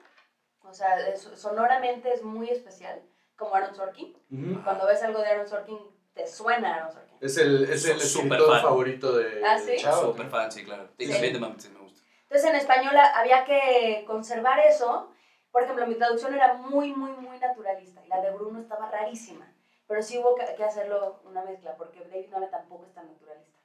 o 0.62 0.72
sea, 0.72 0.98
es- 1.08 1.22
sonoramente 1.34 2.12
es 2.12 2.22
muy 2.22 2.48
especial, 2.50 3.02
como 3.36 3.54
Aaron 3.54 3.74
Sorkin. 3.74 4.16
Cuando 4.64 4.86
ves 4.86 5.02
algo 5.02 5.20
de 5.20 5.28
Aaron 5.28 5.46
Sorkin, 5.48 5.78
te 6.14 6.26
suena 6.26 6.74
Aaron 6.74 6.92
Sorkin. 6.92 7.16
Es 7.20 7.36
el, 7.38 7.64
es 7.64 7.84
el 7.86 8.00
Súper 8.00 8.26
escritor 8.32 8.50
fan. 8.54 8.62
favorito 8.62 9.12
de, 9.16 9.42
¿Ah, 9.44 9.60
de 9.60 9.76
sí? 9.76 9.82
Chavo. 9.82 10.12
Súper 10.12 10.28
fan, 10.28 10.50
sí, 10.52 10.64
claro. 10.64 10.88
Y 10.98 11.06
Sí. 11.06 11.12
también 11.12 11.32
de 11.34 11.40
Mamet, 11.40 11.60
sí, 11.60 11.68
me 11.70 11.80
gusta. 11.80 12.00
Entonces 12.22 12.50
en 12.50 12.56
español 12.56 12.94
había 13.14 13.44
que 13.44 14.04
conservar 14.06 14.58
eso. 14.60 15.10
Por 15.52 15.62
ejemplo, 15.62 15.86
mi 15.86 15.94
traducción 15.94 16.34
era 16.34 16.54
muy, 16.54 16.92
muy, 16.92 17.12
muy 17.12 17.38
naturalista 17.38 18.04
y 18.04 18.08
la 18.08 18.20
de 18.20 18.30
Bruno 18.30 18.60
estaba 18.60 18.90
rarísima. 18.90 19.50
Pero 19.86 20.02
sí 20.02 20.18
hubo 20.18 20.34
que, 20.34 20.42
hacerlo 20.64 21.20
una 21.24 21.42
mezcla 21.44 21.76
porque 21.76 22.00
David 22.00 22.28
Mamet 22.30 22.50
tampoco 22.50 22.84
es 22.86 22.92
tan 22.92 23.06
naturalista. 23.06 23.55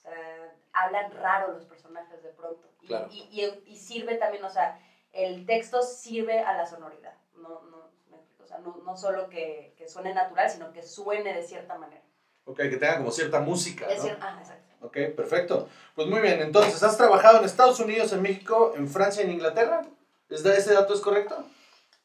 O 0.00 0.02
sea, 0.02 0.54
hablan 0.72 1.10
raro 1.12 1.52
los 1.52 1.64
personajes 1.66 2.22
de 2.22 2.30
pronto. 2.30 2.68
Y, 2.80 2.86
Claro. 2.86 3.08
y, 3.10 3.28
y- 3.30 3.62
y 3.72 3.76
sirve 3.76 4.16
también, 4.16 4.42
o 4.44 4.50
sea, 4.50 4.80
el 5.12 5.44
texto 5.46 5.82
sirve 5.82 6.40
a 6.40 6.56
la 6.56 6.66
sonoridad. 6.66 7.14
No, 7.34 7.60
no. 7.62 7.90
O 8.38 8.46
sea, 8.46 8.58
no, 8.58 8.76
no 8.84 8.96
solo 8.96 9.28
que, 9.28 9.74
que 9.76 9.86
suene 9.88 10.12
natural, 10.14 10.50
sino 10.50 10.72
que 10.72 10.82
suene 10.82 11.32
de 11.34 11.42
cierta 11.42 11.74
manera. 11.76 12.02
Ok, 12.46 12.56
que 12.56 12.76
tenga 12.78 12.96
como 12.98 13.10
cierta 13.12 13.38
música, 13.40 13.86
¿no? 13.86 14.02
ah, 14.20 14.36
exacto. 14.40 14.66
Ok, 14.80 14.96
perfecto. 15.14 15.68
Pues 15.94 16.08
muy 16.08 16.20
bien, 16.20 16.40
entonces, 16.40 16.82
¿has 16.82 16.96
trabajado 16.96 17.38
en 17.38 17.44
Estados 17.44 17.78
Unidos, 17.80 18.12
en 18.12 18.22
México, 18.22 18.72
en 18.74 18.88
Francia, 18.88 19.22
en 19.22 19.30
Inglaterra? 19.30 19.82
¿Es 20.30 20.42
de- 20.42 20.56
¿Ese 20.56 20.72
dato 20.72 20.94
es 20.94 21.00
correcto? 21.00 21.44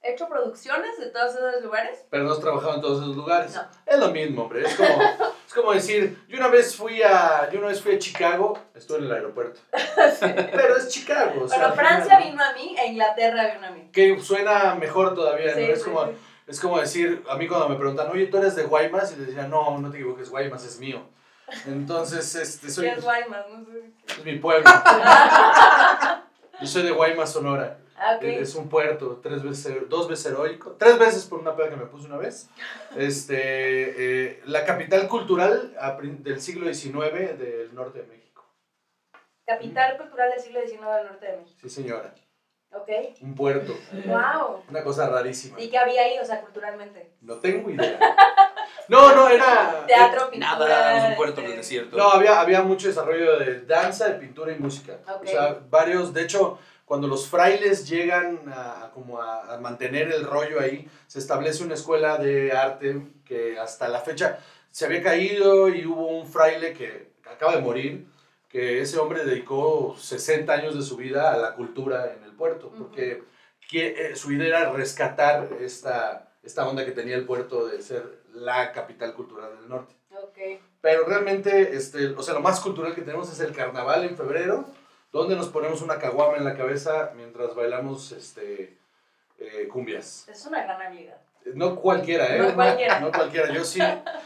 He 0.03 0.11
hecho 0.11 0.27
producciones 0.27 0.99
de 0.99 1.07
todos 1.07 1.35
esos 1.35 1.63
lugares. 1.63 2.05
Pero 2.11 2.25
no 2.25 2.33
has 2.33 2.39
trabajado 2.39 2.75
en 2.75 2.81
todos 2.81 3.01
esos 3.01 3.15
lugares. 3.15 3.55
No. 3.55 3.61
Es 3.87 3.97
lo 3.99 4.09
mismo, 4.09 4.43
hombre. 4.43 4.63
Es 4.67 4.75
como, 4.75 4.87
es 5.45 5.53
como 5.53 5.73
decir, 5.73 6.23
yo 6.27 6.37
una 6.37 6.47
vez 6.47 6.75
fui 6.75 7.03
a, 7.03 7.49
yo 7.51 7.59
una 7.59 7.67
vez 7.67 7.81
fui 7.81 7.95
a 7.95 7.99
Chicago, 7.99 8.57
estuve 8.73 8.99
en 8.99 9.03
el 9.05 9.11
aeropuerto. 9.11 9.59
Pero 10.19 10.77
es 10.77 10.89
Chicago. 10.89 11.43
o 11.43 11.47
sea, 11.47 11.59
Pero 11.59 11.73
Francia 11.75 12.19
vino 12.19 12.43
a 12.43 12.53
mí 12.53 12.75
e 12.77 12.87
Inglaterra 12.87 13.53
vino 13.53 13.67
a 13.67 13.71
mí. 13.71 13.89
Que 13.91 14.19
suena 14.19 14.75
mejor 14.75 15.13
todavía, 15.13 15.51
¿no? 15.51 15.57
Sí, 15.57 15.63
es, 15.63 15.83
sí, 15.83 15.89
como, 15.89 16.09
es 16.47 16.59
como 16.59 16.79
decir, 16.79 17.23
a 17.29 17.37
mí 17.37 17.47
cuando 17.47 17.69
me 17.69 17.75
preguntan, 17.75 18.09
oye, 18.11 18.27
¿tú 18.27 18.37
eres 18.37 18.55
de 18.55 18.63
Guaymas? 18.63 19.13
Y 19.13 19.17
les 19.17 19.27
decía, 19.27 19.47
no, 19.47 19.77
no 19.77 19.91
te 19.91 19.97
equivoques, 19.97 20.29
Guaymas 20.29 20.65
es 20.65 20.79
mío. 20.79 21.03
Entonces, 21.67 22.33
este, 22.35 22.69
soy, 22.69 22.89
¿Qué 22.89 22.93
es 22.95 23.03
Guaymas? 23.03 23.45
No 23.49 23.65
sé. 23.65 23.91
es 24.07 24.25
mi 24.25 24.37
pueblo. 24.39 24.65
Yo 26.61 26.67
soy 26.67 26.83
de 26.83 26.91
Guaymas, 26.91 27.31
Sonora. 27.31 27.77
Ah. 27.97 28.17
Es 28.21 28.55
un 28.55 28.67
puerto, 28.67 29.19
tres 29.23 29.41
veces, 29.43 29.89
dos 29.89 30.07
veces 30.09 30.31
heroico, 30.31 30.75
tres 30.77 30.99
veces 30.99 31.25
por 31.25 31.39
una 31.39 31.55
peda 31.55 31.69
que 31.69 31.77
me 31.77 31.85
puse 31.85 32.07
una 32.07 32.17
vez. 32.17 32.49
Este, 32.95 33.35
eh, 33.37 34.41
la 34.45 34.63
capital 34.63 35.09
cultural 35.09 35.75
del 36.19 36.39
siglo 36.39 36.73
XIX 36.73 37.37
del 37.37 37.75
norte 37.75 38.03
de 38.03 38.07
México. 38.07 38.45
Capital 39.45 39.97
cultural 39.97 40.31
del 40.31 40.39
siglo 40.39 40.61
XIX 40.61 40.79
del 40.79 41.05
norte 41.07 41.25
de 41.25 41.37
México. 41.37 41.59
Sí, 41.61 41.69
señora. 41.69 42.15
Ok. 42.71 42.89
Un 43.21 43.35
puerto. 43.35 43.73
Wow. 44.05 44.63
Una 44.69 44.83
cosa 44.83 45.09
rarísima. 45.09 45.59
¿Y 45.59 45.69
qué 45.69 45.77
había 45.77 46.03
ahí, 46.03 46.17
o 46.19 46.25
sea, 46.25 46.41
culturalmente? 46.41 47.11
No 47.21 47.35
tengo 47.35 47.69
idea. 47.69 47.99
No, 48.87 49.15
no, 49.15 49.27
era... 49.27 49.83
Teatro, 49.87 50.29
pintura. 50.29 50.57
Nada, 50.57 50.97
es 50.97 51.09
un 51.09 51.15
puerto 51.15 51.41
en 51.41 51.45
este, 51.45 51.55
el 51.55 51.61
desierto. 51.61 51.97
No, 51.97 52.09
había, 52.11 52.39
había 52.39 52.61
mucho 52.61 52.87
desarrollo 52.87 53.39
de 53.39 53.61
danza, 53.61 54.09
de 54.09 54.19
pintura 54.19 54.51
y 54.51 54.59
música. 54.59 54.99
Ok. 55.07 55.23
O 55.23 55.27
sea, 55.27 55.59
varios, 55.69 56.13
de 56.13 56.21
hecho, 56.21 56.59
cuando 56.85 57.07
los 57.07 57.27
frailes 57.27 57.89
llegan 57.89 58.41
a, 58.47 58.91
como 58.93 59.19
a, 59.21 59.53
a 59.55 59.59
mantener 59.59 60.11
el 60.11 60.23
rollo 60.25 60.59
ahí, 60.59 60.87
se 61.07 61.19
establece 61.19 61.63
una 61.63 61.73
escuela 61.73 62.17
de 62.17 62.51
arte 62.51 63.01
que 63.25 63.57
hasta 63.59 63.87
la 63.87 63.99
fecha 64.01 64.39
se 64.71 64.85
había 64.85 65.01
caído 65.01 65.67
y 65.69 65.85
hubo 65.85 66.07
un 66.07 66.27
fraile 66.27 66.73
que 66.73 67.11
acaba 67.29 67.55
de 67.55 67.61
morir, 67.61 68.07
que 68.49 68.81
ese 68.81 68.99
hombre 68.99 69.25
dedicó 69.25 69.95
60 69.99 70.53
años 70.53 70.75
de 70.75 70.83
su 70.83 70.95
vida 70.95 71.33
a 71.33 71.37
la 71.37 71.55
cultura 71.55 72.13
en 72.15 72.23
el 72.23 72.33
puerto, 72.33 72.71
porque 72.77 73.23
que- 73.67 74.11
eh, 74.11 74.15
su 74.15 74.31
idea 74.31 74.47
era 74.61 74.71
rescatar 74.71 75.49
esta, 75.59 76.31
esta 76.43 76.67
onda 76.67 76.85
que 76.85 76.91
tenía 76.91 77.15
el 77.15 77.25
puerto 77.25 77.67
de 77.67 77.81
ser 77.81 78.21
la 78.33 78.71
capital 78.71 79.13
cultural 79.13 79.57
del 79.59 79.67
norte. 79.69 79.95
Ok. 80.21 80.37
Pero 80.81 81.05
realmente, 81.05 81.75
este, 81.75 82.09
o 82.09 82.21
sea, 82.21 82.35
lo 82.35 82.41
más 82.41 82.59
cultural 82.59 82.93
que 82.93 83.01
tenemos 83.01 83.31
es 83.31 83.39
el 83.39 83.53
carnaval 83.53 84.03
en 84.03 84.15
febrero, 84.15 84.65
donde 85.15 85.37
nos 85.37 85.47
ponemos 85.47 85.81
una 85.81 85.97
caguama 85.97 86.35
en 86.35 86.43
la 86.43 86.57
cabeza 86.57 87.13
mientras 87.15 87.55
bailamos 87.55 88.11
este, 88.11 88.77
eh, 89.37 89.65
cumbias. 89.71 90.27
Es 90.27 90.45
una 90.45 90.61
gran 90.63 90.81
habilidad. 90.81 91.15
No 91.53 91.77
cualquiera, 91.77 92.35
¿eh? 92.35 92.39
No 92.39 92.53
cualquiera. 92.53 92.99
No 92.99 93.11
cualquiera. 93.13 93.53
Yo 93.53 93.63
sí, 93.63 93.79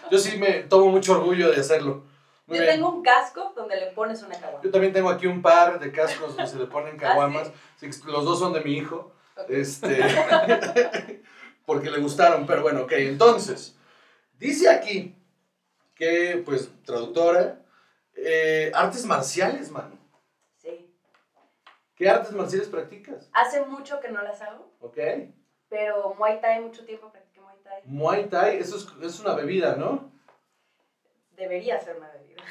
yo 0.10 0.18
sí 0.18 0.40
me 0.40 0.64
tomo 0.64 0.88
mucho 0.88 1.12
orgullo 1.14 1.52
de 1.52 1.60
hacerlo. 1.60 2.06
Muy 2.48 2.58
Yo 2.58 2.64
bien. 2.64 2.76
tengo 2.78 2.90
un 2.90 3.04
casco 3.04 3.54
donde 3.56 3.76
le 3.76 3.92
pones 3.92 4.24
una 4.24 4.40
caguama. 4.40 4.64
Yo 4.64 4.72
también 4.72 4.92
tengo 4.92 5.10
aquí 5.12 5.28
un 5.28 5.44
par 5.44 5.80
de 5.80 5.92
cascos 5.92 6.36
donde 6.36 6.52
se 6.52 6.58
le 6.58 6.66
ponen 6.66 6.98
caguamas. 6.98 7.50
¿Ah, 7.50 7.76
Sí, 7.80 7.88
Los 8.08 8.26
dos 8.26 8.40
son 8.40 8.54
de 8.54 8.62
mi 8.62 8.74
hijo. 8.74 9.14
Este, 9.48 10.00
porque 11.68 11.92
le 11.92 12.00
gustaron, 12.00 12.48
pero 12.48 12.64
bueno, 12.64 12.82
ok, 12.82 12.94
entonces, 12.94 13.78
dice 14.40 14.68
aquí 14.70 15.16
que, 15.94 16.42
pues, 16.44 16.72
traductora, 16.84 17.62
eh, 18.16 18.72
artes 18.74 19.06
marciales, 19.06 19.70
mano. 19.70 19.99
¿Qué 22.00 22.10
artes 22.10 22.32
marciales 22.32 22.70
practicas? 22.70 23.30
Hace 23.34 23.62
mucho 23.66 24.00
que 24.00 24.08
no 24.10 24.22
las 24.24 24.42
hago, 24.42 24.72
Ok. 24.80 24.98
pero 25.68 26.16
Muay 26.18 26.40
Thai, 26.40 26.62
mucho 26.62 26.86
tiempo 26.86 27.12
practiqué 27.12 27.42
Muay 27.42 27.58
Thai. 27.64 27.82
Muay 27.86 28.26
Thai, 28.30 28.58
eso 28.58 28.78
es, 28.78 28.88
es 29.04 29.20
una 29.20 29.34
bebida, 29.36 29.76
¿no? 29.76 30.10
Debería 31.32 31.78
ser 31.80 31.98
una 31.98 32.10
bebida. 32.10 32.42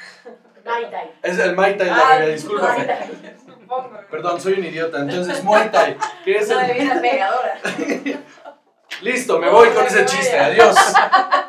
Muay 0.63 0.91
Thai. 0.91 1.11
Es 1.23 1.39
el 1.39 1.55
Muay 1.55 1.77
Thai 1.77 1.87
la 1.87 1.95
Ah, 1.97 2.15
bebida, 2.19 2.31
disculpa. 2.35 2.73
Muay 2.73 2.85
Thai, 2.87 3.37
supongo. 3.43 3.99
Perdón, 4.11 4.39
soy 4.39 4.53
un 4.53 4.65
idiota. 4.65 4.99
Entonces, 4.99 5.43
Muay 5.43 5.69
Thai, 5.71 5.97
¿qué 6.23 6.37
es 6.37 6.49
Una 6.49 6.67
el...? 6.67 6.77
bebida 6.77 7.01
pegadora. 7.01 7.59
Listo, 9.01 9.39
me 9.39 9.49
voy 9.49 9.69
con 9.69 9.85
ese 9.85 10.05
chiste. 10.05 10.37
Adiós. 10.37 10.75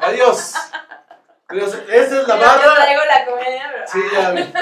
Adiós. 0.00 0.54
Adiós. 1.48 1.74
Esa 1.74 2.20
es 2.22 2.28
la 2.28 2.36
Yo- 2.36 2.40
Yo 2.40 2.46
barra. 2.46 2.74
traigo 2.76 3.02
la 3.04 3.24
comedia, 3.26 3.70
pero... 3.72 3.86
Sí, 3.88 4.00
ya 4.12 4.30
vi. 4.30 4.52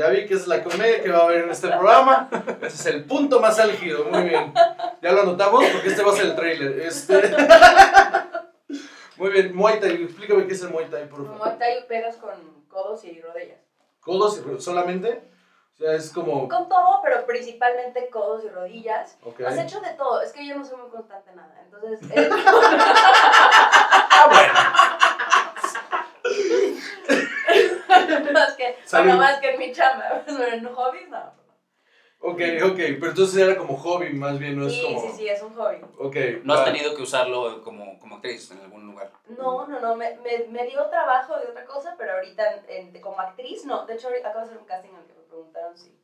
Ya 0.00 0.08
vi 0.08 0.24
que 0.26 0.32
es 0.32 0.46
la 0.46 0.62
comedia 0.64 1.02
que 1.02 1.10
va 1.10 1.18
a 1.18 1.22
haber 1.24 1.44
en 1.44 1.50
este 1.50 1.68
programa. 1.68 2.26
Ese 2.62 2.66
es 2.68 2.86
el 2.86 3.04
punto 3.04 3.38
más 3.38 3.58
álgido. 3.58 4.06
Muy 4.06 4.22
bien. 4.22 4.50
Ya 5.02 5.12
lo 5.12 5.20
anotamos 5.20 5.62
porque 5.62 5.88
este 5.88 6.02
va 6.02 6.10
a 6.10 6.16
ser 6.16 6.24
el 6.24 6.36
trailer. 6.36 6.80
Este... 6.80 7.36
Muy 9.18 9.30
bien. 9.30 9.54
Muay 9.54 9.78
Thai. 9.78 10.04
Explícame 10.04 10.46
qué 10.46 10.54
es 10.54 10.62
el 10.62 10.70
Muay 10.70 10.86
Thai, 10.86 11.06
por 11.06 11.26
favor. 11.26 11.36
Muay 11.36 11.58
Thai 11.58 11.86
pegas 11.86 12.16
con 12.16 12.30
codos 12.68 13.04
y 13.04 13.20
rodillas. 13.20 13.58
¿Codos 14.00 14.38
y 14.38 14.40
ro- 14.40 14.58
solamente? 14.58 15.22
O 15.74 15.76
sea, 15.76 15.92
es 15.92 16.10
como... 16.10 16.48
Con 16.48 16.66
todo, 16.70 17.00
pero 17.04 17.26
principalmente 17.26 18.08
codos 18.08 18.42
y 18.44 18.48
rodillas. 18.48 19.18
Ok. 19.22 19.42
Has 19.42 19.58
hecho 19.58 19.80
de 19.82 19.90
todo. 19.98 20.22
Es 20.22 20.32
que 20.32 20.46
yo 20.46 20.56
no 20.56 20.64
soy 20.64 20.78
muy 20.78 20.88
constante 20.88 21.28
en 21.28 21.36
nada. 21.36 21.60
Entonces, 21.62 22.00
eh, 22.16 22.30
Ah, 24.22 24.28
bueno. 24.30 24.99
más 28.32 28.54
que, 28.54 28.76
Salud. 28.84 29.06
bueno, 29.06 29.20
más 29.22 29.40
que 29.40 29.50
en 29.50 29.58
mi 29.58 29.72
chamba. 29.72 30.22
Pero 30.26 30.46
en 30.52 30.64
hobbies, 30.66 31.08
no. 31.08 31.40
Ok, 32.22 32.40
ok. 32.64 32.76
Pero 32.76 33.08
entonces 33.08 33.36
era 33.40 33.56
como 33.56 33.76
hobby 33.78 34.12
más 34.12 34.38
bien, 34.38 34.58
no 34.58 34.66
es 34.66 34.74
Sí, 34.74 34.82
como... 34.82 35.00
sí, 35.00 35.08
sí, 35.16 35.28
es 35.28 35.42
un 35.42 35.54
hobby. 35.54 35.78
Ok. 35.98 36.16
¿No 36.44 36.52
has 36.54 36.64
tenido 36.64 36.94
que 36.94 37.02
usarlo 37.02 37.62
como, 37.62 37.98
como 37.98 38.16
actriz 38.16 38.50
en 38.50 38.58
algún 38.60 38.86
lugar? 38.86 39.10
No, 39.28 39.66
no, 39.66 39.80
no, 39.80 39.96
me, 39.96 40.16
me, 40.16 40.44
me 40.50 40.66
dio 40.66 40.84
trabajo 40.90 41.38
de 41.38 41.46
otra 41.46 41.64
cosa, 41.64 41.94
pero 41.96 42.12
ahorita 42.14 42.56
en- 42.66 42.94
en- 42.94 43.00
como 43.00 43.20
actriz 43.20 43.64
no. 43.64 43.86
De 43.86 43.94
hecho, 43.94 44.08
ahorita 44.08 44.28
acabo 44.28 44.44
de 44.44 44.50
hacer 44.50 44.58
un 44.60 44.66
casting 44.66 44.90
en 44.90 44.96
el 44.96 45.04
que 45.06 45.14
me 45.14 45.22
preguntaron 45.22 45.78
si, 45.78 45.98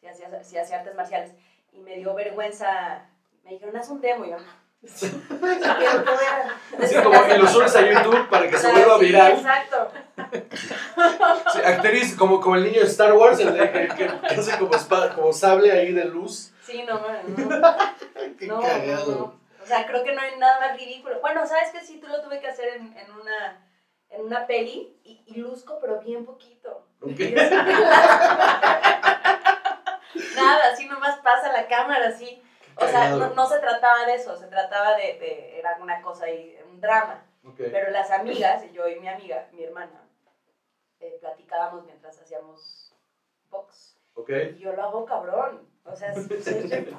si, 0.00 0.06
hacía, 0.08 0.42
si 0.42 0.58
hacía 0.58 0.78
artes 0.78 0.94
marciales 0.96 1.32
y 1.72 1.78
me 1.80 1.96
dio 1.96 2.12
vergüenza. 2.14 3.08
Me 3.44 3.52
dijeron, 3.52 3.76
haz 3.76 3.88
un 3.88 4.00
demo. 4.00 4.24
Y 4.24 4.30
yo, 4.30 4.36
¿qué, 4.82 4.88
qué 5.00 5.34
voy 5.38 5.52
a 5.54 6.84
Así 6.84 6.94
como 6.96 7.22
que 7.26 7.46
subes 7.48 7.76
a 7.76 7.80
YouTube 7.82 8.28
para 8.28 8.48
que 8.48 8.58
se 8.58 8.70
vuelva 8.72 8.98
Sí, 8.98 9.04
viral. 9.06 9.32
Exacto. 9.32 9.92
Sí, 11.52 11.58
actriz 11.64 12.14
como, 12.16 12.40
como 12.40 12.56
el 12.56 12.64
niño 12.64 12.80
de 12.80 12.86
Star 12.86 13.12
Wars, 13.14 13.38
el 13.40 13.52
de 13.54 13.70
que, 13.72 13.88
que- 13.88 14.06
que 14.28 14.34
hace 14.34 14.58
como, 14.58 14.72
espa- 14.72 15.14
como 15.14 15.32
sable 15.32 15.72
ahí 15.72 15.92
de 15.92 16.04
luz. 16.04 16.52
Sí, 16.64 16.84
no, 16.86 16.94
no. 17.00 17.06
Qué 18.38 18.46
No, 18.46 18.60
cagado. 18.60 19.10
no. 19.12 19.40
O 19.62 19.66
sea, 19.66 19.86
creo 19.86 20.04
que 20.04 20.12
no 20.14 20.20
hay 20.20 20.36
nada 20.38 20.60
más 20.60 20.76
ridículo. 20.78 21.20
Bueno, 21.20 21.46
¿sabes 21.46 21.70
qué? 21.72 21.80
Sí, 21.80 21.98
tú 22.00 22.06
lo 22.06 22.20
tuve 22.22 22.40
que 22.40 22.46
hacer 22.48 22.68
en, 22.76 22.96
en 22.96 23.10
una, 23.12 23.66
en 24.10 24.20
una 24.24 24.46
peli 24.46 24.96
y, 25.04 25.22
y 25.26 25.40
luzco, 25.40 25.78
pero 25.80 26.00
bien 26.00 26.24
poquito. 26.24 26.86
Ok. 27.00 27.18
Y 27.18 27.34
así- 27.38 27.54
Nada, 30.36 30.72
así 30.72 30.86
nomás 30.86 31.18
pasa 31.18 31.52
la 31.52 31.66
cámara, 31.66 32.08
así. 32.08 32.42
O 32.76 32.86
sea, 32.86 33.10
no, 33.10 33.28
no 33.30 33.46
se 33.46 33.58
trataba 33.58 34.04
de 34.06 34.14
eso, 34.14 34.36
se 34.36 34.46
trataba 34.48 34.94
de, 34.96 35.18
de 35.18 35.58
era 35.58 35.76
una 35.80 36.00
cosa 36.02 36.26
ahí, 36.26 36.58
un 36.70 36.80
drama. 36.80 37.22
Ok. 37.46 37.54
Pero 37.56 37.90
las 37.90 38.10
amigas, 38.10 38.62
yo 38.72 38.86
y 38.88 39.00
mi 39.00 39.08
amiga, 39.08 39.48
mi 39.52 39.64
hermana, 39.64 40.02
eh, 41.00 41.16
platicábamos 41.20 41.84
mientras 41.84 42.20
hacíamos 42.20 42.92
box. 43.50 43.96
Ok. 44.14 44.30
Y 44.56 44.58
yo 44.58 44.72
lo 44.72 44.82
hago 44.82 45.04
cabrón. 45.06 45.66
O 45.84 45.94
sea, 45.94 46.12
se- 46.14 46.92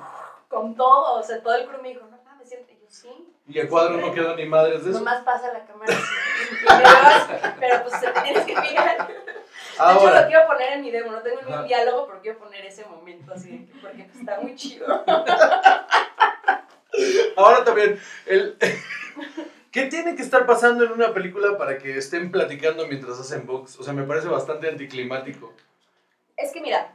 con 0.47 0.75
todo. 0.75 1.19
O 1.19 1.23
sea, 1.23 1.41
todo 1.43 1.55
el 1.55 1.67
crew 1.67 1.81
me 1.81 1.89
dijo, 1.89 2.05
no 2.05 2.17
mames, 2.23 2.47
siempre. 2.47 2.73
Y 2.75 2.79
yo, 2.79 2.89
sí. 2.89 3.33
Y 3.47 3.59
el 3.59 3.69
cuadro 3.69 3.97
no 3.97 4.13
quedó 4.13 4.35
ni 4.35 4.45
madres 4.45 4.83
de 4.83 4.91
eso. 4.91 4.99
Nomás 4.99 5.21
pasa 5.23 5.51
la 5.53 5.65
cámara 5.65 5.93
así. 5.93 6.03
Y 7.57 7.59
pero 7.59 7.83
pues 7.83 8.01
tienes 8.23 8.45
que 8.45 8.55
fijar. 8.55 9.07
De 9.77 9.93
hecho, 9.93 10.03
lo 10.03 10.09
Ahora, 10.09 10.27
quiero 10.27 10.47
poner 10.47 10.73
en 10.73 10.81
mi 10.81 10.91
demo. 10.91 11.11
No 11.11 11.21
tengo 11.21 11.41
ningún 11.41 11.67
diálogo, 11.67 12.07
pero 12.07 12.21
quiero 12.21 12.39
poner 12.39 12.65
ese 12.65 12.85
momento 12.85 13.33
así. 13.33 13.69
Porque 13.81 14.03
pues, 14.03 14.19
está 14.19 14.39
muy 14.39 14.55
chido. 14.55 15.03
ahora 17.37 17.63
también, 17.63 17.99
el... 18.25 18.57
¿qué 19.71 19.85
tiene 19.85 20.15
que 20.15 20.23
estar 20.23 20.47
pasando 20.47 20.85
en 20.85 20.91
una 20.91 21.13
película 21.13 21.55
para 21.55 21.77
que 21.77 21.97
estén 21.97 22.31
platicando 22.31 22.87
mientras 22.87 23.19
hacen 23.19 23.45
box? 23.45 23.79
O 23.79 23.83
sea, 23.83 23.93
me 23.93 24.03
parece 24.03 24.27
bastante 24.27 24.67
anticlimático. 24.67 25.53
Es 26.35 26.51
que 26.51 26.61
mira, 26.61 26.93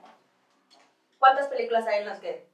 ¿cuántas 1.20 1.46
películas 1.46 1.86
hay 1.86 2.00
en 2.00 2.06
las 2.06 2.18
que 2.18 2.48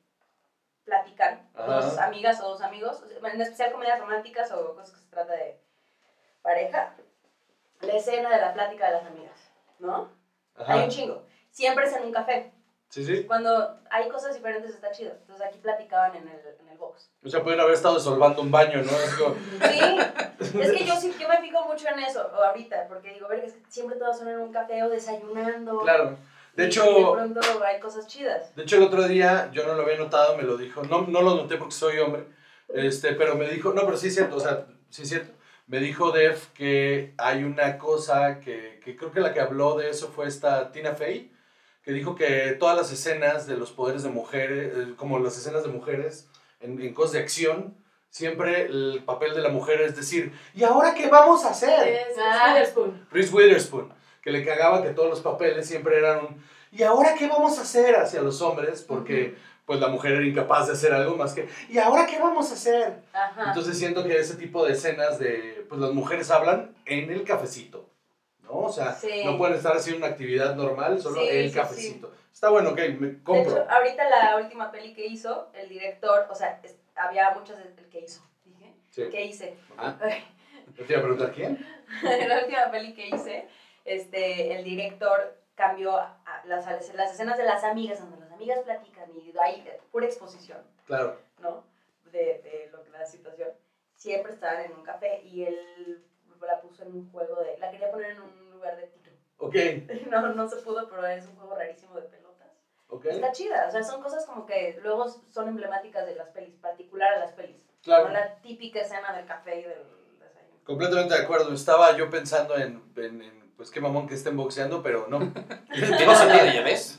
platican 0.85 1.49
Ajá. 1.55 1.81
dos 1.81 1.99
amigas 1.99 2.43
o 2.43 2.51
dos 2.51 2.61
amigos? 2.61 3.03
En 3.23 3.41
especial 3.41 3.73
comedias 3.73 4.01
románticas 4.01 4.53
o 4.53 4.75
cosas 4.75 4.93
que 4.93 5.01
se 5.01 5.11
trata 5.11 5.33
de 5.33 5.59
pareja. 6.43 6.95
La 7.81 7.95
escena 7.95 8.29
de 8.29 8.41
la 8.41 8.53
plática 8.53 8.87
de 8.87 8.93
las 8.93 9.07
amigas, 9.07 9.51
¿no? 9.79 10.11
Hay 10.67 10.77
un 10.77 10.81
Ajá. 10.83 10.89
chingo. 10.89 11.23
Siempre 11.51 11.87
es 11.87 11.93
en 11.95 12.05
un 12.05 12.13
café. 12.13 12.53
Sí, 12.89 13.05
sí. 13.05 13.25
Cuando 13.25 13.79
hay 13.91 14.09
cosas 14.09 14.35
diferentes 14.35 14.71
está 14.75 14.91
chido. 14.91 15.13
Entonces 15.21 15.47
aquí 15.47 15.59
platicaban 15.59 16.17
en 16.17 16.27
el, 16.29 16.41
en 16.61 16.69
el 16.69 16.79
box. 16.79 17.11
O 17.25 17.29
sea, 17.29 17.43
pueden 17.43 17.61
haber 17.61 17.75
estado 17.75 17.95
desolvando 17.97 18.41
un 18.41 18.51
baño, 18.51 18.83
¿no? 18.83 18.91
Es 18.93 19.15
como- 19.15 19.35
Sí, 20.41 20.59
es 20.61 20.73
que 20.73 20.85
yo, 20.87 20.97
sí, 20.97 21.13
yo 21.21 21.29
me 21.29 21.39
fijo 21.41 21.65
mucho 21.67 21.87
en 21.89 21.99
eso 21.99 22.31
o 22.35 22.43
ahorita, 22.43 22.87
porque 22.89 23.13
digo, 23.13 23.29
ver, 23.29 23.45
es 23.45 23.53
que 23.55 23.63
siempre 23.69 23.97
todos 23.99 24.17
son 24.19 24.29
en 24.29 24.39
un 24.39 24.53
café 24.53 24.83
o 24.83 24.89
desayunando. 24.89 25.81
Claro. 25.81 26.17
De 26.55 26.67
hecho, 26.67 26.83
De 26.85 27.13
pronto 27.13 27.41
hay 27.65 27.79
cosas 27.81 28.07
chidas. 28.07 28.55
De 28.57 28.63
hecho, 28.63 28.77
el 28.77 28.85
otro 28.85 29.07
día 29.07 29.51
yo 29.53 29.67
no 29.67 29.75
lo 29.75 29.83
había 29.83 29.97
notado, 29.99 30.37
me 30.37 30.43
lo 30.45 30.57
dijo. 30.57 30.83
No, 30.85 31.03
no 31.03 31.23
lo 31.23 31.35
noté 31.35 31.57
porque 31.57 31.75
soy 31.75 31.99
hombre. 31.99 32.25
Este, 32.69 33.13
pero 33.15 33.35
me 33.35 33.49
dijo, 33.49 33.73
no, 33.73 33.83
pero 33.85 33.97
sí 33.97 34.09
es 34.09 34.15
cierto, 34.15 34.37
o 34.37 34.41
sea, 34.41 34.67
sí 34.91 35.03
es 35.03 35.09
cierto. 35.09 35.33
Me 35.69 35.81
dijo 35.81 36.13
Def 36.13 36.49
que 36.55 37.13
hay 37.19 37.45
una 37.45 37.79
cosa 37.79 38.41
que, 38.41 38.81
que 38.83 38.97
creo 38.97 39.13
que 39.13 39.21
la 39.21 39.33
que 39.33 39.41
habló 39.41 39.77
de 39.77 39.91
eso 39.91 40.09
fue 40.09 40.27
esta 40.27 40.73
Tina 40.73 40.95
Fey, 40.95 41.31
que 41.83 41.93
dijo 41.93 42.15
que 42.15 42.57
todas 42.59 42.77
las 42.77 42.91
escenas 42.91 43.47
de 43.47 43.57
los 43.57 43.71
poderes 43.71 44.03
de 44.03 44.09
mujeres, 44.09 44.73
eh, 44.77 44.95
como 44.97 45.19
las 45.19 45.37
escenas 45.37 45.63
de 45.63 45.69
mujeres 45.69 46.29
en, 46.61 46.81
en 46.81 46.95
cosas 46.95 47.13
de 47.13 47.19
acción, 47.21 47.77
siempre 48.09 48.63
el 48.63 49.03
papel 49.05 49.35
de 49.35 49.43
la 49.43 49.51
mujer 49.51 49.83
es 49.83 49.95
decir, 49.95 50.33
¿y 50.55 50.65
ahora 50.65 50.95
qué 50.95 51.09
vamos 51.09 51.45
a 51.45 51.51
hacer? 51.51 51.87
Es 51.89 52.17
Ah. 52.19 52.53
Witherspoon. 52.55 53.07
Reese 53.11 53.35
Witherspoon, 53.35 53.93
que 54.23 54.31
le 54.31 54.45
cagaba 54.45 54.83
que 54.83 54.91
todos 54.91 55.11
los 55.11 55.21
papeles 55.21 55.67
siempre 55.69 55.99
eran 55.99 56.19
un 56.25 56.45
¿y 56.73 56.83
ahora 56.83 57.15
qué 57.19 57.29
vamos 57.29 57.59
a 57.59 57.63
hacer 57.63 57.97
hacia 57.97 58.23
los 58.23 58.41
hombres? 58.43 58.83
Porque 58.83 59.37
pues 59.69 59.81
la 59.81 59.89
mujer 59.89 60.13
era 60.15 60.25
incapaz 60.25 60.67
de 60.67 60.73
hacer 60.73 60.95
algo 60.95 61.15
más 61.15 61.35
que 61.35 61.47
¿y 61.69 61.77
ahora 61.77 62.07
qué 62.07 62.19
vamos 62.19 62.51
a 62.51 62.55
hacer? 62.55 63.03
Ajá. 63.13 63.49
Entonces 63.49 63.77
siento 63.79 64.03
que 64.03 64.19
ese 64.19 64.37
tipo 64.37 64.65
de 64.65 64.73
escenas 64.73 65.19
de 65.19 65.67
pues 65.69 65.79
las 65.79 65.93
mujeres 65.93 66.31
hablan 66.31 66.75
en 66.87 67.13
el 67.13 67.23
cafecito, 67.23 67.91
¿no? 68.45 68.53
O 68.61 68.73
sea, 68.73 68.95
Sí. 68.95 69.23
no 69.27 69.37
pueden 69.37 69.57
estar 69.57 69.77
haciendo 69.77 69.99
una 70.07 70.15
actividad 70.15 70.57
normal, 70.57 70.99
solo 71.03 71.21
Sí, 71.21 71.29
el 71.29 71.51
sí, 71.51 71.55
cafecito. 71.55 72.11
Está 72.33 72.49
bueno, 72.49 72.71
ok, 72.71 72.79
me 72.99 73.07
de 73.09 73.23
compro. 73.23 73.53
hecho, 73.53 73.67
ahorita 73.71 74.09
la 74.09 74.37
última 74.39 74.71
peli 74.71 74.95
que 74.95 75.05
hizo, 75.07 75.51
el 75.53 75.69
director, 75.69 76.27
o 76.31 76.35
sea, 76.35 76.59
es- 76.65 76.79
había 76.97 77.31
muchas 77.33 77.59
de 77.59 77.65
el 77.65 77.89
que 77.91 78.01
hizo. 78.01 78.23
Dije. 78.47 79.11
¿qué 79.11 79.25
hice? 79.27 79.55
Te 80.77 80.93
iba 80.93 80.99
a 80.99 81.03
preguntar 81.03 81.33
quién. 81.33 81.59
la 82.29 82.39
última 82.43 82.71
peli 82.71 82.95
que 82.95 83.09
hice, 83.09 83.49
este, 83.85 84.57
el 84.57 84.65
director 84.65 85.37
cambió 85.55 85.95
a- 85.99 86.17
las, 86.47 86.65
las 86.95 87.13
escenas 87.13 87.37
de 87.37 87.45
las 87.45 87.65
amigas, 87.65 88.01
amigas 88.39 88.61
platican 88.65 89.11
y 89.17 89.35
hay 89.39 89.61
eh, 89.67 89.81
pura 89.91 90.07
exposición, 90.07 90.63
Claro. 90.87 91.19
¿no? 91.41 91.65
De, 92.13 92.19
de 92.43 92.69
lo 92.73 92.83
que 92.83 92.91
la 92.91 93.05
situación. 93.05 93.51
Siempre 93.95 94.33
estaban 94.33 94.65
en 94.65 94.73
un 94.73 94.85
café 94.85 95.21
y 95.25 95.45
él 95.45 96.05
la 96.41 96.61
puso 96.61 96.85
en 96.85 96.95
un 96.95 97.11
juego 97.11 97.41
de... 97.43 97.59
La 97.59 97.71
quería 97.71 97.91
poner 97.91 98.13
en 98.13 98.21
un 98.21 98.51
lugar 98.53 98.77
de 98.77 98.87
tiro. 98.87 99.13
Ok, 99.39 99.55
No, 100.11 100.29
no 100.35 100.49
se 100.49 100.57
pudo, 100.63 100.89
pero 100.89 101.05
es 101.07 101.27
un 101.27 101.35
juego 101.37 101.55
rarísimo 101.57 101.97
de 101.97 102.03
pelotas. 102.03 102.53
ok. 102.89 103.05
Está 103.07 103.33
chida, 103.33 103.67
o 103.69 103.71
sea, 103.73 103.83
son 103.83 104.01
cosas 104.03 104.25
como 104.25 104.47
que 104.47 104.79
luego 104.83 105.09
son 105.09 105.49
emblemáticas 105.49 106.07
de 106.07 106.15
las 106.15 106.29
pelis, 106.29 106.55
particular 106.61 107.13
a 107.15 107.19
las 107.19 107.33
pelis. 107.33 107.67
Claro. 107.83 108.07
No 108.07 108.13
la 108.15 108.37
típica 108.37 108.81
escena 108.81 109.13
del 109.17 109.27
café 109.27 109.61
y 109.61 109.63
del 109.65 109.85
desayuno. 110.21 110.65
Completamente 110.65 111.15
de 111.17 111.23
acuerdo. 111.25 111.53
Estaba 111.53 111.97
yo 111.97 112.09
pensando 112.09 112.57
en, 112.57 112.81
en- 112.97 113.23
en, 113.23 113.38
pues 113.59 113.73
qué 113.73 113.81
mamón 113.81 114.07
que 114.07 114.15
estén 114.15 114.37
boxeando, 114.37 114.85
pero 114.85 115.09
no. 115.09 115.19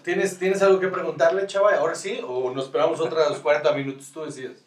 ¿Tienes, 0.03 0.37
¿Tienes 0.37 0.61
algo 0.61 0.77
que 0.81 0.89
preguntarle, 0.89 1.47
chava? 1.47 1.73
¿Ahora 1.75 1.95
sí? 1.95 2.19
¿O 2.21 2.51
nos 2.51 2.65
esperamos 2.65 2.99
otros 2.99 3.39
40 3.39 3.71
minutos? 3.71 4.11
Tú 4.11 4.25
decides. 4.25 4.65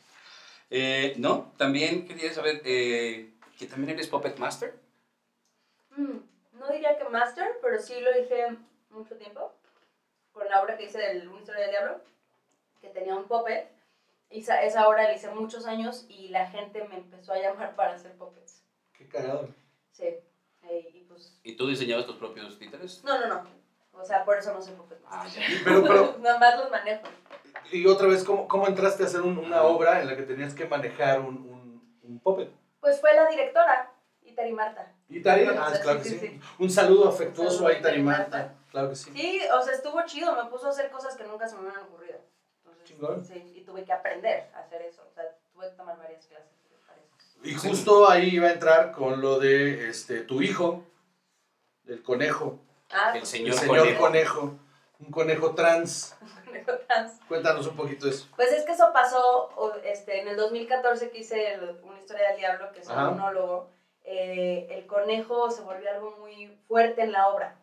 Eh, 0.71 1.13
no, 1.19 1.53
también 1.59 2.09
quería 2.09 2.33
saber 2.33 2.63
eh, 2.65 3.35
que 3.59 3.67
también 3.67 3.91
eres 3.91 4.09
Puppet 4.09 4.39
Master. 4.39 4.75
Mm, 5.95 6.17
no 6.55 6.69
diría 6.73 6.97
que 6.97 7.05
master, 7.11 7.59
pero 7.61 7.79
sí 7.79 8.01
lo 8.01 8.19
hice 8.19 8.57
mucho 8.89 9.17
tiempo. 9.17 9.53
Con 10.33 10.49
la 10.49 10.63
obra 10.63 10.79
que 10.79 10.85
hice 10.85 10.97
del 10.97 11.29
Una 11.29 11.41
historia 11.41 11.61
del 11.61 11.73
diablo, 11.73 12.01
que 12.81 12.89
tenía 12.89 13.15
un 13.15 13.29
puppet. 13.29 13.71
Esa, 14.31 14.63
esa 14.63 14.89
obra 14.89 15.03
la 15.03 15.13
hice 15.13 15.29
muchos 15.29 15.67
años 15.67 16.07
y 16.09 16.29
la 16.29 16.49
gente 16.49 16.85
me 16.85 16.97
empezó 16.97 17.35
a 17.35 17.39
llamar 17.39 17.77
para 17.77 17.97
hacer 17.97 18.13
puppets. 18.13 18.63
Qué 18.95 19.07
cagado. 19.07 19.51
Sí. 19.91 20.07
Eh, 21.69 21.73
y 21.73 21.77
pues. 21.77 21.79
¿Y 21.79 21.79
tú 21.79 21.85
diseñabas 21.85 22.07
tus 22.07 22.17
propios 22.17 22.59
títeres? 22.59 23.03
No, 23.05 23.19
no, 23.21 23.27
no. 23.29 23.43
O 23.93 24.05
sea, 24.05 24.25
por 24.25 24.37
eso 24.39 24.53
no 24.53 24.61
soy 24.63 24.75
puppet 24.75 24.99
Ah, 25.09 25.25
master. 25.25 25.43
ya. 25.43 25.49
Pero, 25.65 25.83
pero, 25.83 26.17
Nada 26.21 26.39
más 26.39 26.57
los 26.59 26.71
manejo. 26.71 27.03
y 27.71 27.87
otra 27.87 28.09
vez, 28.09 28.25
¿cómo, 28.25 28.49
cómo 28.49 28.67
entraste 28.67 29.03
a 29.03 29.07
hacer 29.07 29.21
un- 29.21 29.39
una 29.39 29.63
obra 29.63 30.01
en 30.01 30.07
la 30.09 30.17
que 30.17 30.23
tenías 30.23 30.55
que 30.55 30.67
manejar 30.67 31.21
un, 31.21 31.37
un, 31.37 31.99
un 32.03 32.19
puppet? 32.21 32.51
Pues 32.81 33.01
fue 33.01 33.15
la 33.15 33.27
directora, 33.29 33.93
Itari 34.23 34.53
Marta. 34.53 34.93
¿Y 35.09 35.21
Tari? 35.21 35.45
Bueno, 35.45 35.63
Ah, 35.63 35.73
claro 35.83 35.99
que 36.03 36.09
sí, 36.09 36.19
sí. 36.19 36.27
sí, 36.29 36.41
Un 36.59 36.71
saludo 36.71 37.09
afectuoso 37.09 37.51
Un 37.51 37.57
saludo 37.59 37.69
a 37.69 37.79
Itari 37.79 38.03
Marta. 38.03 38.37
Marta. 38.39 38.55
Claro 38.71 38.89
que 38.89 38.97
sí. 38.97 39.11
Sí, 39.15 39.41
o 39.55 39.63
sea, 39.63 39.75
estuvo 39.75 40.01
chido, 40.07 40.35
me 40.35 40.51
puso 40.51 40.67
a 40.67 40.71
hacer 40.71 40.91
cosas 40.91 41.15
que 41.17 41.25
nunca 41.25 41.47
se 41.47 41.55
me 41.57 41.63
hubieran 41.63 41.83
ocurrido. 41.85 42.17
Entonces, 42.65 42.85
Chingón. 42.89 43.25
Sí, 43.25 43.53
y 43.55 43.61
tuve 43.65 43.85
que 43.85 43.93
aprender 43.93 44.49
a 44.55 44.61
hacer 44.61 44.81
eso. 44.83 45.03
O 45.07 45.13
sea, 45.13 45.25
tuve 45.53 45.69
que 45.69 45.77
tomar 45.77 45.99
varias 45.99 46.27
clases 46.27 46.51
para 46.87 46.99
eso. 46.99 47.39
Y 47.45 47.55
justo 47.55 48.09
ahí 48.09 48.31
iba 48.37 48.49
a 48.49 48.53
entrar 48.53 48.93
con 48.93 49.21
lo 49.21 49.39
de 49.39 49.91
este, 49.91 50.21
tu 50.23 50.41
hijo, 50.41 50.83
el 51.87 52.03
conejo. 52.03 52.59
Ah, 52.91 53.13
El 53.15 53.21
pues, 53.21 53.29
señor 53.31 53.49
el 53.55 53.55
señor 53.59 53.79
conejo. 53.79 54.01
conejo. 54.01 54.55
Un 55.01 55.11
conejo 55.11 55.55
trans. 55.55 56.17
conejo 56.45 56.73
trans. 56.87 57.21
Cuéntanos 57.27 57.67
un 57.67 57.77
poquito 57.77 58.07
de 58.07 58.13
eso. 58.13 58.29
Pues 58.37 58.53
es 58.53 58.65
que 58.65 58.73
eso 58.73 58.91
pasó 58.93 59.51
este, 59.85 60.21
en 60.21 60.29
el 60.29 60.37
2014 60.37 61.11
que 61.11 61.19
hice 61.19 61.55
el- 61.55 61.81
una 61.83 61.99
historia 61.99 62.29
del 62.29 62.39
diablo, 62.39 62.71
que 62.73 62.81
es 62.81 62.89
un 62.89 62.95
monólogo. 62.97 63.71
eh, 64.05 64.67
el 64.71 64.87
conejo 64.87 65.51
se 65.51 65.63
volvió 65.63 65.89
algo 65.91 66.17
muy 66.19 66.49
fuerte 66.67 67.03
en 67.03 67.13
la 67.13 67.29
obra 67.29 67.57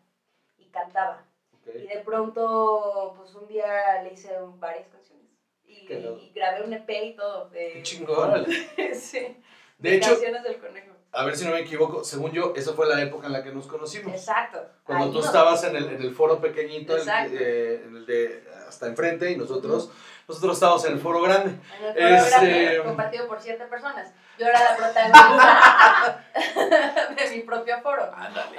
y 0.58 0.66
cantaba. 0.70 1.24
Y 1.68 1.86
de 1.88 2.00
pronto, 2.00 3.14
pues 3.18 3.36
un 3.36 3.48
día 3.48 4.02
le 4.04 4.14
hice 4.14 4.34
varias 4.58 4.88
canciones. 4.88 5.28
Y, 5.66 6.32
grabé 6.34 6.64
un 6.64 6.74
EP 6.74 6.90
y 6.90 7.16
todo. 7.16 7.50
De, 7.50 7.74
Qué 7.74 7.84
chingón. 7.84 8.46
sí. 8.96 9.38
De 9.78 9.96
hecho, 9.96 10.12
canciones 10.12 10.44
del 10.44 10.60
conejo. 10.60 10.89
A 11.12 11.24
ver 11.26 11.36
si 11.36 11.46
no 11.46 11.52
me 11.52 11.60
equivoco, 11.62 12.04
según 12.04 12.32
yo, 12.32 12.54
esa 12.56 12.74
fue 12.74 12.88
la 12.88 13.02
época 13.02 13.28
en 13.28 13.34
la 13.34 13.44
que 13.44 13.52
nos 13.52 13.66
conocimos. 13.68 14.14
Exacto. 14.14 14.60
Cuando 14.84 15.06
Ahí 15.06 15.12
tú 15.12 15.20
estabas 15.20 15.64
en 15.64 15.76
el, 15.76 15.86
en 15.90 16.02
el 16.02 16.14
foro 16.14 16.40
pequeñito, 16.40 16.94
el, 16.96 17.02
Exacto. 17.02 17.36
eh, 17.40 17.84
en 17.88 17.96
el 17.98 18.06
de 18.06 18.44
hasta 18.68 18.86
enfrente, 18.88 19.32
y 19.32 19.36
nosotros, 19.36 19.90
nosotros 20.28 20.54
estábamos 20.54 20.86
en 20.86 20.94
el 20.94 21.00
foro 21.00 21.22
grande. 21.22 21.56
En 21.96 22.08
el 22.08 22.20
programa 22.20 22.48
Este- 22.48 22.84
compartido 22.84 23.28
por 23.28 23.42
siete 23.42 23.66
personas. 23.66 24.12
Yo 24.38 24.46
era 24.46 24.60
la 24.64 24.78
protagonista 24.78 26.24
de 27.18 27.36
mi 27.36 27.42
propio 27.42 27.82
foro. 27.82 28.10
Ándale. 28.16 28.56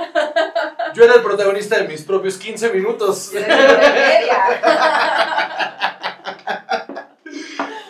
Yo 0.93 1.05
era 1.05 1.15
el 1.15 1.23
protagonista 1.23 1.79
de 1.79 1.89
mis 1.89 2.03
propios 2.03 2.37
15 2.37 2.71
minutos. 2.73 3.33
La 3.33 3.47
media. 3.47 4.45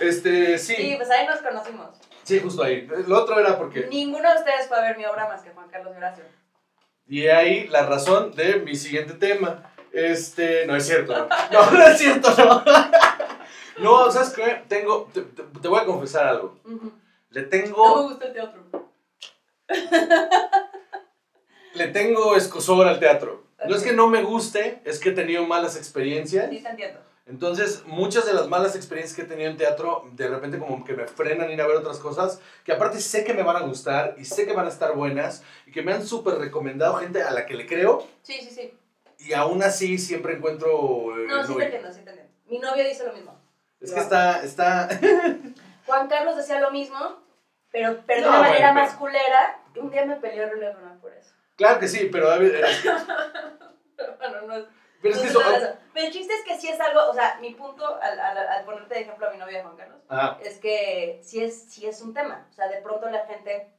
Este, 0.00 0.56
Sí, 0.58 0.74
sí, 0.76 0.94
pues 0.96 1.10
ahí 1.10 1.26
nos 1.26 1.40
conocimos. 1.40 1.88
Sí, 2.30 2.40
justo 2.40 2.62
ahí. 2.62 2.88
Lo 3.06 3.18
otro 3.22 3.38
era 3.38 3.58
porque... 3.58 3.86
Ninguno 3.88 4.30
de 4.32 4.38
ustedes 4.38 4.66
fue 4.68 4.78
a 4.78 4.82
ver 4.82 4.96
mi 4.96 5.04
obra 5.04 5.28
más 5.28 5.42
que 5.42 5.50
Juan 5.50 5.68
Carlos 5.68 5.96
Horacio. 5.96 6.24
Y 7.06 7.26
ahí 7.26 7.66
la 7.68 7.84
razón 7.86 8.32
de 8.34 8.56
mi 8.60 8.74
siguiente 8.76 9.14
tema. 9.14 9.72
Este, 9.92 10.66
no 10.66 10.76
es 10.76 10.86
cierto, 10.86 11.12
no, 11.18 11.28
no, 11.52 11.70
no 11.72 11.86
es 11.86 11.98
cierto, 11.98 12.30
no. 12.36 12.64
No, 13.78 14.10
¿sabes 14.10 14.30
qué? 14.30 14.62
Tengo, 14.68 15.08
te, 15.12 15.22
te- 15.22 15.42
te 15.42 15.68
voy 15.68 15.80
a 15.80 15.86
confesar 15.86 16.26
algo. 16.26 16.58
Le 17.30 17.40
No 17.40 17.46
me 17.46 17.50
tengo, 17.50 18.02
gusta 18.02 18.26
el 18.26 18.32
teatro. 18.34 18.62
le 21.74 21.86
tengo 21.88 22.36
escosor 22.36 22.86
al 22.86 22.98
teatro. 23.00 23.44
No 23.66 23.74
es 23.74 23.82
que 23.82 23.92
no 23.92 24.06
me 24.08 24.22
guste, 24.22 24.80
es 24.84 24.98
que 24.98 25.10
he 25.10 25.12
tenido 25.12 25.46
malas 25.46 25.76
experiencias. 25.76 26.50
Sí, 26.50 26.62
te 26.62 26.68
entiendo. 26.68 27.00
Entonces, 27.26 27.84
muchas 27.86 28.26
de 28.26 28.32
las 28.34 28.48
malas 28.48 28.74
experiencias 28.74 29.14
que 29.16 29.22
he 29.22 29.26
tenido 29.26 29.50
en 29.50 29.56
teatro, 29.56 30.04
de 30.12 30.26
repente 30.26 30.58
como 30.58 30.84
que 30.84 30.94
me 30.94 31.06
frenan 31.06 31.50
ir 31.50 31.60
a 31.62 31.66
ver 31.66 31.76
otras 31.76 31.98
cosas, 31.98 32.40
que 32.64 32.72
aparte 32.72 33.00
sé 33.00 33.22
que 33.24 33.34
me 33.34 33.42
van 33.44 33.56
a 33.56 33.60
gustar 33.60 34.14
y 34.18 34.24
sé 34.24 34.46
que 34.46 34.52
van 34.52 34.66
a 34.66 34.70
estar 34.70 34.94
buenas 34.96 35.44
y 35.66 35.70
que 35.70 35.82
me 35.82 35.92
han 35.92 36.04
súper 36.04 36.34
recomendado 36.38 36.96
gente 36.96 37.22
a 37.22 37.30
la 37.30 37.46
que 37.46 37.54
le 37.54 37.66
creo 37.66 38.04
Sí, 38.22 38.34
sí, 38.40 38.50
sí. 38.50 38.74
y 39.18 39.32
aún 39.32 39.62
así 39.62 39.96
siempre 39.98 40.34
encuentro... 40.34 41.16
eh, 41.18 41.26
No, 41.28 41.46
sí 41.46 41.54
te 41.56 41.64
entiendo, 41.64 41.92
sí 41.92 42.00
te 42.02 42.10
entiendo. 42.10 42.32
Mi 42.46 42.58
novio 42.58 42.82
dice 42.84 43.06
lo 43.06 43.12
mismo. 43.12 43.40
es 43.80 43.92
que 43.92 44.00
está, 44.00 44.42
está... 44.42 44.88
Juan 45.86 46.08
Carlos 46.08 46.36
decía 46.36 46.60
lo 46.60 46.72
mismo, 46.72 46.98
pero, 47.70 48.00
pero 48.06 48.22
de 48.22 48.28
una 48.28 48.40
manera 48.40 48.72
bueno, 48.72 48.86
más 48.88 48.96
culera. 48.96 49.62
Un 49.76 49.90
día 49.90 50.04
me 50.04 50.16
peleó 50.16 50.44
él 50.44 50.98
por 51.00 51.12
eso. 51.12 51.30
claro 51.56 51.78
que 51.78 51.86
sí, 51.86 52.08
pero 52.10 52.28
Bueno, 54.18 54.42
no 54.46 54.54
es... 54.56 54.64
pero 55.02 55.14
es 55.14 55.20
que 55.20 55.28
eso... 55.28 55.40
Pero 55.92 56.06
el 56.06 56.12
chiste 56.12 56.32
es 56.34 56.44
que 56.44 56.58
sí 56.58 56.68
es 56.68 56.80
algo, 56.80 57.00
o 57.10 57.14
sea, 57.14 57.38
mi 57.40 57.54
punto 57.54 57.84
al, 58.00 58.18
al, 58.20 58.38
al 58.38 58.64
ponerte 58.64 58.94
de 58.94 59.00
ejemplo 59.00 59.26
a 59.26 59.30
mi 59.30 59.38
novia 59.38 59.62
Juan 59.62 59.76
Carlos, 59.76 60.00
Ajá. 60.08 60.38
es 60.42 60.58
que 60.58 61.20
sí 61.22 61.42
es, 61.42 61.70
sí 61.72 61.86
es 61.86 62.00
un 62.00 62.14
tema. 62.14 62.46
O 62.50 62.52
sea, 62.54 62.68
de 62.68 62.80
pronto 62.80 63.08
la 63.10 63.26
gente, 63.26 63.72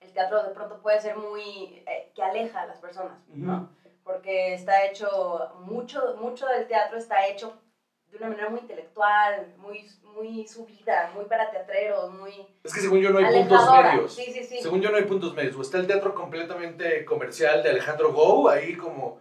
el 0.00 0.12
teatro 0.12 0.42
de 0.42 0.50
pronto 0.54 0.80
puede 0.80 1.00
ser 1.00 1.16
muy, 1.16 1.82
eh, 1.86 2.10
que 2.14 2.22
aleja 2.22 2.62
a 2.62 2.66
las 2.66 2.78
personas, 2.78 3.18
¿no? 3.28 3.68
Porque 4.02 4.54
está 4.54 4.84
hecho, 4.86 5.52
mucho, 5.60 6.16
mucho 6.18 6.46
del 6.46 6.66
teatro 6.68 6.96
está 6.96 7.26
hecho 7.26 7.60
de 8.10 8.18
una 8.18 8.28
manera 8.28 8.48
muy 8.48 8.60
intelectual, 8.60 9.52
muy, 9.58 9.84
muy 10.04 10.46
subida, 10.46 11.10
muy 11.14 11.24
para 11.26 11.50
teatreros, 11.50 12.10
muy 12.12 12.46
Es 12.64 12.72
que 12.72 12.80
según 12.80 13.00
yo 13.00 13.10
no 13.10 13.18
hay 13.18 13.26
puntos 13.26 13.58
alejadora. 13.58 13.92
medios. 13.92 14.14
Sí, 14.14 14.32
sí, 14.32 14.44
sí. 14.44 14.62
Según 14.62 14.80
yo 14.80 14.90
no 14.90 14.96
hay 14.96 15.02
puntos 15.04 15.34
medios. 15.34 15.56
O 15.56 15.60
está 15.60 15.78
el 15.78 15.86
teatro 15.88 16.14
completamente 16.14 17.04
comercial 17.04 17.62
de 17.62 17.70
Alejandro 17.70 18.12
Gou, 18.12 18.48
ahí 18.48 18.74
como 18.76 19.20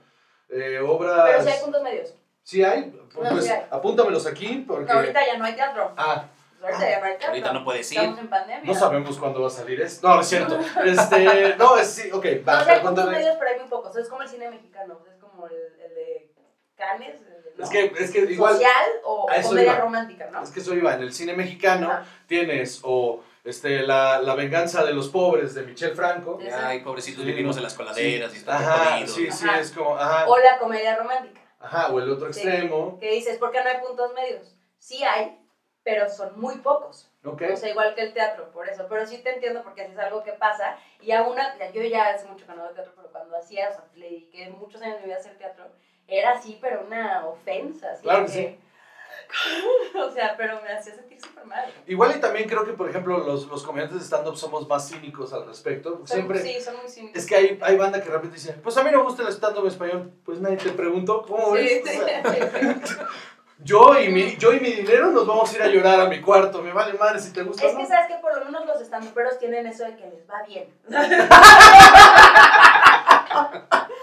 eh, 0.49 0.79
obras... 0.79 1.21
Pero 1.25 1.43
sí 1.43 1.49
hay 1.49 1.59
puntos 1.63 1.83
medios. 1.83 2.13
¿Sí 2.43 2.63
hay? 2.63 2.91
Pues 3.13 3.31
No, 3.31 3.41
sí 3.41 3.49
hay. 3.49 3.65
apúntamelos 3.71 4.25
aquí 4.27 4.63
porque... 4.67 4.91
No, 4.91 4.99
ahorita 4.99 5.25
ya 5.25 5.37
no 5.37 5.45
hay 5.45 5.55
teatro. 5.55 5.91
Ah, 5.97 6.25
Ahorita 6.61 6.89
ya 6.89 6.99
no 6.99 7.05
hay 7.05 7.11
teatro. 7.11 7.27
Ahorita 7.29 7.53
no 7.53 7.63
puedes 7.63 7.91
ir. 7.91 7.97
Estamos 7.99 8.19
en 8.19 8.27
pandemia. 8.29 8.63
no 8.73 8.79
sabemos 8.79 9.17
cuándo 9.19 9.41
va 9.41 9.47
a 9.47 9.51
salir 9.51 9.81
esto. 9.81 10.07
No, 10.07 10.19
es 10.21 10.27
cierto. 10.27 10.59
Este, 10.83 11.55
no, 11.57 11.77
es 11.77 11.87
sí, 11.87 12.11
ok, 12.11 12.25
No, 12.43 12.51
va, 12.51 12.63
sí 12.63 12.69
hay 12.71 12.79
puntos 12.81 13.09
medios, 13.11 13.35
pero 13.37 13.51
hay 13.51 13.59
muy 13.59 13.69
pocos. 13.69 13.95
Es 13.95 14.09
como 14.09 14.21
el 14.23 14.27
cine 14.29 14.49
mexicano. 14.49 14.99
Es 15.11 15.17
como 15.21 15.45
el, 15.47 15.53
el 15.53 15.95
de 15.95 16.31
Cannes. 16.75 17.21
de- 17.23 17.35
¿no? 17.57 17.63
Es 17.63 17.69
que, 17.69 17.93
es 17.99 18.11
que 18.11 18.19
igual, 18.31 18.53
Social 18.53 18.85
o 19.03 19.29
a 19.29 19.35
eso 19.37 19.49
comedia 19.49 19.71
iba. 19.73 19.79
romántica, 19.81 20.29
¿no? 20.31 20.43
es 20.43 20.49
que 20.49 20.59
eso 20.59 20.73
iba, 20.73 20.93
en 20.95 21.01
el 21.03 21.13
cine 21.13 21.33
mexicano 21.33 21.89
Ajá. 21.89 22.05
tienes 22.27 22.81
o 22.83 23.23
este, 23.45 23.81
la, 23.83 24.19
la 24.21 24.35
venganza 24.35 24.83
de 24.83 24.93
los 24.93 25.09
pobres 25.09 25.53
de 25.55 25.63
Michel 25.63 25.95
Franco. 25.95 26.39
Sí. 26.41 26.47
Ay, 26.51 26.79
pobrecitos, 26.81 27.23
Sí. 27.23 27.27
vivimos 27.31 27.55
en 27.57 27.63
las 27.63 27.73
coladeras 27.75 28.33
y 28.33 28.37
está 28.37 28.55
Ajá, 28.57 28.91
jodido. 28.97 29.07
sí, 29.07 29.31
sí, 29.31 29.47
Ajá. 29.47 29.59
es 29.59 29.71
como, 29.71 29.95
ajá, 29.95 30.27
O 30.27 30.37
la 30.37 30.57
comedia 30.57 30.95
romántica. 30.97 31.41
ajá, 31.59 31.91
o 31.93 31.99
el 31.99 32.11
otro 32.11 32.33
Sí. 32.33 32.41
extremo, 32.41 32.97
Que 32.99 33.11
dices, 33.11 33.37
¿por 33.37 33.51
qué 33.51 33.63
no 33.63 33.69
hay 33.69 33.77
puntos 33.79 34.13
medios? 34.13 34.55
Sí 34.77 35.03
hay, 35.03 35.39
pero 35.83 36.09
son 36.09 36.39
muy 36.39 36.55
pocos. 36.57 37.09
ok. 37.23 37.41
O 37.53 37.55
sea, 37.57 37.69
igual 37.69 37.93
que 37.95 38.01
el 38.01 38.13
teatro, 38.13 38.51
por 38.51 38.67
eso. 38.69 38.85
Pero 38.89 39.05
sí 39.05 39.19
te 39.19 39.33
entiendo 39.33 39.63
porque 39.63 39.83
así 39.83 39.93
es 39.93 39.99
algo 39.99 40.23
que 40.23 40.33
pasa. 40.33 40.77
Y 41.01 41.11
a 41.11 41.23
una, 41.23 41.55
yo 41.71 41.81
ya 41.83 42.09
hace 42.09 42.25
mucho 42.27 42.45
que 42.45 42.53
no 42.53 42.63
hago 42.63 42.73
teatro, 42.73 42.93
pero 42.95 43.11
cuando 43.11 43.37
hacía, 43.37 43.69
o 43.69 43.73
sea, 43.73 43.83
le 43.95 44.05
dediqué 44.09 44.49
muchos 44.49 44.81
años 44.81 44.95
de 44.95 45.01
mi 45.01 45.05
vida 45.07 45.15
a 45.17 45.19
hacer 45.19 45.37
teatro, 45.37 45.65
era 46.07 46.31
así, 46.33 46.57
pero 46.61 46.81
una 46.85 47.25
ofensa. 47.27 47.91
Así 47.93 48.03
Claro 48.03 48.25
de 48.25 48.31
que 48.31 48.59
o 49.95 50.11
sea, 50.11 50.35
pero 50.37 50.61
me 50.61 50.71
hacía 50.73 50.93
sentir 50.95 51.19
súper 51.21 51.45
mal. 51.45 51.65
Igual 51.87 52.13
y 52.17 52.19
también 52.19 52.47
creo 52.49 52.65
que, 52.65 52.73
por 52.73 52.89
ejemplo, 52.89 53.17
los, 53.19 53.47
los 53.47 53.63
comediantes 53.63 53.99
de 53.99 54.05
stand-up 54.05 54.35
somos 54.37 54.67
más 54.67 54.89
cínicos 54.89 55.31
al 55.33 55.45
respecto. 55.47 55.97
Son- 55.97 56.07
Siempre, 56.07 56.39
Sí, 56.41 56.59
son 56.61 56.77
muy 56.77 56.89
cínicos. 56.89 57.17
es 57.21 57.25
que 57.27 57.35
hay, 57.35 57.59
hay 57.61 57.77
banda 57.77 57.99
que 58.01 58.09
de 58.09 58.15
repente 58.15 58.35
dice, 58.35 58.53
pues 58.53 58.75
a 58.77 58.83
mí 58.83 58.91
no 58.91 58.99
me 58.99 59.03
gusta 59.05 59.21
el 59.23 59.29
stand-up 59.29 59.67
español. 59.67 60.11
Pues 60.25 60.39
nadie 60.39 60.57
te 60.57 60.71
preguntó, 60.71 61.21
¿cómo 61.23 61.55
Sí, 61.55 61.63
ves? 61.63 61.81
sí, 61.85 61.99
O 61.99 62.05
sea, 62.05 62.23
sí. 62.33 62.39
yo, 63.63 63.99
y 63.99 64.09
mi, 64.09 64.35
yo 64.37 64.53
y 64.53 64.59
mi 64.59 64.71
dinero 64.71 65.11
nos 65.11 65.25
vamos 65.25 65.51
a 65.51 65.55
ir 65.55 65.63
a 65.63 65.67
llorar 65.67 65.99
a 66.01 66.05
mi 66.07 66.21
cuarto. 66.21 66.61
Me 66.61 66.73
vale 66.73 66.93
madre 66.93 67.19
si 67.19 67.31
te 67.31 67.43
gusta 67.43 67.65
o 67.65 67.69
Es 67.69 67.73
no. 67.73 67.79
que 67.79 67.85
sabes 67.85 68.07
que 68.07 68.15
por 68.15 68.37
lo 68.37 68.45
menos 68.45 68.65
los 68.65 68.81
estandoperos 68.81 69.37
tienen 69.39 69.65
eso 69.67 69.85
de 69.85 69.95
que 69.95 70.07
les 70.07 70.29
va 70.29 70.43
bien. 70.45 70.67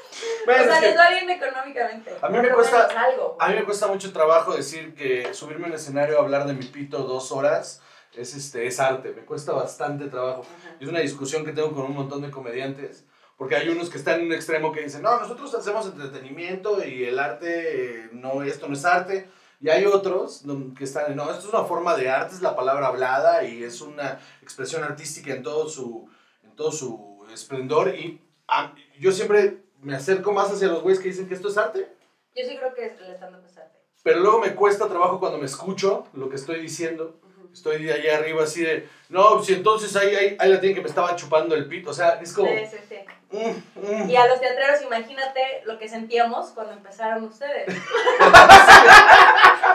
Bueno, 0.45 0.63
o 0.63 0.67
sea, 0.67 0.81
les 0.81 0.97
va 0.97 1.11
bien 1.11 1.31
económicamente. 1.31 2.17
A 2.21 2.29
mí 2.29 2.39
me 2.39 2.51
cuesta- 2.51 2.87
algo. 2.87 3.37
a 3.39 3.49
mí 3.49 3.55
me 3.55 3.65
cuesta 3.65 3.87
mucho 3.87 4.13
trabajo 4.13 4.55
decir 4.55 4.95
que 4.95 5.33
subirme 5.35 5.67
a 5.67 5.69
un 5.69 5.75
escenario 5.75 6.19
a 6.19 6.23
hablar 6.23 6.47
de 6.47 6.55
mi 6.55 6.67
pito 6.67 6.99
dos 7.05 7.33
horas 7.33 7.81
es, 8.15 8.35
este, 8.35 8.67
es 8.67 8.79
arte. 8.81 9.13
Me 9.15 9.23
cuesta 9.25 9.53
bastante 9.53 10.09
trabajo. 10.09 10.43
Ajá. 10.43 10.77
Es 10.81 10.89
una 10.89 11.01
discusión 11.01 11.45
que 11.45 11.53
tengo 11.53 11.73
con 11.73 11.85
un 11.85 11.95
montón 11.95 12.23
de 12.23 12.31
comediantes. 12.31 13.05
Porque 13.39 13.57
hay 13.57 13.69
unos 13.71 13.91
que 13.91 13.99
están 13.99 14.21
en 14.21 14.27
un 14.27 14.33
extremo 14.35 14.71
que 14.73 14.83
dicen, 14.83 15.03
no, 15.03 15.19
nosotros 15.19 15.53
hacemos 15.55 15.87
entretenimiento 15.87 16.85
y 16.85 17.05
el 17.05 17.19
arte, 17.19 18.05
eh, 18.05 18.09
no, 18.13 18.43
esto 18.43 18.69
no 18.69 18.75
es 18.75 18.85
arte. 18.85 19.29
Y 19.61 19.69
hay 19.71 19.87
otros 19.87 20.45
que 20.77 20.85
están, 20.85 21.17
no, 21.17 21.25
esto 21.31 21.49
es 21.49 21.55
una 21.55 21.65
forma 21.65 21.97
de 21.97 22.11
arte, 22.11 22.35
es 22.35 22.43
la 22.43 22.55
palabra 22.55 22.89
hablada 22.89 23.45
y 23.45 23.65
es 23.65 23.81
una 23.81 24.21
expresión 24.43 24.85
artística 24.85 25.33
en 25.33 25.43
todo 25.43 25.69
su, 25.69 26.09
en 26.45 26.55
todo 26.55 26.71
su 26.71 27.25
esplendor. 27.33 27.95
Y 27.95 28.21
ah, 28.49 28.75
yo 29.01 29.11
siempre 29.13 29.62
me 29.83 29.95
acerco 29.95 30.33
más 30.33 30.51
hacia 30.51 30.69
los 30.69 30.83
güeyes 30.83 31.01
que 31.03 31.09
dicen 31.09 31.29
que 31.29 31.35
esto 31.35 31.49
es 31.49 31.59
arte. 31.59 31.89
Yo 32.35 32.45
sí 32.49 32.57
creo 32.57 32.73
que 32.75 32.87
el 32.87 33.15
stand-up 33.15 33.45
es 33.45 33.59
arte. 33.59 33.79
Pero 34.03 34.21
luego 34.21 34.41
me 34.41 34.55
cuesta 34.55 34.89
trabajo 34.89 35.21
cuando 35.21 35.39
me 35.39 35.47
escucho 35.47 36.07
lo 36.15 36.29
que 36.29 36.37
estoy 36.37 36.61
diciendo. 36.61 37.21
Ujú. 37.23 37.53
Estoy 37.53 37.85
de 37.85 37.93
allá 37.93 38.19
arriba 38.19 38.45
así 38.45 38.63
de, 38.63 38.89
no, 39.11 39.43
si 39.43 39.55
entonces 39.55 39.95
ahí, 39.97 40.15
ahí, 40.15 40.37
ahí 40.39 40.51
la 40.51 40.61
tienen 40.61 40.77
que 40.77 40.83
me 40.83 40.89
estaba 40.89 41.15
chupando 41.17 41.55
el 41.55 41.67
pito. 41.67 41.91
O 41.91 41.95
sea, 41.95 42.21
es 42.21 42.33
como... 42.33 42.49
Sí, 42.49 42.67
sí, 42.71 42.77
sí. 42.89 42.97
Mm, 43.33 44.05
mm. 44.05 44.11
Y 44.11 44.17
a 44.17 44.27
los 44.27 44.41
teatreros, 44.41 44.83
imagínate 44.83 45.63
lo 45.65 45.79
que 45.79 45.89
sentíamos 45.89 46.51
cuando 46.51 46.73
empezaron 46.73 47.25
ustedes. 47.25 47.67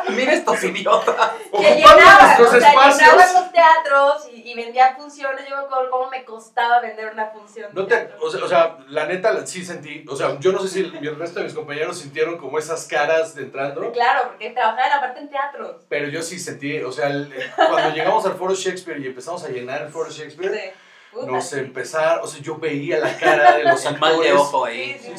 Mira 0.09 0.33
estos 0.33 0.63
idiotas. 0.63 1.31
que 1.51 1.75
llenaban, 1.75 2.37
nuestros 2.37 2.53
o 2.53 2.59
sea, 2.59 2.71
llenaban 2.71 3.33
los 3.33 3.51
teatros 3.51 4.29
y, 4.33 4.51
y 4.51 4.55
vendían 4.55 4.95
funciones. 4.95 5.47
Yo 5.49 5.55
me 5.57 5.63
acuerdo 5.63 5.89
cómo 5.91 6.09
me 6.09 6.23
costaba 6.23 6.79
vender 6.79 7.11
una 7.11 7.27
función. 7.27 7.69
No 7.73 7.85
te, 7.85 8.09
o, 8.21 8.29
sea, 8.29 8.43
o 8.43 8.47
sea, 8.47 8.77
la 8.87 9.05
neta 9.05 9.31
la- 9.33 9.45
sí 9.45 9.65
sentí, 9.65 10.05
o 10.09 10.15
sea, 10.15 10.39
yo 10.39 10.51
no 10.51 10.59
sé 10.61 10.67
si 10.69 10.79
el, 10.81 10.95
el 11.05 11.15
resto 11.17 11.39
de 11.39 11.45
mis 11.45 11.53
compañeros 11.53 11.97
sintieron 11.99 12.37
como 12.37 12.57
esas 12.59 12.85
caras 12.87 13.35
de 13.35 13.43
entrando, 13.43 13.91
Claro, 13.91 14.29
porque 14.29 14.51
trabajaban 14.51 14.91
aparte 14.93 15.19
en 15.19 15.29
teatros. 15.29 15.83
pero 15.89 16.07
yo 16.07 16.21
sí 16.21 16.39
sentí, 16.39 16.79
o 16.81 16.91
sea, 16.91 17.07
el- 17.07 17.33
cuando 17.55 17.89
llegamos 17.91 18.25
al 18.25 18.33
Foro 18.33 18.53
Shakespeare 18.55 18.99
y 18.99 19.07
empezamos 19.07 19.43
a 19.43 19.49
llenar 19.49 19.81
el 19.83 19.89
Foro 19.89 20.09
Shakespeare, 20.09 20.53
Sí. 20.53 20.71
Puta, 21.19 21.31
nos 21.31 21.49
sí. 21.49 21.59
empezaron, 21.59 22.23
o 22.23 22.27
sea, 22.27 22.41
yo 22.41 22.57
veía 22.57 22.99
la 22.99 23.17
cara 23.17 23.57
de 23.57 23.63
los 23.63 23.85
Un 23.85 23.99
mal 23.99 24.11
de 24.19 24.29
actores. 24.29 24.41
ojo 24.41 24.65
Sí, 24.65 24.71
ahí. 24.71 24.99
sí, 25.01 25.13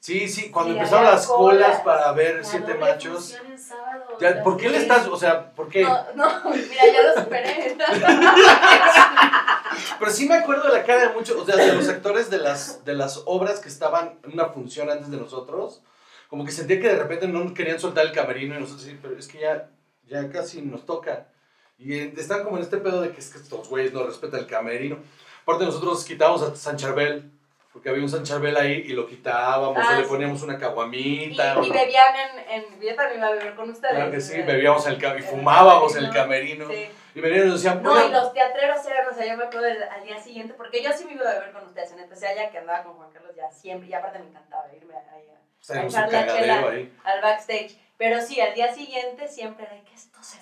sí. 0.00 0.28
sí. 0.28 0.50
Cuando 0.50 0.72
Sí, 0.72 0.78
empezaron 0.78 1.04
las 1.06 1.26
colas 1.26 1.68
colas. 1.68 1.80
para 1.82 2.12
ver 2.12 2.36
La 2.36 2.44
siete 2.44 2.74
machos. 2.74 3.36
sábado, 3.58 4.16
Ya, 4.20 4.42
¿Por 4.42 4.56
qué 4.56 4.68
le 4.68 4.78
estás, 4.78 5.06
o 5.08 5.16
sea, 5.16 5.52
por 5.52 5.68
qué? 5.68 5.82
No, 5.82 6.04
no, 6.14 6.50
mira, 6.50 6.82
ya 6.92 7.02
lo 7.14 7.20
superé. 7.22 7.76
Pero 9.98 10.10
sí 10.10 10.28
me 10.28 10.36
acuerdo 10.36 10.64
de 10.70 10.78
la 10.78 10.84
cara 10.84 11.08
de 11.08 11.14
muchos, 11.14 11.36
o 11.36 11.44
sea, 11.44 11.56
de 11.56 11.72
los 11.72 11.88
actores 11.88 12.30
de 12.30 12.38
las, 12.38 12.84
de 12.84 12.94
las 12.94 13.22
obras 13.26 13.60
que 13.60 13.68
estaban 13.68 14.18
en 14.24 14.32
una 14.34 14.46
función 14.46 14.90
antes 14.90 15.10
de 15.10 15.16
nosotros. 15.16 15.82
Como 16.28 16.44
que 16.44 16.52
sentía 16.52 16.80
que 16.80 16.88
de 16.88 16.96
repente 16.98 17.26
no 17.26 17.52
querían 17.54 17.80
soltar 17.80 18.04
el 18.06 18.12
camerino 18.12 18.56
y 18.56 18.60
nosotros 18.60 18.84
sí, 18.84 18.98
pero 19.00 19.16
es 19.18 19.26
que 19.28 19.40
ya, 19.40 19.70
ya 20.06 20.28
casi 20.30 20.62
nos 20.62 20.84
toca. 20.86 21.28
Y 21.78 21.96
están 22.18 22.42
como 22.44 22.56
en 22.56 22.62
este 22.64 22.78
pedo 22.78 23.00
de 23.00 23.12
que 23.12 23.20
es 23.20 23.30
que 23.30 23.38
estos 23.38 23.68
güeyes 23.68 23.92
no 23.92 24.04
respetan 24.04 24.40
el 24.40 24.46
camerino. 24.46 24.98
Aparte 25.42 25.64
nosotros 25.64 26.04
quitábamos 26.04 26.42
a 26.42 26.54
San 26.56 26.76
Charbel, 26.76 27.30
porque 27.72 27.88
había 27.90 28.02
un 28.02 28.08
San 28.08 28.24
Charbel 28.24 28.56
ahí 28.56 28.82
y 28.86 28.92
lo 28.94 29.06
quitábamos, 29.06 29.78
Ah, 29.80 29.90
o 29.92 29.96
le 29.98 30.02
sí. 30.02 30.08
poníamos 30.08 30.42
una 30.42 30.54
Y, 30.54 30.58
caguamita. 30.58 31.54
y 31.64 31.70
bebían 31.70 32.14
en, 32.16 32.50
en. 32.64 32.80
Yo 32.80 32.94
también 32.96 33.18
iba 33.20 33.28
a 33.28 33.32
beber 33.32 33.54
con 33.54 33.70
ustedes. 33.70 33.94
Claro 33.94 34.10
que 34.10 34.20
sí, 34.20 34.42
bebíamos 34.42 34.86
el 34.86 35.00
y 35.00 35.04
el 35.06 35.22
fumábamos 35.22 35.94
el 35.96 36.10
camerino. 36.10 36.66
camerino. 36.66 36.90
Sí. 36.90 36.90
Y 37.14 37.20
venían 37.20 37.42
y 37.46 37.50
nos 37.50 37.62
decían, 37.62 37.82
No, 37.82 37.92
"Oigan, 37.92 38.10
y 38.10 38.12
los 38.12 38.32
teatreros 38.32 38.84
eran, 38.86 39.08
o 39.08 39.14
sea, 39.14 39.26
yo 39.26 39.36
me 39.36 39.44
acuerdo 39.44 39.66
del- 39.66 39.82
al 39.84 40.02
día 40.04 40.20
siguiente, 40.20 40.54
porque 40.54 40.82
yo 40.82 40.90
sí 40.92 41.04
me 41.04 41.12
iba 41.14 41.28
a 41.30 41.34
beber 41.34 41.52
con 41.52 41.64
ustedes, 41.64 41.92
en 41.92 42.00
especial 42.00 42.34
ya 42.36 42.50
que 42.50 42.58
andaba 42.58 42.82
con 42.84 42.94
Juan 42.94 43.10
Carlos 43.12 43.34
ya 43.36 43.50
siempre, 43.50 43.88
y 43.88 43.94
aparte 43.94 44.18
me 44.18 44.26
encantaba 44.28 44.64
irme 44.74 44.94
ahí 44.94 45.28
a- 45.30 45.66
Tenemos 45.66 45.92
echar 45.94 46.06
un 46.06 46.12
la 46.12 46.26
chela. 46.26 46.68
ahí. 46.70 46.92
al 47.04 47.20
backstage. 47.22 47.78
Pero 47.96 48.20
sí, 48.20 48.40
al 48.40 48.54
día 48.54 48.72
siguiente 48.72 49.26
siempre 49.26 49.66
era 49.66 49.82
que 49.84 49.94
estos 49.94 50.34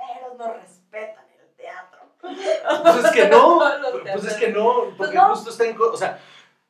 estandoperos 0.00 0.38
no 0.38 0.54
respetan 0.54 1.24
el 1.40 1.54
teatro. 1.56 2.00
Pues 2.20 3.04
es 3.04 3.10
que 3.12 3.28
no, 3.28 3.60
pues 4.12 4.24
es 4.26 4.34
que 4.34 4.48
no, 4.48 4.94
porque 4.96 5.14
no. 5.16 5.30
justo 5.34 5.50
está 5.50 5.64
en, 5.64 5.76
o 5.80 5.96
sea, 5.96 6.18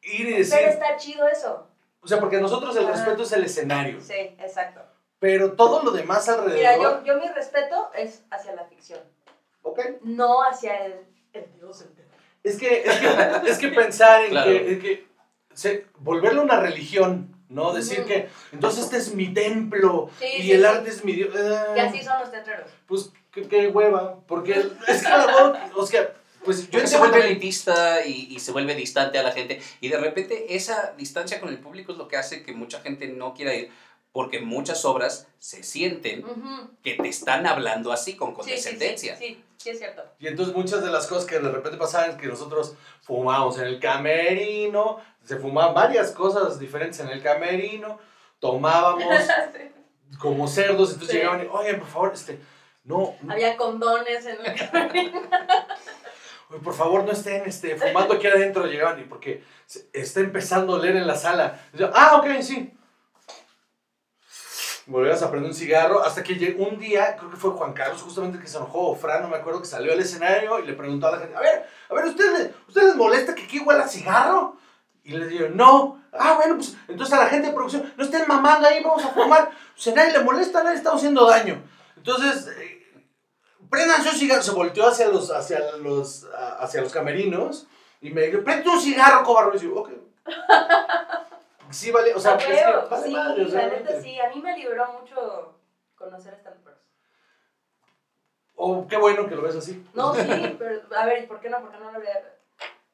ir 0.02 0.20
y 0.20 0.24
Pero 0.26 0.38
decir, 0.38 0.58
está 0.60 0.96
chido 0.96 1.28
eso. 1.28 1.66
o 2.00 2.06
sea, 2.08 2.18
porque 2.20 2.40
nosotros 2.40 2.76
el 2.76 2.84
Ajá. 2.84 2.92
respeto 2.92 3.22
es 3.22 3.32
el 3.32 3.44
escenario, 3.44 4.00
Sí, 4.00 4.14
exacto. 4.38 4.80
pero 5.18 5.52
todo 5.52 5.82
lo 5.82 5.90
demás 5.90 6.26
Mira, 6.28 6.40
alrededor, 6.42 7.04
yo, 7.04 7.14
yo 7.14 7.20
mi 7.20 7.28
respeto 7.28 7.90
es 7.94 8.22
hacia 8.30 8.54
la 8.54 8.64
ficción, 8.64 9.00
ok, 9.62 9.80
no 10.02 10.42
hacia 10.42 10.84
el, 10.86 10.94
el 11.32 11.52
dios 11.54 11.80
del 11.80 11.88
teatro. 11.94 12.16
es 12.44 12.56
que, 12.56 12.82
es 12.84 12.98
que, 12.98 13.50
es 13.50 13.58
que 13.58 13.68
pensar 13.68 14.22
en 14.24 14.30
Claro. 14.30 14.50
que, 14.50 14.72
en 14.72 14.80
que 14.80 15.06
se- 15.52 15.86
volverlo 15.98 16.42
una 16.42 16.60
religión 16.60 17.36
¿no? 17.50 17.72
Decir 17.72 18.04
que, 18.04 18.28
entonces 18.52 18.84
este 18.84 18.96
es 18.98 19.12
mi 19.12 19.34
templo 19.34 20.08
Sí, 20.20 20.24
y 20.38 20.42
sí, 20.42 20.52
el 20.52 20.60
sí. 20.60 20.66
arte 20.66 20.88
es 20.88 21.04
mi 21.04 21.14
Dios. 21.14 21.34
Ah, 21.36 21.72
Que 21.74 21.80
así 21.80 22.00
son 22.00 22.20
los 22.20 22.30
teatreros. 22.30 22.70
Pues, 22.86 23.12
qué, 23.32 23.48
qué 23.48 23.68
hueva, 23.68 24.20
porque 24.26 24.52
es 24.88 25.02
que 25.02 25.08
la 25.08 25.26
verdad, 25.26 25.70
o 25.76 25.86
sea, 25.86 26.14
pues 26.44 26.70
yo 26.70 26.86
se 26.86 26.96
vuelve 26.98 27.26
elitista 27.26 28.04
y, 28.06 28.28
y 28.30 28.40
se 28.40 28.52
vuelve 28.52 28.74
distante 28.74 29.18
a 29.18 29.22
la 29.22 29.32
gente. 29.32 29.60
Y 29.80 29.88
de 29.88 29.98
repente 29.98 30.54
esa 30.56 30.94
distancia 30.96 31.38
con 31.40 31.50
el 31.50 31.58
público 31.58 31.92
es 31.92 31.98
lo 31.98 32.08
que 32.08 32.16
hace 32.16 32.42
que 32.42 32.52
mucha 32.52 32.80
gente 32.80 33.06
no 33.08 33.34
quiera 33.34 33.54
ir. 33.54 33.70
Porque 34.12 34.40
muchas 34.40 34.84
obras 34.84 35.28
se 35.38 35.62
sienten 35.62 36.24
Ujú. 36.24 36.70
que 36.82 36.94
te 36.94 37.06
están 37.08 37.46
hablando 37.46 37.92
así, 37.92 38.16
con 38.16 38.30
Sí, 38.30 38.34
sí, 38.34 38.40
sí, 38.40 38.42
condescendencia. 38.70 39.16
sí, 39.16 39.44
sí, 39.56 39.70
es 39.70 39.78
cierto. 39.78 40.02
Y 40.18 40.26
entonces 40.26 40.52
muchas 40.52 40.82
de 40.82 40.90
las 40.90 41.06
cosas 41.06 41.26
que 41.26 41.38
de 41.38 41.48
repente 41.48 41.78
pasaban 41.78 42.10
es 42.10 42.16
que 42.16 42.26
nosotros 42.26 42.74
fumábamos 43.02 43.56
en 43.58 43.66
el 43.66 43.78
camerino, 43.78 44.98
se 45.24 45.36
fumaban 45.36 45.74
varias 45.74 46.10
cosas 46.10 46.58
diferentes 46.58 46.98
en 46.98 47.08
el 47.08 47.22
camerino, 47.22 48.00
tomábamos 48.40 49.14
como 50.18 50.48
cerdos, 50.48 50.90
entonces 50.94 51.10
Sí. 51.10 51.16
llegaban 51.18 51.44
y, 51.44 51.48
oye, 51.52 51.74
por 51.74 51.86
favor, 51.86 52.10
este, 52.12 52.40
no, 52.84 53.14
no, 53.22 53.32
Había 53.32 53.56
condones 53.56 54.26
en 54.26 54.38
camerino. 54.70 55.20
oye, 56.50 56.60
por 56.60 56.74
favor 56.74 57.04
no 57.04 57.12
estén 57.12 57.44
este, 57.46 57.76
fumando 57.76 58.14
aquí 58.14 58.26
adentro, 58.26 58.66
llegaban 58.66 59.00
y 59.00 59.04
porque 59.04 59.44
está 59.92 60.20
empezando 60.20 60.74
a 60.74 60.78
oler 60.78 60.96
en 60.96 61.06
la 61.06 61.16
sala. 61.16 61.60
Yo, 61.72 61.90
ah, 61.94 62.16
ok, 62.16 62.40
sí. 62.40 62.72
Volvías 64.86 65.22
a 65.22 65.30
prender 65.30 65.50
un 65.50 65.56
cigarro 65.56 66.02
hasta 66.02 66.22
que 66.22 66.34
llegó 66.34 66.66
un 66.66 66.78
día, 66.78 67.14
creo 67.16 67.30
que 67.30 67.36
fue 67.36 67.50
Juan 67.50 67.74
Carlos 67.74 68.02
justamente 68.02 68.38
el 68.38 68.42
que 68.42 68.48
se 68.50 68.56
enojó, 68.56 68.88
o 68.88 68.96
Fran, 68.96 69.22
no 69.22 69.28
me 69.28 69.36
acuerdo, 69.36 69.60
que 69.60 69.68
salió 69.68 69.92
al 69.92 70.00
escenario 70.00 70.58
y 70.58 70.66
le 70.66 70.72
preguntó 70.72 71.06
a 71.06 71.12
la 71.12 71.18
gente, 71.18 71.36
a 71.36 71.40
ver, 71.40 71.66
a 71.88 71.94
ver, 71.94 72.06
¿ustedes, 72.06 72.50
¿ustedes 72.66 72.88
les 72.88 72.96
molesta 72.96 73.34
que 73.34 73.44
aquí 73.44 73.60
huela 73.60 73.84
a 73.84 73.88
cigarro? 73.88 74.56
Y 75.04 75.12
les 75.12 75.28
digo, 75.28 75.48
no. 75.48 76.02
Ah, 76.12 76.34
bueno, 76.34 76.56
pues 76.56 76.76
entonces 76.88 77.14
a 77.14 77.22
la 77.22 77.28
gente 77.28 77.48
de 77.48 77.54
producción, 77.54 77.92
no 77.96 78.04
estén 78.04 78.22
mamando 78.26 78.66
ahí, 78.66 78.82
vamos 78.82 79.04
a 79.04 79.08
fumar. 79.08 79.50
Pues 79.80 79.88
a 79.88 79.96
nadie 79.96 80.12
le 80.12 80.24
molesta, 80.24 80.62
nadie 80.62 80.76
estamos 80.76 80.98
haciendo 80.98 81.26
daño. 81.26 81.62
Entonces, 81.96 82.48
eh, 82.58 82.69
prendan 83.70 84.02
su 84.02 84.10
cigarro. 84.16 84.42
Se 84.42 84.50
volteó 84.52 84.86
hacia 84.88 85.08
los, 85.08 85.30
hacia 85.30 85.76
los, 85.76 86.24
a- 86.34 86.58
hacia 86.62 86.80
los 86.82 86.92
camerinos 86.92 87.66
y 88.00 88.10
me 88.10 88.22
dijo, 88.22 88.42
prende 88.42 88.68
un 88.68 88.80
cigarro, 88.80 89.22
cobarde. 89.24 89.56
Y 89.58 89.60
yo, 89.62 89.74
ok. 89.76 89.90
Sí, 91.70 91.92
vale, 91.92 92.12
o 92.14 92.18
sea, 92.18 92.32
A 92.32 92.36
es 92.36 92.44
que 92.46 92.64
vale 92.90 93.06
sí, 93.06 93.12
madre, 93.12 93.44
la 93.44 93.66
neta 93.68 94.02
sí. 94.02 94.18
A 94.18 94.28
mí 94.30 94.40
me 94.42 94.56
libró 94.58 94.92
mucho 95.00 95.54
conocer 95.94 96.34
esta 96.34 96.50
perros. 96.50 96.80
Oh, 98.56 98.86
qué 98.88 98.96
bueno 98.96 99.28
que 99.28 99.36
lo 99.36 99.42
ves 99.42 99.54
así. 99.54 99.86
No, 99.94 100.12
sí, 100.12 100.20
pero 100.58 100.80
a 100.96 101.06
ver, 101.06 101.22
¿y 101.22 101.26
por 101.28 101.38
qué 101.40 101.48
no? 101.48 101.60
¿Por 101.60 101.70
qué 101.70 101.78
no 101.78 101.84
lo 101.92 101.96
habría...? 101.96 102.34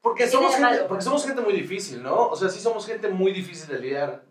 Porque 0.03 0.25
¿Qué 0.25 0.31
somos, 0.31 0.53
gente, 0.55 0.63
malo? 0.63 0.89
porque 0.89 1.03
somos 1.03 1.25
gente 1.27 1.41
muy 1.41 1.55
difícil, 1.55 2.03
¿no? 2.03 2.29
O 2.29 2.37
sea, 2.37 2.51
sí 2.51 2.61
somos 2.61 2.87
gente 2.87 3.09
muy 3.09 3.33
difícil 3.33 3.67
de 3.69 3.79
lidiar. 3.81 4.23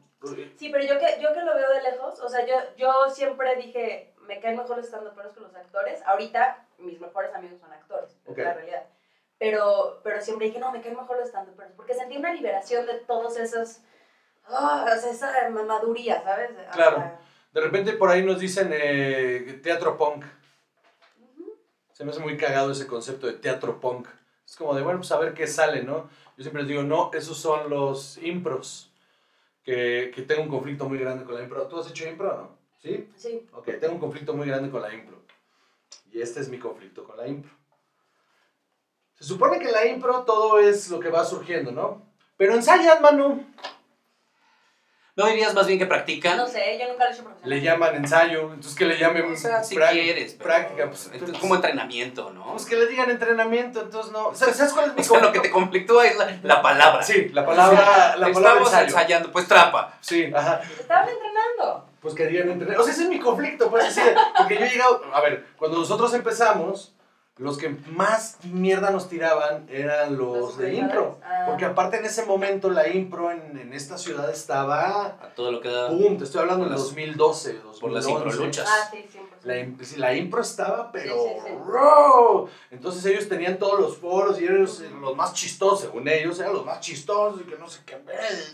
Sí, 0.58 0.69
pero 0.69 0.86
yo 0.86 0.97
que, 0.99 1.19
yo 1.21 1.34
que 1.34 1.41
lo 1.41 1.55
veo 1.55 1.69
de 1.71 1.81
lejos, 1.81 2.19
o 2.19 2.29
sea, 2.29 2.45
yo, 2.45 2.53
yo 2.77 3.10
siempre 3.13 3.55
dije, 3.58 4.13
me 4.27 4.39
caen 4.39 4.57
mejor 4.57 4.77
los 4.77 4.85
stand 4.88 5.07
que 5.33 5.39
los 5.41 5.55
actores. 5.55 6.01
Ahorita, 6.05 6.65
mis 6.77 6.99
mejores 6.99 7.33
amigos 7.33 7.59
son 7.59 7.71
actores, 7.71 8.17
Ok. 8.25 8.38
es 8.38 8.43
la 8.45 8.53
realidad. 8.53 8.83
Pero, 9.38 9.99
pero 10.03 10.21
siempre 10.21 10.47
dije, 10.47 10.59
no, 10.59 10.71
me 10.71 10.81
caen 10.81 10.95
mejor 10.95 11.17
los 11.17 11.27
stand 11.29 11.49
porque 11.75 11.93
sentí 11.93 12.17
una 12.17 12.33
liberación 12.33 12.85
de 12.85 12.95
todos 12.99 13.38
esos... 13.38 13.79
ah, 14.47 14.85
o 14.85 14.99
sea, 14.99 15.11
esa 15.11 15.49
mamaduría, 15.49 16.23
¿sabes? 16.23 16.51
O 16.51 16.71
Claro. 16.71 16.97
sea, 16.97 17.19
De 17.51 17.61
repente 17.61 17.93
por 17.93 18.09
ahí 18.09 18.23
nos 18.23 18.39
dicen 18.39 18.69
eh, 18.73 19.59
teatro 19.63 19.97
punk. 19.97 20.25
ujú. 21.19 21.53
Se 21.91 22.03
me 22.05 22.11
hace 22.11 22.19
muy 22.19 22.38
cagado 22.38 22.71
ese 22.71 22.88
concepto 22.88 23.27
de 23.27 23.33
teatro 23.33 23.79
punk. 23.79 24.07
Es 24.45 24.55
como 24.55 24.75
de, 24.75 24.83
bueno, 24.83 24.99
pues 24.99 25.11
a 25.11 25.17
ver 25.17 25.33
qué 25.33 25.47
sale, 25.47 25.83
¿no? 25.83 26.09
Yo 26.38 26.43
siempre 26.43 26.61
les 26.61 26.69
digo, 26.69 26.83
no, 26.83 27.11
esos 27.13 27.38
son 27.38 27.69
los 27.69 28.17
impros. 28.19 28.91
Que, 29.63 30.11
que 30.13 30.21
tengo 30.21 30.43
un 30.43 30.49
conflicto 30.49 30.88
muy 30.88 30.99
grande 30.99 31.25
con 31.25 31.33
la 31.33 31.41
impro. 31.41 31.67
¿Tú 31.67 31.79
has 31.79 31.89
hecho 31.89 32.07
impro 32.07 32.31
o 32.31 32.38
no? 32.38 32.57
¿Sí? 32.81 33.09
Sí. 33.17 33.47
Ok, 33.53 33.65
tengo 33.79 33.93
un 33.93 33.99
conflicto 33.99 34.33
muy 34.33 34.47
grande 34.47 34.69
con 34.69 34.81
la 34.81 34.93
impro. 34.93 35.17
Y 36.11 36.21
este 36.21 36.39
es 36.39 36.49
mi 36.49 36.59
conflicto 36.59 37.03
con 37.03 37.17
la 37.17 37.27
impro. 37.27 37.51
Se 39.15 39.23
supone 39.23 39.59
que 39.59 39.65
en 39.65 39.71
la 39.71 39.85
impro 39.85 40.23
todo 40.23 40.59
es 40.59 40.89
lo 40.89 40.99
que 40.99 41.09
va 41.09 41.25
surgiendo, 41.25 41.71
¿no? 41.71 42.03
Pero 42.38 42.53
ensayan, 42.53 43.01
mano. 43.01 43.39
¿No 45.17 45.27
dirías 45.27 45.53
más 45.53 45.65
bien 45.65 45.79
que 45.79 45.85
practican? 45.85 46.35
No 46.35 46.45
sé, 46.45 46.77
yo 46.77 46.89
nunca 46.89 47.05
lo 47.05 47.09
he 47.09 47.13
hecho 47.13 47.23
profesional. 47.23 47.49
Le 47.49 47.61
llaman 47.61 47.95
ensayo, 47.95 48.41
entonces 48.53 48.75
que 48.75 48.83
le 48.85 48.97
llamen 48.99 49.31
O 49.31 49.35
sea, 49.38 49.63
si 49.63 49.77
quieres. 49.77 50.33
pero- 50.33 50.43
práctica. 50.43 50.89
Pues, 50.89 51.05
entonces, 51.05 51.13
entonces- 51.21 51.39
como 51.41 51.55
entrenamiento, 51.55 52.31
¿no? 52.33 52.51
Pues 52.51 52.65
que 52.65 52.75
le 52.75 52.88
digan 52.88 53.09
entrenamiento, 53.09 53.81
entonces 53.81 54.11
no. 54.11 54.35
¿Sabes 54.35 54.57
sabes 54.57 54.73
cuál 54.73 54.88
es 54.89 54.95
mi 54.95 54.99
O 54.99 55.03
sea, 55.05 55.21
lo 55.21 55.31
que 55.31 55.39
te 55.39 55.49
conflicto? 55.49 55.93
conflictúa 55.95 56.07
es 56.07 56.17
la, 56.43 56.55
la 56.55 56.61
palabra. 56.61 57.01
Sí, 57.01 57.29
la 57.29 57.45
palabra, 57.45 58.17
la 58.17 58.27
palabra 58.27 58.29
Estamos 58.29 58.67
ensayo. 58.67 58.85
ensayando, 58.88 59.31
pues 59.31 59.47
trapa. 59.47 59.97
Sí, 60.01 60.29
ajá. 60.35 60.61
Estaban 60.79 61.07
entrenando. 61.07 61.89
Pues 62.05 62.13
que 62.13 62.27
digan 62.27 62.49
entrenamiento. 62.49 62.81
O 62.81 62.85
sea, 62.85 62.93
ese 62.93 63.03
es 63.05 63.09
mi 63.09 63.19
conflicto, 63.19 63.67
pues 63.71 63.83
así 63.85 63.99
de- 63.99 64.15
Porque 64.37 64.59
yo 64.59 64.65
he 64.65 64.69
llegado. 64.69 65.01
A 65.11 65.21
ver, 65.21 65.47
cuando 65.57 65.79
nosotros 65.79 66.13
empezamos, 66.13 66.93
los 67.37 67.57
que 67.57 67.69
más 67.87 68.37
mierda 68.43 68.91
nos 68.91 69.09
tiraban 69.09 69.65
eran 69.71 70.15
los, 70.15 70.37
Los 70.37 70.57
de 70.59 70.69
jugadores. 70.71 70.77
impro. 70.79 71.19
Ah. 71.23 71.45
Porque 71.47 71.65
aparte 71.65 71.97
en 71.97 72.05
ese 72.05 72.23
momento 72.27 72.69
la 72.69 72.87
impro 72.89 73.31
en, 73.31 73.57
en 73.57 73.73
esta 73.73 73.97
ciudad 73.97 74.29
estaba. 74.29 75.17
A 75.19 75.33
todo 75.35 75.51
lo 75.51 75.61
que 75.61 75.69
da 75.69 75.89
¡Pum! 75.89 76.15
Te 76.19 76.25
estoy 76.25 76.41
hablando 76.41 76.65
en 76.65 76.69
Por 76.69 76.77
las- 76.77 76.87
2012, 76.89 77.53
2011. 77.53 77.81
por 77.81 77.91
las 77.91 78.07
improluchas. 78.07 78.69
Ah, 78.69 78.87
sí, 78.91 79.03
100%. 79.11 79.19
La, 79.79 79.85
sí, 79.85 79.95
la 79.97 80.13
impro 80.13 80.41
estaba, 80.41 80.91
pero. 80.91 81.15
Sí, 81.15 81.29
sí, 81.45 81.51
sí. 81.55 82.51
Entonces 82.71 83.05
ellos 83.07 83.27
tenían 83.27 83.57
todos 83.57 83.79
los 83.79 83.97
foros 83.97 84.39
y 84.39 84.45
ellos 84.45 84.79
eran 84.81 85.01
los 85.01 85.15
más 85.15 85.33
chistosos, 85.33 85.81
según 85.81 86.07
ellos, 86.07 86.39
eran 86.39 86.53
los 86.53 86.65
más 86.65 86.79
chistosos 86.81 87.41
y 87.41 87.45
que 87.45 87.57
no 87.57 87.67
sé 87.67 87.81
qué. 87.85 87.97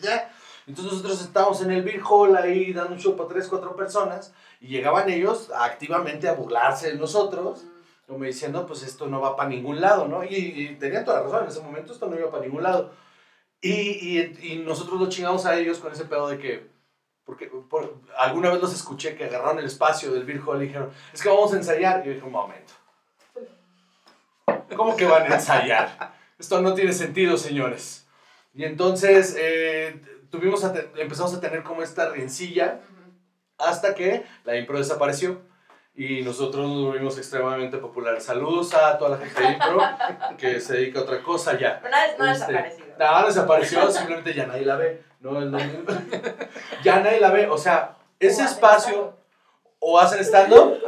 ya. 0.02 0.32
Entonces 0.68 0.94
nosotros 0.94 1.22
estábamos 1.22 1.62
en 1.62 1.72
el 1.72 1.82
Beer 1.84 2.02
Hall 2.08 2.36
ahí 2.36 2.72
dando 2.74 2.94
un 2.94 3.00
show 3.00 3.16
para 3.16 3.30
tres, 3.30 3.48
cuatro 3.48 3.76
personas 3.76 4.34
y 4.60 4.68
llegaban 4.68 5.10
ellos 5.10 5.52
activamente 5.56 6.28
a 6.28 6.34
burlarse 6.34 6.92
de 6.92 6.98
nosotros, 6.98 7.64
como 8.08 8.26
diciendo, 8.26 8.66
pues 8.68 8.84
esto 8.84 9.08
no 9.08 9.22
va 9.22 9.36
para 9.36 9.50
ningún 9.50 9.82
lado, 9.82 10.08
¿no? 10.08 10.24
Y, 10.24 10.36
y 10.36 10.76
tenían 10.76 11.04
toda 11.06 11.18
la 11.20 11.24
razón, 11.24 11.44
en 11.44 11.50
ese 11.50 11.62
momento 11.62 11.94
esto 11.94 12.08
no 12.08 12.18
iba 12.18 12.30
para 12.30 12.44
ningún 12.44 12.64
lado. 12.64 12.92
Y, 13.62 13.72
y, 13.72 14.40
y 14.42 14.58
nosotros 14.58 15.00
lo 15.00 15.08
chingamos 15.10 15.46
a 15.46 15.58
ellos 15.58 15.78
con 15.80 15.92
ese 15.92 16.06
pedo 16.06 16.28
de 16.28 16.38
que, 16.38 16.68
porque 17.24 17.48
por- 17.48 17.96
alguna 18.18 18.50
vez 18.50 18.62
los 18.62 18.74
escuché 18.74 19.16
que 19.16 19.26
agarraron 19.26 19.60
el 19.60 19.66
espacio 19.66 20.12
del 20.12 20.24
Beer 20.26 20.42
Hall 20.46 20.62
y 20.62 20.68
dijeron, 20.68 20.90
es 21.14 21.22
que 21.22 21.30
vamos 21.30 21.54
a 21.54 21.58
ensayar. 21.58 22.02
Y 22.02 22.08
yo 22.08 22.14
dije, 22.16 22.26
un 22.26 22.32
momento. 22.32 22.74
¿Cómo 24.76 24.96
que 24.96 25.06
van 25.06 25.32
a 25.32 25.36
ensayar? 25.36 26.14
Esto 26.40 26.62
no 26.62 26.74
tiene 26.74 26.94
sentido, 26.94 27.38
señores. 27.38 28.08
Y 28.54 28.64
entonces 28.64 29.36
eh, 29.40 30.02
tuvimos 30.32 30.64
a 30.64 30.74
te- 30.74 30.90
empezamos 30.98 31.34
a 31.36 31.40
tener 31.42 31.62
como 31.64 31.84
esta 31.84 32.10
rencilla 32.10 32.80
hasta 33.58 33.94
que 33.94 34.26
la 34.44 34.56
impro 34.58 34.78
desapareció 34.80 35.42
y 35.94 36.22
nosotros 36.24 36.68
nos 36.68 36.86
volvimos 36.86 37.18
extremadamente 37.18 37.78
populares. 37.78 38.24
Saludos 38.24 38.74
a 38.74 38.98
toda 38.98 39.12
la 39.12 39.18
gente 39.18 39.42
de 39.42 39.50
impro 39.52 39.82
que 40.38 40.60
se 40.60 40.74
dedica 40.78 41.00
a 41.00 41.04
otra 41.04 41.22
cosa 41.22 41.60
ya. 41.60 41.80
Pero 41.82 41.96
no, 42.18 42.18
no 42.18 42.30
ha 42.30 42.34
Este, 42.34 42.46
desaparecido. 42.54 42.88
No, 42.98 43.26
desapareció, 43.28 43.92
simplemente 43.92 44.34
ya 44.34 44.48
nadie 44.48 44.66
la 44.66 44.76
ve. 44.78 45.04
No 45.20 45.38
es 45.40 45.46
lo 45.46 45.58
mismo. 45.58 45.82
ya 46.84 47.00
nadie 47.02 47.20
la 47.20 47.30
ve. 47.30 47.48
O 47.48 47.58
sea, 47.58 47.98
ese 48.20 48.44
O 48.44 48.46
espacio 48.46 49.18
o 49.80 50.00
hacen 50.00 50.20
stand-up 50.24 50.80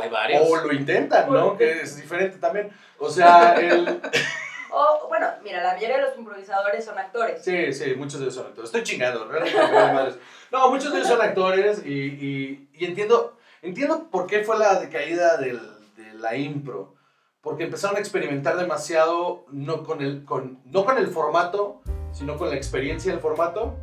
o 0.41 0.55
lo 0.57 0.71
intentan, 0.73 1.31
¿no? 1.31 1.57
Que 1.57 1.81
es 1.81 1.95
diferente 1.97 2.37
también. 2.37 2.71
O 2.97 3.09
sea, 3.09 3.53
el... 3.55 4.01
O, 4.75 5.07
bueno, 5.07 5.27
mira, 5.43 5.61
la 5.61 5.73
mayoría 5.73 5.97
de 5.97 6.01
los 6.03 6.17
improvisadores 6.17 6.83
son 6.83 6.97
actores. 6.97 7.43
Sí, 7.43 7.71
sí, 7.73 7.93
muchos 7.95 8.19
de 8.19 8.25
ellos 8.25 8.35
son 8.35 8.47
actores. 8.47 8.69
Estoy 8.69 8.81
chingando, 8.83 9.25
realmente. 9.27 10.19
No, 10.51 10.69
muchos 10.71 10.91
de 10.91 10.97
ellos 10.99 11.09
son 11.09 11.21
actores 11.21 11.85
y, 11.85 11.91
y, 11.93 12.69
y 12.73 12.85
entiendo, 12.85 13.37
entiendo 13.61 14.07
por 14.09 14.25
qué 14.25 14.43
fue 14.43 14.57
la 14.57 14.79
decaída 14.79 15.37
del, 15.37 15.59
de 15.95 16.13
la 16.15 16.35
impro. 16.35 16.95
Porque 17.41 17.65
empezaron 17.65 17.97
a 17.97 17.99
experimentar 17.99 18.55
demasiado, 18.57 19.45
no 19.51 19.83
con, 19.83 20.01
el, 20.01 20.23
con, 20.25 20.59
no 20.65 20.85
con 20.85 20.97
el 20.97 21.07
formato, 21.07 21.81
sino 22.13 22.37
con 22.37 22.49
la 22.49 22.55
experiencia 22.55 23.11
del 23.11 23.19
formato. 23.21 23.75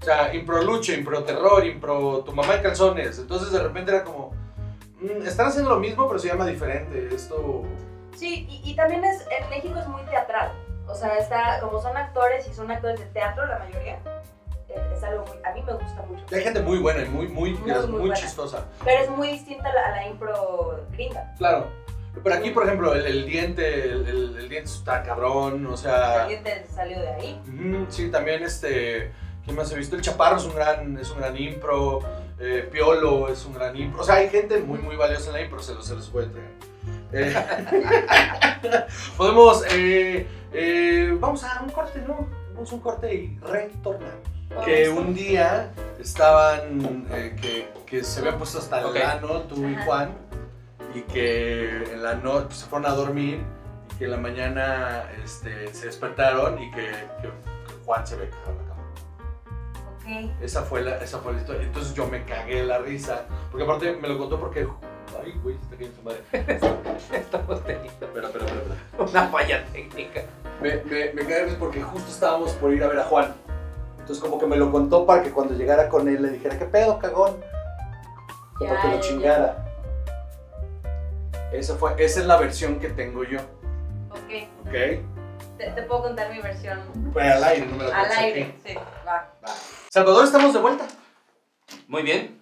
O 0.00 0.04
sea, 0.04 0.34
impro 0.34 0.60
lucha, 0.62 0.92
impro 0.92 1.22
terror, 1.24 1.64
impro 1.64 2.24
tu 2.26 2.32
mamá 2.32 2.56
en 2.56 2.62
calzones. 2.62 3.18
Entonces 3.20 3.52
de 3.52 3.62
repente 3.62 3.92
era 3.92 4.02
como, 4.04 4.32
"Mm, 5.00 5.22
están 5.26 5.46
haciendo 5.46 5.70
lo 5.70 5.78
mismo, 5.78 6.06
pero 6.08 6.18
se 6.18 6.28
llama 6.28 6.46
diferente. 6.46 7.08
Esto... 7.14 7.62
Sí, 8.16 8.46
y, 8.50 8.70
y 8.70 8.74
también 8.74 9.04
es, 9.04 9.26
en 9.30 9.48
México 9.50 9.78
es 9.78 9.86
muy 9.86 10.02
teatral. 10.04 10.52
O 10.88 10.94
sea, 10.94 11.16
está, 11.18 11.60
como 11.60 11.80
son 11.80 11.96
actores 11.96 12.46
y 12.48 12.54
son 12.54 12.70
actores 12.70 12.98
de 13.00 13.06
teatro 13.06 13.44
la 13.46 13.58
mayoría, 13.58 13.98
eh, 14.68 14.80
es 14.94 15.02
algo 15.02 15.24
muy, 15.26 15.36
a 15.44 15.52
mí 15.52 15.62
me 15.62 15.72
gusta 15.72 16.02
mucho. 16.02 16.24
Hay 16.34 16.42
gente 16.42 16.60
muy 16.60 16.78
buena 16.78 17.02
y 17.02 17.08
muy, 17.08 17.28
muy, 17.28 17.54
Muy, 17.54 17.72
muy, 17.88 18.00
muy 18.02 18.12
chistosa. 18.12 18.64
Pero 18.84 19.02
es 19.02 19.10
muy 19.10 19.28
distinta 19.28 19.68
a 19.68 19.72
la, 19.74 19.86
a 19.86 19.90
la 19.90 20.06
impro 20.06 20.84
gringa. 20.92 21.34
Claro. 21.38 21.66
Pero 22.22 22.34
aquí, 22.36 22.50
por 22.50 22.64
ejemplo, 22.64 22.94
el, 22.94 23.04
el 23.06 23.26
diente, 23.26 23.84
el, 23.84 24.06
el- 24.08 24.36
el 24.38 24.48
diente 24.48 24.70
está 24.70 25.02
cabrón, 25.02 25.66
o 25.66 25.76
sea... 25.76 26.22
Alguien 26.22 26.42
te 26.42 26.66
salió 26.68 26.98
de 27.00 27.08
ahí. 27.10 27.86
sí, 27.90 28.10
también 28.10 28.42
este... 28.42 29.12
¿Quién 29.44 29.54
más 29.56 29.70
he 29.70 29.76
visto? 29.76 29.94
El 29.94 30.02
Chaparro 30.02 30.38
es 30.38 30.44
un 30.44 30.54
gran, 30.56 30.98
es 30.98 31.08
un 31.10 31.18
gran 31.18 31.36
impro, 31.36 32.00
eh, 32.40 32.68
Piolo 32.72 33.28
es 33.28 33.44
un 33.44 33.54
gran 33.54 33.76
impro. 33.76 34.00
O 34.00 34.04
sea, 34.04 34.16
hay 34.16 34.28
gente 34.28 34.58
muy, 34.58 34.78
muy 34.80 34.96
valiosa 34.96 35.28
en 35.28 35.34
la 35.34 35.40
impro, 35.42 35.62
se 35.62 35.74
los, 35.74 35.86
se 35.86 35.94
los 35.94 36.08
puede 36.08 36.26
entregar. 36.26 36.50
Eh, 37.12 37.34
podemos... 39.16 39.64
eh, 39.70 40.26
eh, 40.52 41.16
vamos 41.20 41.44
a 41.44 41.62
un 41.62 41.70
corte, 41.70 42.02
¿no? 42.06 42.28
Vamos 42.54 42.72
a 42.72 42.74
un 42.74 42.80
corte 42.80 43.14
y 43.14 43.38
retornamos. 43.40 44.14
que 44.64 44.88
un 44.88 45.14
día 45.14 45.72
estaban, 46.00 47.06
eh, 47.10 47.36
que, 47.40 47.68
que 47.84 48.02
se 48.04 48.20
habían 48.20 48.38
puesto 48.38 48.58
hasta 48.58 48.80
el 48.80 48.86
Ok. 48.86 48.96
ano, 48.96 49.40
tú 49.42 49.66
y. 49.68 49.76
Juan, 49.84 50.14
y 50.94 51.02
que 51.02 51.92
en 51.92 52.02
la 52.02 52.14
noche 52.14 52.54
se 52.56 52.66
fueron 52.66 52.90
a 52.90 52.94
dormir 52.94 53.40
y 53.92 53.98
que 53.98 54.04
en 54.06 54.10
la 54.12 54.16
mañana 54.16 55.04
este, 55.22 55.72
se 55.74 55.86
despertaron 55.86 56.62
y 56.62 56.70
que, 56.70 56.86
que 57.20 57.30
Juan 57.84 58.06
se 58.06 58.16
cama. 58.16 58.62
Ok. 59.96 60.30
Esa 60.40 60.62
fue, 60.62 60.82
la, 60.82 60.96
esa 60.98 61.18
fue 61.18 61.34
la 61.34 61.40
historia. 61.40 61.62
Entonces 61.62 61.92
yo 61.94 62.06
me 62.06 62.24
cagué 62.24 62.64
la 62.64 62.78
risa, 62.78 63.24
porque 63.50 63.64
aparte 63.64 63.96
me 64.00 64.08
lo 64.08 64.16
contó 64.16 64.38
porque, 64.38 64.66
ay, 65.22 65.38
güey, 65.42 65.56
está 65.56 65.76
cayendo 65.76 65.96
su 65.96 66.02
madre. 66.02 66.22
Estamos 67.12 67.64
teniendo 67.64 67.90
Espera, 68.06 68.26
espera, 68.28 68.44
espera. 68.46 68.74
espera. 68.96 69.04
una 69.10 69.28
falla 69.28 69.64
técnica. 69.72 70.22
Me, 70.60 70.76
me, 70.84 71.12
me 71.12 71.52
porque 71.54 71.82
justo 71.82 72.10
estábamos 72.10 72.52
por 72.52 72.72
ir 72.72 72.82
a 72.82 72.88
ver 72.88 72.98
a 73.00 73.04
Juan. 73.04 73.34
Entonces 73.98 74.22
como 74.22 74.38
que 74.38 74.46
me 74.46 74.56
lo 74.56 74.70
contó 74.70 75.04
para 75.04 75.22
que 75.22 75.30
cuando 75.30 75.54
llegara 75.54 75.88
con 75.88 76.08
él 76.08 76.22
le 76.22 76.30
dijera, 76.30 76.58
¿qué 76.58 76.64
pedo, 76.64 76.98
cagón? 76.98 77.40
Ya, 78.60 78.68
para 78.68 78.82
que 78.82 78.88
lo 78.88 78.94
ya, 78.94 79.00
chingara. 79.00 79.62
Esa, 81.52 81.76
fue, 81.76 81.94
esa 81.98 82.20
es 82.20 82.26
la 82.26 82.36
versión 82.36 82.78
que 82.80 82.88
tengo 82.88 83.24
yo, 83.24 83.38
Ok. 84.10 84.48
¿ok? 84.66 84.72
Te, 85.58 85.70
te 85.70 85.82
puedo 85.82 86.02
contar 86.02 86.30
mi 86.32 86.40
versión 86.40 86.80
Pues 87.12 87.26
al 87.34 87.42
aire, 87.44 87.66
no 87.66 87.76
me 87.76 87.84
la 87.84 87.96
al 88.00 88.10
aire. 88.12 88.42
aquí. 88.42 88.54
Sí, 88.66 88.74
va. 89.06 89.30
Va. 89.44 89.54
Salvador, 89.90 90.24
estamos 90.24 90.52
de 90.52 90.60
vuelta. 90.60 90.86
Muy 91.88 92.02
bien. 92.02 92.38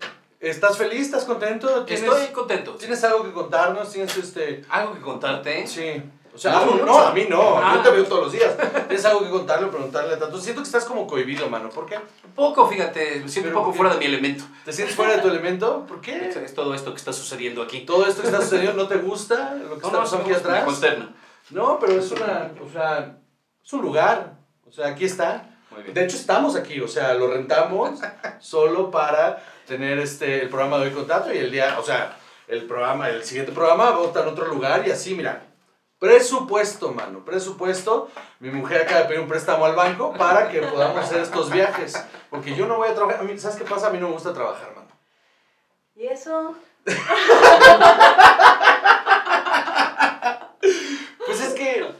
¿Estás 0.49 0.77
feliz? 0.77 1.07
¿Estás 1.07 1.25
contento? 1.25 1.85
¿Tienes, 1.85 2.05
Estoy 2.05 2.27
contento. 2.29 2.73
¿Tienes 2.75 3.03
algo 3.05 3.25
que 3.25 3.33
contarnos? 3.33 3.91
¿Tienes 3.91 4.17
este...? 4.17 4.63
Algo 4.69 4.95
que 4.95 5.01
contarte. 5.01 5.67
Sí. 5.67 6.03
O 6.35 6.39
sea, 6.39 6.53
No, 6.53 6.67
mucho. 6.67 6.85
no, 6.85 6.99
a 6.99 7.13
mí 7.13 7.27
no. 7.31 7.59
Ah. 7.59 7.75
Yo 7.77 7.83
te 7.83 7.91
veo 7.97 8.05
todos 8.05 8.23
los 8.25 8.33
días. 8.33 8.55
¿Tienes 8.89 9.05
algo 9.05 9.21
que 9.23 9.31
contarle 9.31 9.69
preguntarle 9.69 10.17
tanto? 10.17 10.39
Siento 10.39 10.63
que 10.63 10.67
estás 10.67 10.85
como 10.85 11.07
cohibido, 11.07 11.49
mano. 11.49 11.71
¿Por 11.71 11.87
qué? 11.87 11.97
Un 11.97 12.33
poco, 12.35 12.67
fíjate, 12.69 13.21
me 13.21 13.29
siento 13.29 13.51
un 13.51 13.55
poco 13.55 13.73
fuera 13.73 13.93
de 13.95 14.01
mi 14.01 14.07
elemento. 14.07 14.45
¿Te 14.65 14.73
sientes 14.73 14.97
fuera 14.97 15.15
de 15.17 15.23
tu 15.23 15.29
elemento? 15.29 15.87
¿Por 15.87 16.01
qué? 16.01 16.29
es 16.29 16.55
todo 16.55 16.75
esto 16.75 16.91
que 16.91 16.99
está 16.99 17.13
sucediendo 17.13 17.63
aquí. 17.63 17.81
¿Todo 17.87 18.07
esto 18.07 18.23
que 18.23 18.29
está 18.29 18.43
sucediendo 18.43 18.83
no 18.83 18.89
te 18.89 18.97
gusta? 18.97 19.55
¿Lo 19.55 19.77
que 19.77 19.83
No, 19.83 19.87
está 19.87 19.91
no, 19.93 19.99
pasando 20.01 20.23
aquí 20.25 20.31
me 20.33 20.37
atrás? 20.37 20.65
consterna. 20.65 21.15
No, 21.51 21.79
pero 21.79 21.93
es 22.01 22.11
una, 22.11 22.51
o 22.61 22.69
sea, 22.71 23.17
es 23.65 23.73
un 23.73 23.83
lugar. 23.83 24.35
O 24.67 24.73
sea, 24.73 24.89
aquí 24.89 25.05
está. 25.05 25.51
Muy 25.71 25.83
bien. 25.83 25.95
De 25.95 26.05
hecho, 26.05 26.17
estamos 26.17 26.57
aquí, 26.57 26.81
o 26.81 26.89
sea, 26.89 27.15
lo 27.15 27.29
rentamos 27.29 28.01
solo 28.41 28.91
para 28.91 29.41
tener 29.67 29.99
este, 29.99 30.43
el 30.43 30.49
programa 30.49 30.79
de 30.79 30.85
hoy 30.85 30.91
con 30.93 31.07
Tato 31.07 31.33
y 31.33 31.39
el 31.39 31.51
día, 31.51 31.77
o 31.79 31.83
sea, 31.83 32.19
el 32.49 32.65
programa, 32.65 33.09
el 33.09 33.25
siguiente 33.25 33.53
programa 33.53 33.91
va 33.91 34.03
a 34.03 34.07
estar 34.07 34.23
en 34.23 34.33
otro 34.33 34.47
lugar 34.47 34.87
y 34.87 34.91
así, 34.91 35.15
mira. 35.15 35.47
Presupuesto, 35.99 36.93
mano, 36.93 37.25
presupuesto. 37.25 38.11
Mi 38.41 38.51
mujer 38.51 38.83
acaba 38.83 39.01
de 39.01 39.07
pedir 39.07 39.21
un 39.21 39.29
préstamo 39.29 39.65
al 39.65 39.75
banco 39.75 40.13
para 40.13 40.51
que 40.51 40.61
podamos 40.61 40.99
hacer 40.99 41.21
estos 41.21 41.51
viajes. 41.51 42.05
Porque 42.29 42.55
yo 42.55 42.67
no 42.67 42.77
voy 42.77 42.89
a 42.89 42.95
trabajar. 42.95 43.21
A 43.21 43.23
mí, 43.23 43.39
¿Sabes 43.39 43.57
qué 43.57 43.65
pasa? 43.65 43.87
A 43.87 43.91
mí 43.91 43.99
no 43.99 44.09
me 44.09 44.15
gusta 44.15 44.35
trabajar, 44.35 44.75
mano. 44.75 44.89
¿Y 45.95 46.07
eso? 46.07 46.55
Pues 51.27 51.41
es 51.41 51.55
que, 51.55 51.91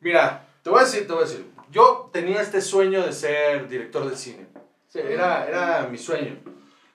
mira, 0.00 0.46
te 0.62 0.70
voy 0.70 0.80
a 0.80 0.84
decir, 0.84 1.06
te 1.06 1.12
voy 1.12 1.24
a 1.24 1.26
decir. 1.26 1.50
Yo 1.70 2.10
tenía 2.12 2.40
este 2.40 2.60
sueño 2.60 3.04
de 3.04 3.12
ser 3.12 3.68
director 3.68 4.08
de 4.08 4.16
cine. 4.16 4.46
Sí, 4.88 5.00
era, 5.00 5.46
era 5.46 5.88
mi 5.90 5.98
sueño. 5.98 6.38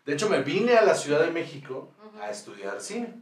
De 0.07 0.13
hecho, 0.13 0.29
me 0.29 0.41
vine 0.41 0.77
a 0.77 0.83
la 0.85 0.95
Ciudad 0.95 1.19
de 1.19 1.31
México 1.31 1.89
a 2.21 2.31
estudiar 2.31 2.79
cine. 2.79 3.13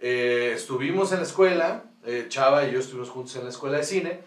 Eh, 0.00 0.52
estuvimos 0.56 1.12
en 1.12 1.18
la 1.18 1.24
escuela, 1.24 1.84
eh, 2.04 2.26
Chava 2.28 2.64
y 2.66 2.72
yo 2.72 2.80
estuvimos 2.80 3.08
juntos 3.08 3.36
en 3.36 3.44
la 3.44 3.50
escuela 3.50 3.76
de 3.78 3.84
cine. 3.84 4.20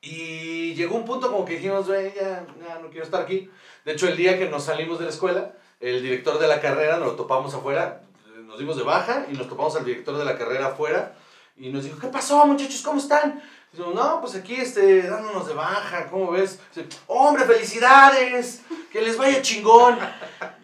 Y 0.00 0.74
llegó 0.74 0.96
un 0.96 1.04
punto 1.04 1.30
como 1.30 1.44
que 1.44 1.54
dijimos, 1.54 1.86
"Güey, 1.86 2.12
ya, 2.16 2.44
ya 2.66 2.80
no 2.80 2.90
quiero 2.90 3.04
estar 3.04 3.22
aquí. 3.22 3.48
De 3.84 3.92
hecho, 3.92 4.08
el 4.08 4.16
día 4.16 4.36
que 4.40 4.48
nos 4.50 4.64
salimos 4.64 4.98
de 4.98 5.04
la 5.04 5.12
escuela, 5.12 5.54
el 5.78 6.02
director 6.02 6.36
de 6.40 6.48
la 6.48 6.60
carrera 6.60 6.96
nos 6.96 7.06
lo 7.10 7.14
topamos 7.14 7.54
afuera, 7.54 8.02
nos 8.42 8.58
dimos 8.58 8.76
de 8.76 8.82
baja 8.82 9.26
y 9.30 9.34
nos 9.36 9.48
topamos 9.48 9.76
al 9.76 9.84
director 9.84 10.18
de 10.18 10.24
la 10.24 10.36
carrera 10.36 10.66
afuera 10.66 11.14
y 11.58 11.70
nos 11.70 11.84
dijo, 11.84 11.98
¿qué 11.98 12.08
pasó 12.08 12.46
muchachos? 12.46 12.82
¿Cómo 12.82 12.98
están? 12.98 13.42
Y 13.72 13.76
dijimos, 13.76 13.94
no, 13.94 14.20
pues 14.20 14.34
aquí 14.34 14.54
este, 14.54 15.02
dándonos 15.02 15.46
de 15.46 15.54
baja, 15.54 16.06
¿cómo 16.08 16.30
ves? 16.30 16.58
Dice, 16.74 16.88
hombre, 17.06 17.44
felicidades, 17.44 18.62
que 18.92 19.02
les 19.02 19.16
vaya 19.16 19.42
chingón. 19.42 19.98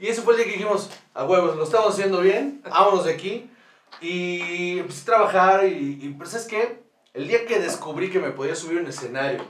Y 0.00 0.06
ese 0.06 0.22
fue 0.22 0.34
el 0.34 0.38
día 0.38 0.46
que 0.46 0.52
dijimos, 0.52 0.90
a 1.12 1.24
huevos, 1.24 1.56
lo 1.56 1.64
estamos 1.64 1.94
haciendo 1.94 2.20
bien, 2.20 2.62
vámonos 2.68 3.04
de 3.04 3.12
aquí. 3.12 3.50
Y 4.00 4.78
empecé 4.78 5.02
a 5.02 5.04
trabajar 5.04 5.66
y, 5.66 5.98
y 6.00 6.08
pues 6.16 6.34
es 6.34 6.46
que 6.46 6.82
el 7.14 7.28
día 7.28 7.46
que 7.46 7.60
descubrí 7.60 8.10
que 8.10 8.18
me 8.18 8.30
podía 8.30 8.56
subir 8.56 8.80
un 8.80 8.86
escenario, 8.86 9.44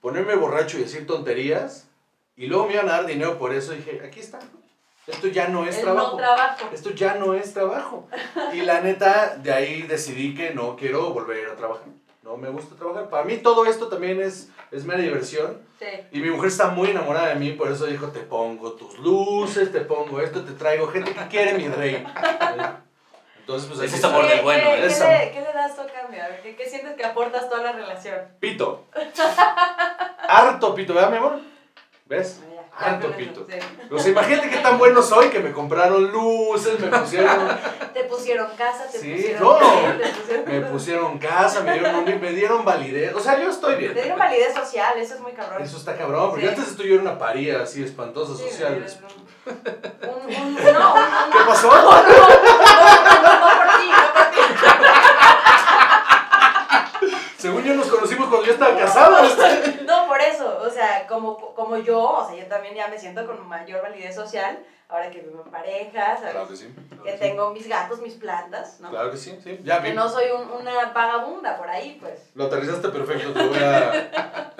ponerme 0.00 0.36
borracho 0.36 0.78
y 0.78 0.82
decir 0.82 1.06
tonterías, 1.06 1.88
y 2.36 2.46
luego 2.46 2.66
me 2.66 2.74
iban 2.74 2.88
a 2.88 2.92
dar 2.92 3.06
dinero 3.06 3.36
por 3.36 3.52
eso, 3.52 3.72
dije, 3.72 4.00
aquí 4.06 4.20
está. 4.20 4.38
Esto 5.08 5.28
ya 5.28 5.48
no 5.48 5.64
es 5.64 5.76
El 5.78 5.84
trabajo. 5.84 6.10
no 6.12 6.16
trabajo. 6.18 6.68
Esto 6.72 6.90
ya 6.90 7.14
no 7.14 7.34
es 7.34 7.54
trabajo. 7.54 8.08
Y 8.52 8.60
la 8.60 8.80
neta, 8.80 9.36
de 9.36 9.52
ahí 9.52 9.82
decidí 9.82 10.34
que 10.34 10.50
no 10.50 10.76
quiero 10.76 11.10
volver 11.12 11.48
a 11.50 11.56
trabajar. 11.56 11.86
No 12.22 12.36
me 12.36 12.50
gusta 12.50 12.76
trabajar. 12.76 13.08
Para 13.08 13.24
mí 13.24 13.38
todo 13.38 13.64
esto 13.64 13.88
también 13.88 14.20
es, 14.20 14.50
es 14.70 14.84
mera 14.84 15.00
diversión. 15.00 15.62
Sí. 15.78 15.86
Y 16.12 16.20
mi 16.20 16.30
mujer 16.30 16.48
está 16.48 16.68
muy 16.68 16.90
enamorada 16.90 17.28
de 17.28 17.36
mí, 17.36 17.52
por 17.52 17.72
eso 17.72 17.86
dijo, 17.86 18.08
te 18.08 18.20
pongo 18.20 18.72
tus 18.72 18.98
luces, 18.98 19.72
te 19.72 19.80
pongo 19.80 20.20
esto, 20.20 20.44
te 20.44 20.52
traigo 20.52 20.88
gente 20.88 21.14
que 21.14 21.28
quiere 21.28 21.54
mi 21.54 21.68
rey. 21.68 22.04
Entonces, 23.38 23.66
pues 23.70 23.80
Ese 23.80 23.96
es 23.96 24.04
amor 24.04 24.28
del 24.28 24.42
bueno, 24.42 24.62
¿Qué, 24.62 24.76
qué 24.76 24.88
le, 24.88 25.30
qué 25.32 25.40
le 25.40 25.52
das 25.54 25.74
tú 25.74 25.80
a 25.80 25.86
cambio? 25.86 26.22
A 26.22 26.28
ver, 26.28 26.42
¿qué, 26.42 26.54
qué 26.54 26.68
sientes 26.68 26.94
que 26.96 27.04
aportas 27.06 27.48
toda 27.48 27.62
la 27.62 27.72
relación? 27.72 28.16
Pito. 28.40 28.84
Harto 30.28 30.74
pito, 30.74 30.92
¿verdad, 30.92 31.10
mi 31.10 31.16
amor? 31.16 31.40
¿Ves? 32.04 32.42
Eso, 32.80 33.12
pito. 33.16 33.46
sí. 33.48 33.58
O 33.90 33.98
sea, 33.98 34.10
imagínate 34.12 34.50
qué 34.50 34.56
tan 34.58 34.78
bueno 34.78 35.02
soy 35.02 35.28
que 35.30 35.40
me 35.40 35.52
compraron 35.52 36.12
luces, 36.12 36.78
me 36.78 36.86
pusieron, 36.98 37.58
Te 37.92 38.04
pusieron 38.04 38.48
casa, 38.56 38.86
te 38.90 38.98
Sí, 38.98 39.12
pusieron. 39.12 39.42
no. 39.42 39.56
tele, 39.56 40.04
te 40.04 40.10
pusieron. 40.20 40.44
me 40.46 40.60
pusieron 40.62 41.18
casa, 41.18 41.60
me 41.62 41.72
dieron, 41.72 42.04
me 42.20 42.30
dieron 42.30 42.64
validez. 42.64 43.14
O 43.14 43.20
sea, 43.20 43.38
yo 43.40 43.50
estoy 43.50 43.74
bien. 43.76 43.94
Te 43.94 44.02
dieron 44.02 44.18
validez 44.18 44.54
social, 44.54 44.96
eso 44.98 45.14
es 45.14 45.20
muy 45.20 45.32
cabrón. 45.32 45.62
Eso 45.62 45.76
está 45.76 45.96
cabrón, 45.96 46.30
porque 46.30 46.44
Sí. 46.44 46.48
antes 46.54 46.76
yo 46.76 46.94
era 46.94 47.02
una 47.02 47.18
paría 47.18 47.62
así 47.62 47.82
espantosa 47.82 48.36
social. 48.36 48.86
Un, 49.46 49.54
un, 50.12 50.36
un, 50.36 50.54
no, 50.54 50.94
un, 50.94 51.32
¿Qué 51.32 51.38
pasó? 51.46 51.68
no, 51.68 51.82
no, 51.82 52.02
no, 52.02 52.02
no 52.02 53.56
por 53.56 53.80
ti, 53.80 53.88
no 53.90 54.12
por 54.12 54.30
ti. 54.30 54.97
Según 57.38 57.62
yo 57.62 57.74
nos 57.74 57.86
conocimos 57.86 58.28
cuando 58.28 58.46
yo 58.46 58.52
estaba 58.52 58.76
casado. 58.76 59.24
este. 59.24 59.84
No, 59.88 60.06
por 60.06 60.20
eso, 60.20 60.58
o 60.60 60.68
sea, 60.70 61.06
como, 61.06 61.54
como 61.54 61.78
yo, 61.78 62.00
o 62.02 62.28
sea, 62.28 62.36
yo 62.36 62.46
también 62.46 62.74
ya 62.74 62.88
me 62.88 62.98
siento 62.98 63.24
con 63.26 63.46
mayor 63.48 63.80
validez 63.80 64.14
social, 64.14 64.58
ahora 64.88 65.08
que 65.10 65.20
vivo 65.20 65.42
en 65.46 65.50
pareja, 65.50 66.16
¿sabes? 66.16 66.32
Claro 66.32 66.48
que 66.48 66.56
sí. 66.56 66.74
claro 66.88 67.02
que 67.04 67.12
sí. 67.12 67.18
tengo 67.20 67.50
mis 67.52 67.68
gatos, 67.68 68.00
mis 68.00 68.14
plantas, 68.14 68.80
¿no? 68.80 68.90
Claro 68.90 69.10
que 69.10 69.16
sí, 69.16 69.38
sí. 69.42 69.60
Ya. 69.64 69.80
Que 69.82 69.94
no 69.94 70.08
soy 70.10 70.26
un- 70.30 70.50
una 70.50 70.90
vagabunda 70.92 71.56
por 71.56 71.68
ahí, 71.70 71.96
pues. 72.00 72.20
Lo 72.34 72.46
aterrizaste 72.46 72.88
perfecto, 72.90 73.32
te 73.32 73.46
voy 73.46 73.58
a... 73.58 74.52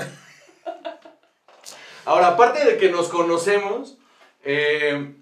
Ahora, 2.05 2.29
aparte 2.29 2.64
de 2.64 2.79
que 2.79 2.91
nos 2.91 3.09
conocemos, 3.09 3.99
eh, 4.45 5.14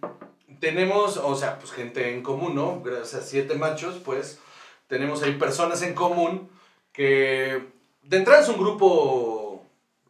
tenemos, 0.61 1.17
o 1.17 1.35
sea, 1.35 1.59
pues 1.59 1.73
gente 1.73 2.13
en 2.15 2.23
común, 2.23 2.55
¿no? 2.55 2.81
Gracias 2.83 3.15
a 3.23 3.27
siete 3.27 3.55
machos, 3.55 3.97
pues, 4.05 4.39
tenemos 4.87 5.23
ahí 5.23 5.33
personas 5.33 5.83
en 5.83 5.95
común 5.95 6.49
que, 6.97 7.63
de 8.03 8.17
entrada 8.17 8.41
es 8.43 8.49
un 8.49 8.59
grupo 8.59 9.65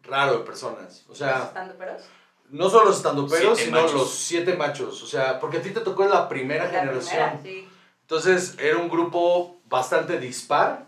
raro 0.04 0.38
de 0.38 0.44
personas, 0.44 1.04
o 1.08 1.14
sea, 1.14 1.44
¿Estando 1.44 1.74
peros? 1.74 2.02
no 2.50 2.70
solo 2.70 2.86
los 2.86 2.96
estandoperos, 2.98 3.58
Siete 3.58 3.64
sino 3.64 3.80
machos. 3.82 3.92
los 3.94 4.10
siete 4.14 4.54
machos, 4.56 5.02
o 5.02 5.06
sea, 5.06 5.40
porque 5.40 5.58
a 5.58 5.62
ti 5.62 5.70
te 5.70 5.80
tocó 5.80 6.04
en 6.04 6.10
la 6.10 6.28
primera 6.28 6.64
La 6.64 6.70
generación. 6.80 7.40
primera, 7.40 7.42
sí. 7.42 7.68
Entonces 8.02 8.54
era 8.60 8.76
un 8.78 8.88
grupo 8.88 9.58
bastante 9.68 10.20
dispar 10.20 10.86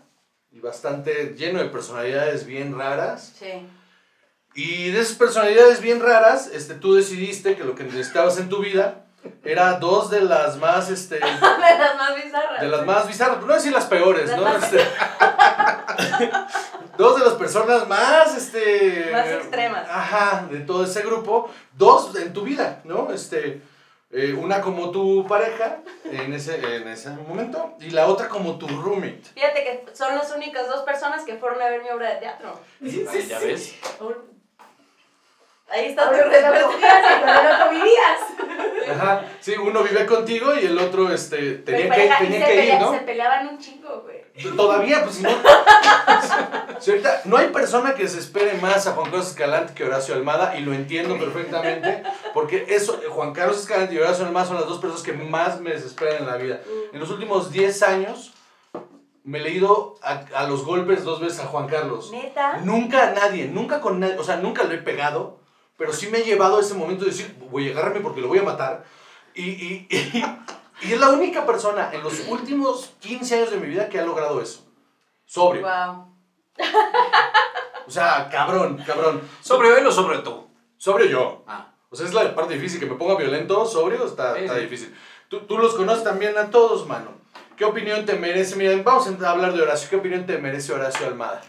y 0.51 0.61
bastante 0.61 1.35
lleno 1.37 1.59
de 1.59 1.65
personalidades 1.65 2.45
bien 2.45 2.77
raras. 2.77 3.33
Sí. 3.37 3.67
Y 4.55 4.89
de 4.91 5.01
esas 5.01 5.17
personalidades 5.17 5.81
bien 5.81 5.99
raras, 6.01 6.47
este, 6.47 6.75
tú 6.75 6.95
decidiste 6.95 7.55
que 7.57 7.65
lo 7.65 7.75
que 7.75 7.83
necesitabas 7.83 8.37
en 8.39 8.47
tu 8.47 8.59
vida 8.59 9.05
era 9.43 9.73
dos 9.73 10.09
de 10.09 10.21
las 10.21 10.57
más, 10.57 10.89
este, 10.89 11.15
De 11.15 11.21
las 11.21 11.97
más 11.97 12.15
bizarras. 12.15 12.61
de 12.61 12.67
las 12.67 12.85
más 12.85 13.07
bizarras, 13.07 13.45
no 13.45 13.53
decir 13.53 13.71
las 13.71 13.85
peores, 13.85 14.35
¿no? 14.35 14.47
Este, 14.47 14.77
dos 16.97 17.19
de 17.19 17.25
las 17.25 17.33
personas 17.35 17.87
más, 17.87 18.35
este... 18.35 19.09
Más 19.11 19.27
extremas. 19.27 19.87
Ajá, 19.89 20.47
de 20.49 20.59
todo 20.59 20.83
ese 20.83 21.01
grupo, 21.01 21.49
dos 21.73 22.15
en 22.15 22.33
tu 22.33 22.43
vida, 22.43 22.81
¿no? 22.83 23.11
Este, 23.11 23.61
eh, 24.11 24.33
una 24.33 24.59
como 24.59 24.89
tu 24.89 25.25
pareja 25.27 25.77
en 26.05 26.33
ese, 26.33 26.77
en 26.77 26.87
ese 26.87 27.11
momento 27.11 27.75
y 27.79 27.91
la 27.91 28.07
otra 28.07 28.27
como 28.27 28.57
tu 28.57 28.67
roommate. 28.67 29.21
Fíjate 29.35 29.63
que 29.63 29.85
son 29.93 30.15
las 30.15 30.33
únicas 30.35 30.67
dos 30.67 30.81
personas 30.81 31.23
que 31.23 31.35
fueron 31.35 31.61
a 31.61 31.69
ver 31.69 31.83
mi 31.83 31.89
obra 31.89 32.15
de 32.15 32.15
teatro. 32.15 32.59
Ay, 32.81 33.27
ya 33.27 33.39
ves. 33.39 33.75
Ahí 35.71 35.85
está 35.87 36.09
tu 36.09 36.15
Ahora 36.15 36.29
te 36.29 36.41
lo 36.41 36.51
respuesta. 36.51 36.67
cogías 36.67 37.03
y 37.17 37.19
con 37.19 37.29
el 37.29 37.51
otro 37.53 37.69
vivías. 37.69 38.91
Ajá. 38.91 39.23
Sí, 39.39 39.53
uno 39.55 39.83
vive 39.83 40.05
contigo 40.05 40.55
y 40.55 40.65
el 40.65 40.77
otro 40.79 41.11
este, 41.13 41.55
tenía 41.59 41.89
que, 41.89 42.09
tenía 42.25 42.45
que 42.45 42.65
ir, 42.65 42.79
¿no? 42.79 42.91
Se 42.93 42.99
peleaban 42.99 43.47
un 43.49 43.59
chingo, 43.59 44.01
güey. 44.03 44.19
Todavía, 44.55 45.03
pues 45.03 45.15
si 45.17 45.23
no. 45.23 45.29
Si 46.79 46.91
ahorita, 46.91 47.23
no 47.25 47.35
hay 47.35 47.47
persona 47.47 47.93
que 47.93 48.07
se 48.07 48.19
espere 48.19 48.53
más 48.53 48.87
a 48.87 48.93
Juan 48.93 49.11
Carlos 49.11 49.27
Escalante 49.27 49.73
que 49.73 49.83
Horacio 49.83 50.15
Almada 50.15 50.57
y 50.57 50.61
lo 50.61 50.71
entiendo 50.71 51.19
perfectamente 51.19 52.03
porque 52.33 52.67
eso, 52.69 53.01
Juan 53.09 53.33
Carlos 53.33 53.59
Escalante 53.59 53.95
y 53.95 53.97
Horacio 53.97 54.25
Almada 54.25 54.45
son 54.45 54.55
las 54.55 54.65
dos 54.65 54.79
personas 54.79 55.03
que 55.03 55.11
más 55.11 55.59
me 55.59 55.71
desesperan 55.71 56.19
en 56.19 56.27
la 56.27 56.37
vida. 56.37 56.61
En 56.93 56.99
los 57.01 57.09
últimos 57.09 57.51
10 57.51 57.83
años 57.83 58.31
me 59.25 59.39
he 59.39 59.41
leído 59.41 59.95
a, 60.01 60.23
a 60.33 60.47
los 60.47 60.63
golpes 60.63 61.03
dos 61.03 61.19
veces 61.19 61.41
a 61.41 61.47
Juan 61.47 61.67
Carlos. 61.67 62.11
Neta. 62.11 62.59
Nunca 62.63 63.09
a 63.09 63.11
nadie, 63.11 63.47
nunca 63.47 63.81
con 63.81 63.99
nadie, 63.99 64.17
o 64.17 64.23
sea, 64.23 64.37
nunca 64.37 64.63
lo 64.63 64.73
he 64.73 64.77
pegado, 64.77 65.38
pero 65.79 65.93
sí 65.93 66.07
me 66.09 66.19
he 66.19 66.23
llevado 66.23 66.57
a 66.57 66.61
ese 66.61 66.75
momento 66.75 67.05
de 67.05 67.11
decir, 67.11 67.35
voy 67.49 67.69
a 67.69 67.71
agarrarme 67.71 68.01
porque 68.01 68.21
lo 68.21 68.27
voy 68.27 68.37
a 68.37 68.43
matar. 68.43 68.83
Y, 69.33 69.43
y, 69.49 69.87
y, 69.89 70.23
y 70.81 70.93
es 70.93 70.99
la 70.99 71.09
única 71.09 71.45
persona 71.45 71.89
en 71.93 72.03
los 72.03 72.27
últimos 72.27 72.91
15 72.99 73.35
años 73.35 73.51
de 73.51 73.57
mi 73.57 73.67
vida 73.67 73.89
que 73.89 73.99
ha 73.99 74.05
logrado 74.05 74.41
eso. 74.41 74.67
Sobrio. 75.25 75.61
Wow. 75.63 76.13
O 77.87 77.91
sea, 77.91 78.29
cabrón, 78.29 78.77
cabrón. 78.85 79.21
¿Sobre 79.41 79.69
él 79.79 79.87
o 79.87 79.91
sobre 79.91 80.19
tú? 80.19 80.47
Sobrio 80.77 81.07
yo. 81.07 81.43
Ah. 81.47 81.73
O 81.89 81.95
sea, 81.95 82.05
es 82.05 82.13
la 82.13 82.35
parte 82.35 82.53
difícil. 82.53 82.79
Que 82.79 82.85
me 82.85 82.95
ponga 82.95 83.15
violento, 83.15 83.65
sobrio, 83.65 84.05
está, 84.05 84.35
Sí, 84.35 84.41
está 84.41 84.55
sí. 84.55 84.61
difícil. 84.61 84.95
Tú, 85.27 85.39
tú 85.41 85.57
los 85.57 85.73
conoces 85.75 86.03
también 86.03 86.37
a 86.37 86.49
todos, 86.51 86.85
mano. 86.87 87.11
¿Qué 87.57 87.65
opinión 87.65 88.05
te 88.05 88.13
merece? 88.13 88.55
Miren, 88.57 88.83
vamos 88.83 89.07
a 89.07 89.29
hablar 89.31 89.53
de 89.53 89.61
Horacio. 89.61 89.89
¿Qué 89.89 89.95
opinión 89.95 90.25
te 90.25 90.37
merece 90.37 90.73
Horacio 90.73 91.07
Almada? 91.07 91.41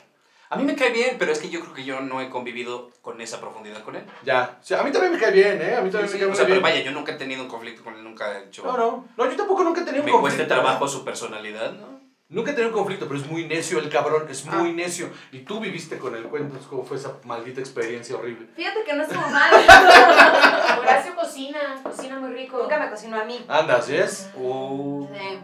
A 0.53 0.57
mí 0.57 0.65
me 0.65 0.75
cae 0.75 0.91
bien, 0.91 1.17
pero 1.19 1.31
es 1.33 1.39
que 1.39 1.49
yo 1.49 1.61
creo 1.61 1.73
que 1.75 1.85
yo 1.85 2.01
no 2.01 2.21
he 2.21 2.29
convivido 2.29 2.91
con 3.03 3.21
esa 3.21 3.41
profundidad 3.41 3.83
con 3.85 3.95
él. 3.95 4.05
Ya. 4.25 4.59
A 4.79 4.83
mí 4.83 4.91
también 4.91 5.13
me 5.13 5.19
cae 5.19 5.31
bien, 5.31 5.63
¿eh? 5.63 5.77
A 5.77 5.81
mí 5.81 5.91
también 5.91 6.09
Sí, 6.09 6.15
me 6.15 6.19
sí, 6.19 6.19
cae 6.19 6.27
o 6.27 6.35
sea, 6.35 6.45
pero 6.45 6.57
bien. 6.61 6.63
vaya, 6.63 6.83
yo 6.83 6.91
nunca 6.91 7.13
he 7.13 7.17
tenido 7.17 7.43
un 7.43 7.49
conflicto 7.49 7.85
con 7.85 7.95
él, 7.95 8.03
nunca 8.03 8.37
he 8.37 8.45
hecho... 8.47 8.65
No, 8.65 8.77
no. 8.77 9.09
No, 9.17 9.31
yo 9.31 9.37
tampoco 9.37 9.63
nunca 9.63 9.83
he 9.83 9.85
tenido 9.85 10.03
un 10.03 10.07
me 10.07 10.13
conflicto. 10.13 10.37
cueste 10.39 10.53
trabajo 10.53 10.89
su 10.89 11.05
personalidad, 11.05 11.73
¿no? 11.73 12.01
Nunca 12.29 12.51
he 12.51 12.55
tenido 12.55 12.71
un 12.73 12.79
conflicto, 12.79 13.07
pero 13.09 13.19
es 13.21 13.27
muy 13.27 13.45
necio 13.47 13.79
el 13.81 13.89
cabrón. 13.89 14.27
Es 14.29 14.45
Ah. 14.49 14.57
muy 14.57 14.73
necio. 14.73 15.11
Y 15.33 15.41
tú 15.41 15.59
viviste 15.61 15.99
con 15.99 16.15
él. 16.15 16.23
Cuéntanos 16.25 16.65
cómo 16.67 16.85
fue 16.85 16.97
esa 16.97 17.15
maldita 17.25 17.61
experiencia 17.61 18.17
horrible. 18.17 18.47
Fíjate 18.55 18.85
que 18.85 18.93
no 18.93 19.03
estuvo 19.03 19.29
mal. 19.29 19.51
Horacio 20.81 21.15
cocina, 21.17 21.59
cocina 21.83 22.19
muy 22.21 22.33
rico. 22.33 22.59
Nunca 22.63 22.79
me 22.79 22.89
cocinó 22.91 23.21
a 23.21 23.25
mí. 23.25 23.45
Andas, 23.49 23.89
¿yes? 23.89 24.31
Uh, 24.37 25.07
Sí, 25.13 25.39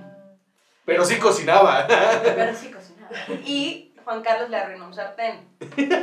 Pero 0.85 1.05
sí 1.05 1.17
cocinaba. 1.19 1.87
pero 1.89 2.55
sí 2.55 2.71
cocinaba. 2.71 3.11
Y 3.45 3.86
Juan 4.07 4.23
Carlos 4.23 4.49
le 4.51 4.57
arruinó 4.57 4.87
un 4.87 4.95
sartén. 4.95 5.49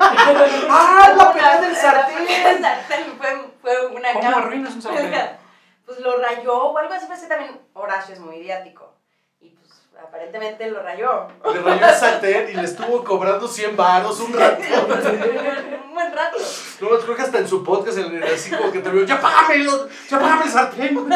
¡Ah, 0.69 1.13
la 1.15 1.31
pelea 1.31 1.61
del 1.61 1.69
El 1.71 1.75
sartén! 1.77 2.61
sartén 2.61 3.05
fue, 3.17 3.47
fue 3.61 3.87
una 3.87 4.11
¿Cómo 4.11 4.21
cama. 4.29 4.37
arruinas 4.43 4.73
un 4.75 4.81
sartén? 4.81 5.13
Pues 5.85 5.99
lo 5.99 6.17
rayó 6.17 6.53
o 6.53 6.77
algo 6.77 6.93
así, 6.93 7.05
pues 7.07 7.19
que 7.21 7.27
también 7.27 7.59
Horacio 7.73 8.13
es 8.13 8.19
muy 8.21 8.37
idiático. 8.37 8.93
Y 9.41 9.49
pues 9.49 9.69
aparentemente 10.01 10.69
lo 10.69 10.81
rayó. 10.81 11.27
Le 11.53 11.59
rayó 11.61 11.85
el 11.87 11.95
sartén 11.95 12.49
y 12.49 12.53
le 12.53 12.63
estuvo 12.63 13.03
cobrando 13.03 13.45
100 13.47 13.75
varos 13.77 14.19
un 14.21 14.33
rato. 14.33 14.61
Un 15.85 15.93
buen 15.93 16.11
rato. 16.13 16.37
No, 16.81 16.89
creo 16.99 17.15
que 17.15 17.21
hasta 17.21 17.37
en 17.37 17.47
su 17.47 17.63
podcast, 17.63 17.97
en 17.99 18.15
el- 18.15 18.23
así 18.23 18.49
como 18.51 18.71
que 18.71 18.79
te 18.79 18.89
vio, 18.89 19.03
¡ya 19.05 19.19
págamelo! 19.21 19.87
¡Ya 20.09 20.19
págame 20.19 20.43
el 20.45 20.49
sartén! 20.51 21.09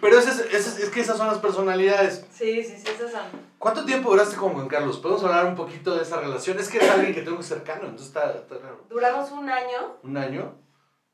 Pero 0.00 0.18
ese 0.18 0.30
es, 0.30 0.38
ese 0.40 0.56
es- 0.56 0.78
es 0.78 0.90
que 0.90 1.00
esas 1.00 1.16
son 1.18 1.26
las 1.26 1.38
personalidades. 1.38 2.24
Sí, 2.32 2.62
sí, 2.62 2.76
sí, 2.78 2.88
esos 2.94 3.10
son. 3.10 3.22
¿Cuánto 3.58 3.84
tiempo 3.84 4.10
duraste 4.10 4.36
con 4.36 4.52
Juan 4.54 4.68
Carlos? 4.68 4.98
¿Podemos 4.98 5.24
hablar 5.24 5.46
un 5.46 5.56
poquito 5.56 5.96
de 5.96 6.02
esa 6.02 6.20
relación? 6.20 6.58
Es 6.58 6.68
que 6.68 6.78
es 6.78 6.88
alguien 6.90 7.14
que 7.14 7.22
tengo 7.22 7.42
cercano, 7.42 7.82
entonces 7.84 8.08
está, 8.08 8.32
está 8.32 8.56
raro. 8.58 8.84
Duramos 8.88 9.30
un 9.32 9.48
año, 9.50 9.96
¿Un 10.04 10.16
año? 10.16 10.54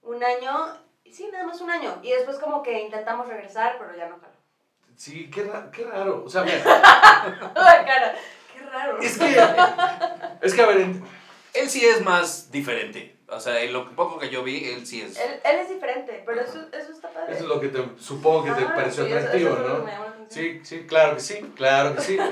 un 0.02 0.22
año, 0.22 0.76
sí, 1.10 1.28
nada 1.32 1.44
más 1.46 1.60
un 1.62 1.70
año. 1.70 1.98
Y 2.02 2.10
después 2.10 2.38
como 2.38 2.62
que 2.62 2.82
intentamos 2.82 3.26
regresar, 3.26 3.76
pero 3.78 3.96
ya 3.96 4.08
no 4.08 4.16
jaló. 4.18 4.34
Sí, 4.96 5.30
qué, 5.30 5.44
ra- 5.44 5.70
qué 5.72 5.84
raro. 5.84 6.22
O 6.24 6.28
sea, 6.28 6.42
mira, 6.44 6.62
cara, 7.54 8.14
qué 8.52 8.60
raro. 8.70 8.98
es 9.00 9.18
que... 9.18 9.36
Es 10.42 10.54
que, 10.54 10.62
a 10.62 10.66
ver, 10.66 10.86
Él 11.54 11.70
sí 11.70 11.84
es 11.84 12.02
más 12.02 12.50
diferente. 12.50 13.13
O 13.28 13.40
sea, 13.40 13.60
en 13.60 13.72
lo 13.72 13.90
poco 13.90 14.18
que 14.18 14.28
yo 14.28 14.42
vi, 14.42 14.64
él 14.68 14.86
sí 14.86 15.00
es... 15.00 15.18
Él, 15.18 15.40
él 15.44 15.56
es 15.60 15.68
diferente, 15.70 16.22
pero 16.26 16.42
eso, 16.42 16.66
eso 16.72 16.92
está 16.92 17.08
padre. 17.08 17.32
eso 17.32 17.42
es 17.44 17.48
lo 17.48 17.58
que 17.60 17.68
te, 17.68 17.82
supongo 17.98 18.44
que 18.44 18.50
te 18.52 18.64
pareció 18.66 19.06
sí, 19.06 19.12
atractivo, 19.12 19.54
eso 19.54 19.78
¿no? 19.78 19.86
Sí, 20.28 20.60
sí, 20.62 20.84
claro 20.86 21.14
que 21.14 21.20
sí, 21.20 21.40
claro 21.56 21.94
que 21.96 22.02
sí. 22.02 22.18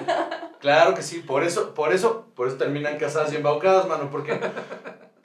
Claro 0.60 0.94
que 0.94 1.02
sí, 1.02 1.18
por 1.18 1.42
eso, 1.42 1.74
por 1.74 1.92
eso, 1.92 2.26
por 2.36 2.46
eso 2.46 2.56
terminan 2.56 2.96
casadas 2.96 3.32
y 3.32 3.36
embaucadas, 3.36 3.88
mano, 3.88 4.10
porque... 4.12 4.38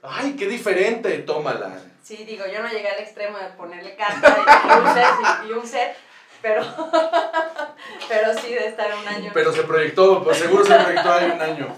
Ay, 0.01 0.35
qué 0.35 0.47
diferente, 0.47 1.15
tómala. 1.19 1.79
Sí, 2.01 2.25
digo, 2.25 2.45
yo 2.51 2.63
no 2.63 2.69
llegué 2.69 2.89
al 2.89 2.99
extremo 2.99 3.37
de 3.37 3.45
ponerle 3.49 3.95
carta 3.95 4.35
y 4.65 4.79
un 4.79 4.93
set, 4.93 5.05
y, 5.45 5.49
y 5.49 5.51
un 5.53 5.67
set 5.67 5.95
pero, 6.41 6.61
pero 8.07 8.33
sí 8.39 8.53
de 8.53 8.67
estar 8.67 8.93
un 8.95 9.07
año. 9.07 9.31
Pero 9.33 9.51
se 9.51 9.63
proyectó, 9.63 10.23
pues 10.23 10.37
seguro 10.37 10.63
se 10.65 10.75
proyectó 10.75 11.11
ahí 11.11 11.31
un 11.31 11.41
año. 11.41 11.75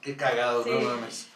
Qué 0.00 0.16
cagado, 0.16 0.62
Sí. 0.64 0.70
no 0.70 0.80
mames. 0.80 1.29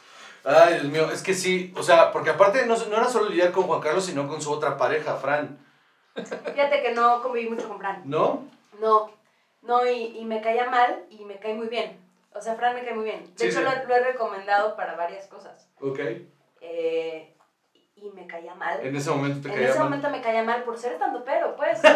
Ay, 0.44 0.74
Dios 0.74 0.84
mío, 0.92 1.10
es 1.10 1.22
que 1.22 1.32
sí, 1.34 1.72
o 1.76 1.82
sea, 1.82 2.12
porque 2.12 2.30
aparte 2.30 2.66
no, 2.66 2.76
no 2.76 2.96
era 2.96 3.08
solo 3.08 3.30
lidiar 3.30 3.50
con 3.52 3.64
Juan 3.64 3.80
Carlos, 3.80 4.04
sino 4.04 4.28
con 4.28 4.42
su 4.42 4.52
otra 4.52 4.76
pareja, 4.76 5.16
Fran, 5.16 5.58
Fíjate 6.14 6.82
que 6.82 6.92
no 6.92 7.22
conviví 7.22 7.48
mucho 7.50 7.66
con 7.66 7.78
Fran. 7.78 8.02
¿no? 8.04 8.46
No, 8.80 9.10
no, 9.62 9.84
y, 9.86 10.16
y 10.18 10.24
me 10.24 10.40
caía 10.40 10.70
mal 10.70 11.06
y 11.10 11.24
me 11.24 11.38
cae 11.40 11.54
muy 11.54 11.66
bien. 11.66 11.98
O 12.32 12.40
sea, 12.40 12.54
Fran 12.54 12.74
me 12.74 12.84
cae 12.84 12.94
muy 12.94 13.04
bien. 13.04 13.24
De 13.24 13.32
Sí, 13.36 13.46
hecho, 13.46 13.58
sí. 13.58 13.64
Lo, 13.64 13.88
lo 13.88 13.94
he 13.96 14.04
recomendado 14.12 14.76
para 14.76 14.94
varias 14.94 15.26
cosas. 15.26 15.68
Ok. 15.80 15.98
Eh, 16.60 17.33
y 18.04 18.10
me 18.10 18.26
caía 18.26 18.54
mal. 18.54 18.78
En 18.82 18.94
ese 18.94 19.10
momento 19.10 19.40
te 19.40 19.48
En 19.48 19.54
caía 19.54 19.68
ese 19.70 19.78
mal. 19.78 19.88
momento 19.88 20.10
me 20.10 20.20
caía 20.20 20.42
mal 20.42 20.62
por 20.64 20.76
ser 20.78 20.92
estando 20.92 21.24
pero, 21.24 21.56
pues. 21.56 21.82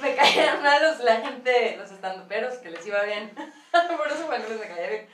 me 0.00 0.14
caían 0.16 0.62
mal 0.62 0.80
los, 0.82 1.00
la 1.00 1.16
gente, 1.16 1.76
los 1.78 1.90
estandoperos, 1.90 2.54
que 2.58 2.70
les 2.70 2.86
iba 2.86 3.02
bien. 3.02 3.32
por 3.96 4.06
eso 4.08 4.26
Juan 4.26 4.42
Carlos 4.42 4.60
me 4.60 4.68
caía 4.68 4.88
bien. 4.88 5.08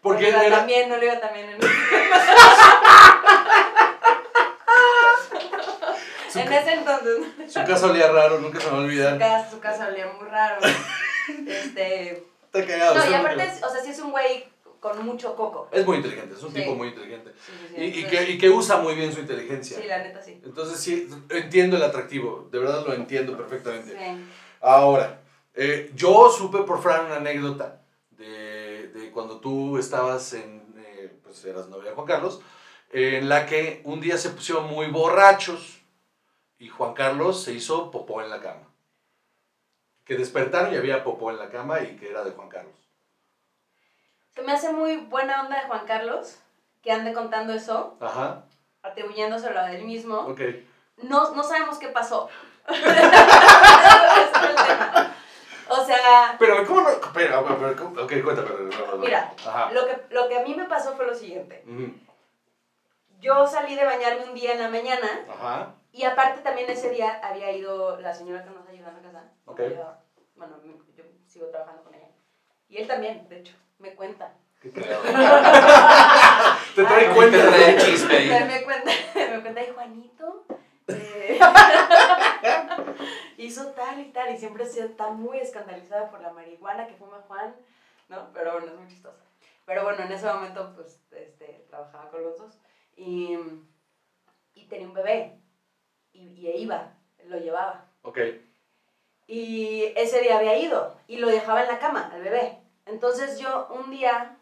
Porque 0.00 0.32
No 0.32 0.38
le 0.38 0.38
iba 0.38 0.46
era... 0.46 0.56
tan 0.58 0.66
bien, 0.66 0.88
no 0.88 0.96
le 0.96 1.06
iba 1.06 1.20
tan 1.20 1.32
bien 1.34 1.50
en, 1.50 1.60
Su, 6.30 6.38
en 6.38 6.52
ese 6.52 6.72
entonces. 6.72 7.52
su 7.52 7.64
casa 7.64 7.86
olía 7.86 8.10
raro, 8.10 8.38
nunca 8.38 8.58
se 8.58 8.66
me 8.66 8.70
va 8.72 8.78
a 8.78 8.80
Su 8.80 8.84
olvidar. 8.86 9.18
casa, 9.18 9.50
su 9.50 9.60
casa 9.60 9.86
olía 9.88 10.06
muy 10.18 10.28
raro. 10.28 10.60
Este. 11.46 12.26
Está 12.52 12.66
cagado. 12.66 12.94
No, 12.96 13.10
y 13.10 13.14
aparte, 13.14 13.44
que- 13.58 13.64
o 13.64 13.70
sea, 13.70 13.80
sí 13.80 13.90
es 13.92 13.98
un 14.00 14.10
güey 14.10 14.44
con 14.82 15.06
mucho 15.06 15.36
coco. 15.36 15.68
Es 15.70 15.86
muy 15.86 15.98
inteligente, 15.98 16.34
es 16.34 16.42
un 16.42 16.52
Sí. 16.52 16.60
tipo 16.60 16.74
muy 16.74 16.88
inteligente. 16.88 17.32
Sí, 17.46 17.52
sí, 17.68 17.74
sí. 17.76 18.00
Y, 18.00 18.04
que, 18.04 18.30
y 18.32 18.36
que 18.36 18.50
usa 18.50 18.78
muy 18.78 18.96
bien 18.96 19.12
su 19.12 19.20
inteligencia. 19.20 19.78
Sí, 19.80 19.86
la 19.86 20.02
neta 20.02 20.20
sí. 20.20 20.40
Entonces 20.44 20.80
sí, 20.80 21.08
entiendo 21.30 21.76
el 21.76 21.84
atractivo, 21.84 22.48
de 22.50 22.58
verdad 22.58 22.84
lo 22.84 22.92
entiendo 22.92 23.36
perfectamente. 23.36 23.96
Ahora, 24.60 25.22
eh, 25.54 25.92
yo 25.94 26.28
supe 26.36 26.58
por 26.64 26.82
Fran 26.82 27.06
una 27.06 27.16
anécdota 27.16 27.80
de, 28.10 28.88
de 28.88 29.10
cuando 29.12 29.38
tú 29.38 29.78
estabas 29.78 30.32
en, 30.32 30.74
eh, 30.78 31.12
pues 31.22 31.44
eras 31.44 31.68
novia 31.68 31.90
de 31.90 31.94
Juan 31.94 32.06
Carlos, 32.08 32.40
en 32.90 33.28
la 33.28 33.46
que 33.46 33.82
un 33.84 34.00
día 34.00 34.18
se 34.18 34.30
pusieron 34.30 34.66
muy 34.68 34.88
borrachos 34.88 35.80
y 36.58 36.68
Juan 36.68 36.92
Carlos 36.94 37.40
se 37.40 37.52
hizo 37.52 37.92
popó 37.92 38.20
en 38.20 38.30
la 38.30 38.40
cama. 38.40 38.68
Que 40.04 40.16
despertaron 40.16 40.74
y 40.74 40.76
había 40.76 41.04
popó 41.04 41.30
en 41.30 41.38
la 41.38 41.50
cama 41.50 41.80
y 41.82 41.94
que 41.96 42.10
era 42.10 42.24
de 42.24 42.32
Juan 42.32 42.48
Carlos. 42.48 42.74
Se 44.34 44.42
me 44.42 44.52
hace 44.52 44.72
muy 44.72 44.96
buena 44.96 45.42
onda 45.42 45.56
de 45.60 45.66
Juan 45.66 45.86
Carlos 45.86 46.38
que 46.82 46.90
ande 46.92 47.12
contando 47.12 47.52
eso, 47.52 47.96
Ajá, 48.00 48.44
atribuyéndoselo 48.82 49.60
a 49.60 49.72
él 49.72 49.84
mismo. 49.84 50.18
ok. 50.20 50.40
No, 51.04 51.34
no 51.34 51.42
sabemos 51.42 51.78
qué 51.78 51.88
pasó. 51.88 52.28
O 55.68 55.84
sea, 55.86 56.36
Pero, 56.38 56.66
¿cómo 56.66 56.82
no? 56.82 56.88
Pero, 57.14 57.44
pero, 57.46 58.04
ok, 58.04 58.12
cuéntame. 58.22 58.50
Mira, 58.98 59.32
Ajá. 59.46 59.72
lo 59.72 59.86
que, 59.86 59.96
lo 60.10 60.28
que 60.28 60.38
a 60.38 60.42
mí 60.42 60.54
me 60.54 60.64
pasó 60.66 60.92
fue 60.94 61.06
lo 61.06 61.14
siguiente. 61.14 61.64
Yo 63.20 63.46
salí 63.46 63.74
de 63.74 63.84
bañarme 63.84 64.24
un 64.24 64.34
día 64.34 64.52
en 64.52 64.60
la 64.60 64.68
mañana 64.68 65.08
Ajá. 65.30 65.74
y 65.92 66.04
aparte 66.04 66.42
también 66.42 66.68
ese 66.68 66.90
día 66.90 67.20
había 67.22 67.52
ido 67.52 67.98
la 68.00 68.12
señora 68.12 68.44
que 68.44 68.50
nos 68.50 68.68
ayuda 68.68 68.88
en 68.90 68.96
la 68.96 69.02
casa. 69.02 69.24
Ok. 69.46 69.60
Yo- 69.60 69.96
bueno, 70.34 70.56
yo 70.94 71.04
sigo 71.26 71.46
trabajando 71.46 71.84
con 71.84 71.94
ella. 71.94 72.08
Y 72.68 72.76
él 72.78 72.86
también, 72.88 73.26
de 73.30 73.38
hecho, 73.38 73.54
me 73.82 73.94
cuenta. 73.94 74.32
Te 74.62 74.70
trae 76.84 77.14
cuenta. 77.14 77.36
Te 77.36 77.48
trae 77.48 77.76
chisme 77.78 78.16
ahí. 78.16 78.28
Me, 78.46 78.62
cuenta, 78.62 78.90
me 79.14 79.40
cuenta, 79.42 79.62
y 79.62 79.72
Juanito 79.72 80.46
eh, 80.88 81.38
hizo 83.38 83.66
tal 83.72 84.00
y 84.00 84.04
tal, 84.12 84.32
y 84.32 84.38
siempre 84.38 84.64
se 84.64 84.84
está 84.84 85.10
muy 85.10 85.38
escandalizada 85.38 86.10
por 86.10 86.20
la 86.20 86.32
marihuana 86.32 86.86
que 86.86 86.94
fuma 86.94 87.22
Juan, 87.26 87.54
¿no? 88.08 88.32
Pero 88.32 88.52
bueno, 88.52 88.68
es 88.68 88.74
muy 88.74 88.88
chistosa. 88.88 89.22
Pero 89.66 89.84
bueno, 89.84 90.04
en 90.04 90.12
ese 90.12 90.26
momento, 90.26 90.72
pues, 90.74 91.00
este, 91.12 91.66
trabajaba 91.68 92.10
con 92.10 92.22
los 92.22 92.38
dos, 92.38 92.58
y, 92.96 93.36
y 94.54 94.64
tenía 94.66 94.86
un 94.86 94.94
bebé, 94.94 95.38
y, 96.12 96.20
y 96.20 96.48
iba, 96.62 96.94
lo 97.26 97.38
llevaba. 97.38 97.86
Ok. 98.02 98.18
Y 99.26 99.92
ese 99.96 100.20
día 100.20 100.38
había 100.38 100.56
ido, 100.56 100.96
y 101.06 101.18
lo 101.18 101.28
dejaba 101.28 101.62
en 101.62 101.68
la 101.68 101.78
cama, 101.78 102.10
al 102.12 102.22
bebé. 102.22 102.61
Entonces 102.86 103.38
yo 103.38 103.68
un 103.70 103.90
día 103.90 104.36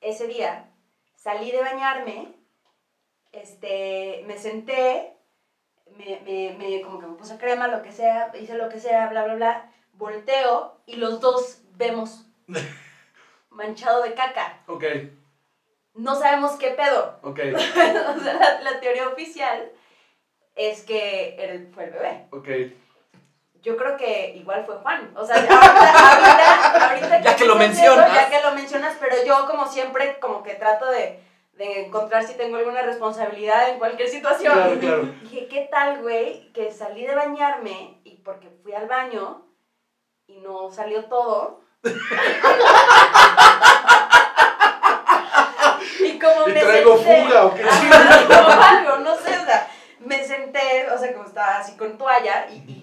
ese 0.00 0.26
día 0.26 0.70
salí 1.14 1.50
de 1.50 1.60
bañarme, 1.60 2.34
este, 3.32 4.22
me 4.26 4.36
senté, 4.38 5.12
me, 5.86 6.20
me, 6.20 6.54
me- 6.58 6.82
como 6.82 6.98
que 7.00 7.06
me 7.06 7.16
puse 7.16 7.38
crema, 7.38 7.68
lo 7.68 7.82
que 7.82 7.92
sea, 7.92 8.30
hice 8.38 8.54
lo 8.56 8.68
que 8.68 8.78
sea, 8.80 9.08
bla, 9.08 9.24
bla, 9.24 9.34
bla, 9.34 9.72
volteo 9.92 10.80
y 10.86 10.96
los 10.96 11.20
dos 11.20 11.62
vemos 11.76 12.26
manchado 13.50 14.02
de 14.02 14.14
caca. 14.14 14.62
Ok, 14.66 14.84
No 15.94 16.14
sabemos 16.14 16.52
qué 16.56 16.70
pedo. 16.70 17.18
ok, 17.22 17.40
o 17.54 17.58
sea, 18.20 18.32
la, 18.38 18.60
la 18.60 18.80
teoría 18.80 19.08
oficial 19.08 19.72
es 20.54 20.82
que 20.84 21.34
era 21.42 21.52
el- 21.54 21.72
fue 21.72 21.84
el 21.84 21.90
bebé. 21.90 22.26
ok. 22.30 22.48
Yo 23.62 23.76
creo 23.76 23.96
que 23.96 24.34
igual 24.36 24.64
fue 24.64 24.76
Juan. 24.76 25.10
O 25.16 25.26
sea, 25.26 25.36
ahorita, 25.36 25.60
ahorita, 25.60 26.88
ahorita 26.90 27.20
Ya 27.20 27.36
que 27.36 27.44
lo 27.44 27.52
eso, 27.54 27.58
mencionas. 27.58 28.14
ya 28.14 28.28
que 28.30 28.40
lo 28.42 28.52
mencionas, 28.54 28.96
pero 29.00 29.16
yo 29.24 29.46
como 29.46 29.66
siempre 29.66 30.18
como 30.20 30.42
que 30.42 30.54
trato 30.54 30.86
de, 30.90 31.20
de 31.54 31.86
encontrar 31.86 32.24
si 32.24 32.34
tengo 32.34 32.56
alguna 32.56 32.82
responsabilidad 32.82 33.68
en 33.70 33.78
cualquier 33.78 34.08
situación. 34.08 34.52
Claro, 34.54 34.78
claro. 34.78 35.02
Dije, 35.22 35.48
¿qué 35.48 35.68
tal, 35.70 36.02
güey? 36.02 36.52
Que 36.52 36.70
salí 36.72 37.04
de 37.06 37.14
bañarme 37.14 38.00
y 38.04 38.16
porque 38.24 38.48
fui 38.62 38.72
al 38.74 38.86
baño 38.86 39.44
y 40.26 40.38
no 40.38 40.70
salió 40.70 41.04
todo. 41.06 41.60
y 46.04 46.18
como 46.18 46.48
¿Y 46.48 46.52
me 46.52 46.60
traigo 46.60 46.96
senté- 46.98 47.24
fuga 47.26 47.44
o 47.46 47.54
qué 47.54 47.62
Ajá, 47.64 48.26
como 48.26 48.62
algo, 48.62 48.96
no 48.98 49.16
sé, 49.16 49.38
o 49.38 49.44
sea, 49.44 49.68
me 50.00 50.24
senté, 50.24 50.88
o 50.90 50.98
sea, 50.98 51.12
como 51.12 51.24
estaba 51.26 51.58
así 51.58 51.76
con 51.76 51.96
toalla 51.98 52.46
y, 52.50 52.77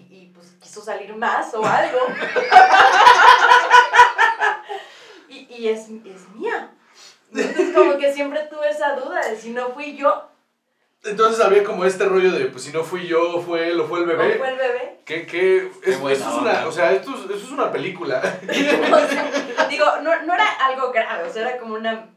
quiso 0.75 0.85
salir 0.85 1.15
más 1.15 1.53
o 1.53 1.65
algo. 1.65 1.99
y 5.29 5.47
y 5.49 5.69
es, 5.69 5.81
es 5.83 6.29
mía. 6.35 6.71
Entonces 7.33 7.73
como 7.75 7.97
que 7.97 8.13
siempre 8.13 8.41
tuve 8.51 8.69
esa 8.69 8.95
duda 8.95 9.21
de 9.27 9.35
si 9.37 9.49
no 9.51 9.69
fui 9.71 9.97
yo 9.97 10.29
Entonces 11.03 11.43
había 11.43 11.63
como 11.63 11.85
este 11.85 12.05
rollo 12.05 12.31
de, 12.31 12.45
pues 12.45 12.63
si 12.63 12.71
no 12.71 12.83
fui 12.83 13.07
yo, 13.07 13.41
fue 13.41 13.69
él 13.69 13.79
o 13.79 13.85
fue 13.87 13.99
el 13.99 14.05
o 14.05 14.07
bebé. 14.17 14.35
fue 14.37 14.49
el 14.49 14.57
bebé. 14.57 14.99
Que, 15.05 15.25
que, 15.25 15.71
Qué 15.83 15.91
es- 15.91 15.99
buena 15.99 16.17
esto 16.17 16.29
es 16.29 16.35
una, 16.35 16.67
o 16.67 16.71
sea, 16.71 16.91
esto 16.91 17.11
es, 17.15 17.21
esto 17.21 17.33
es 17.35 17.51
una 17.51 17.71
película. 17.71 18.21
O 18.49 19.07
sea, 19.07 19.67
digo, 19.69 19.85
no, 20.01 20.21
no 20.23 20.33
era 20.33 20.49
algo 20.65 20.91
grave, 20.91 21.29
o 21.29 21.33
sea, 21.33 21.47
era 21.49 21.57
como 21.57 21.75
una 21.75 22.09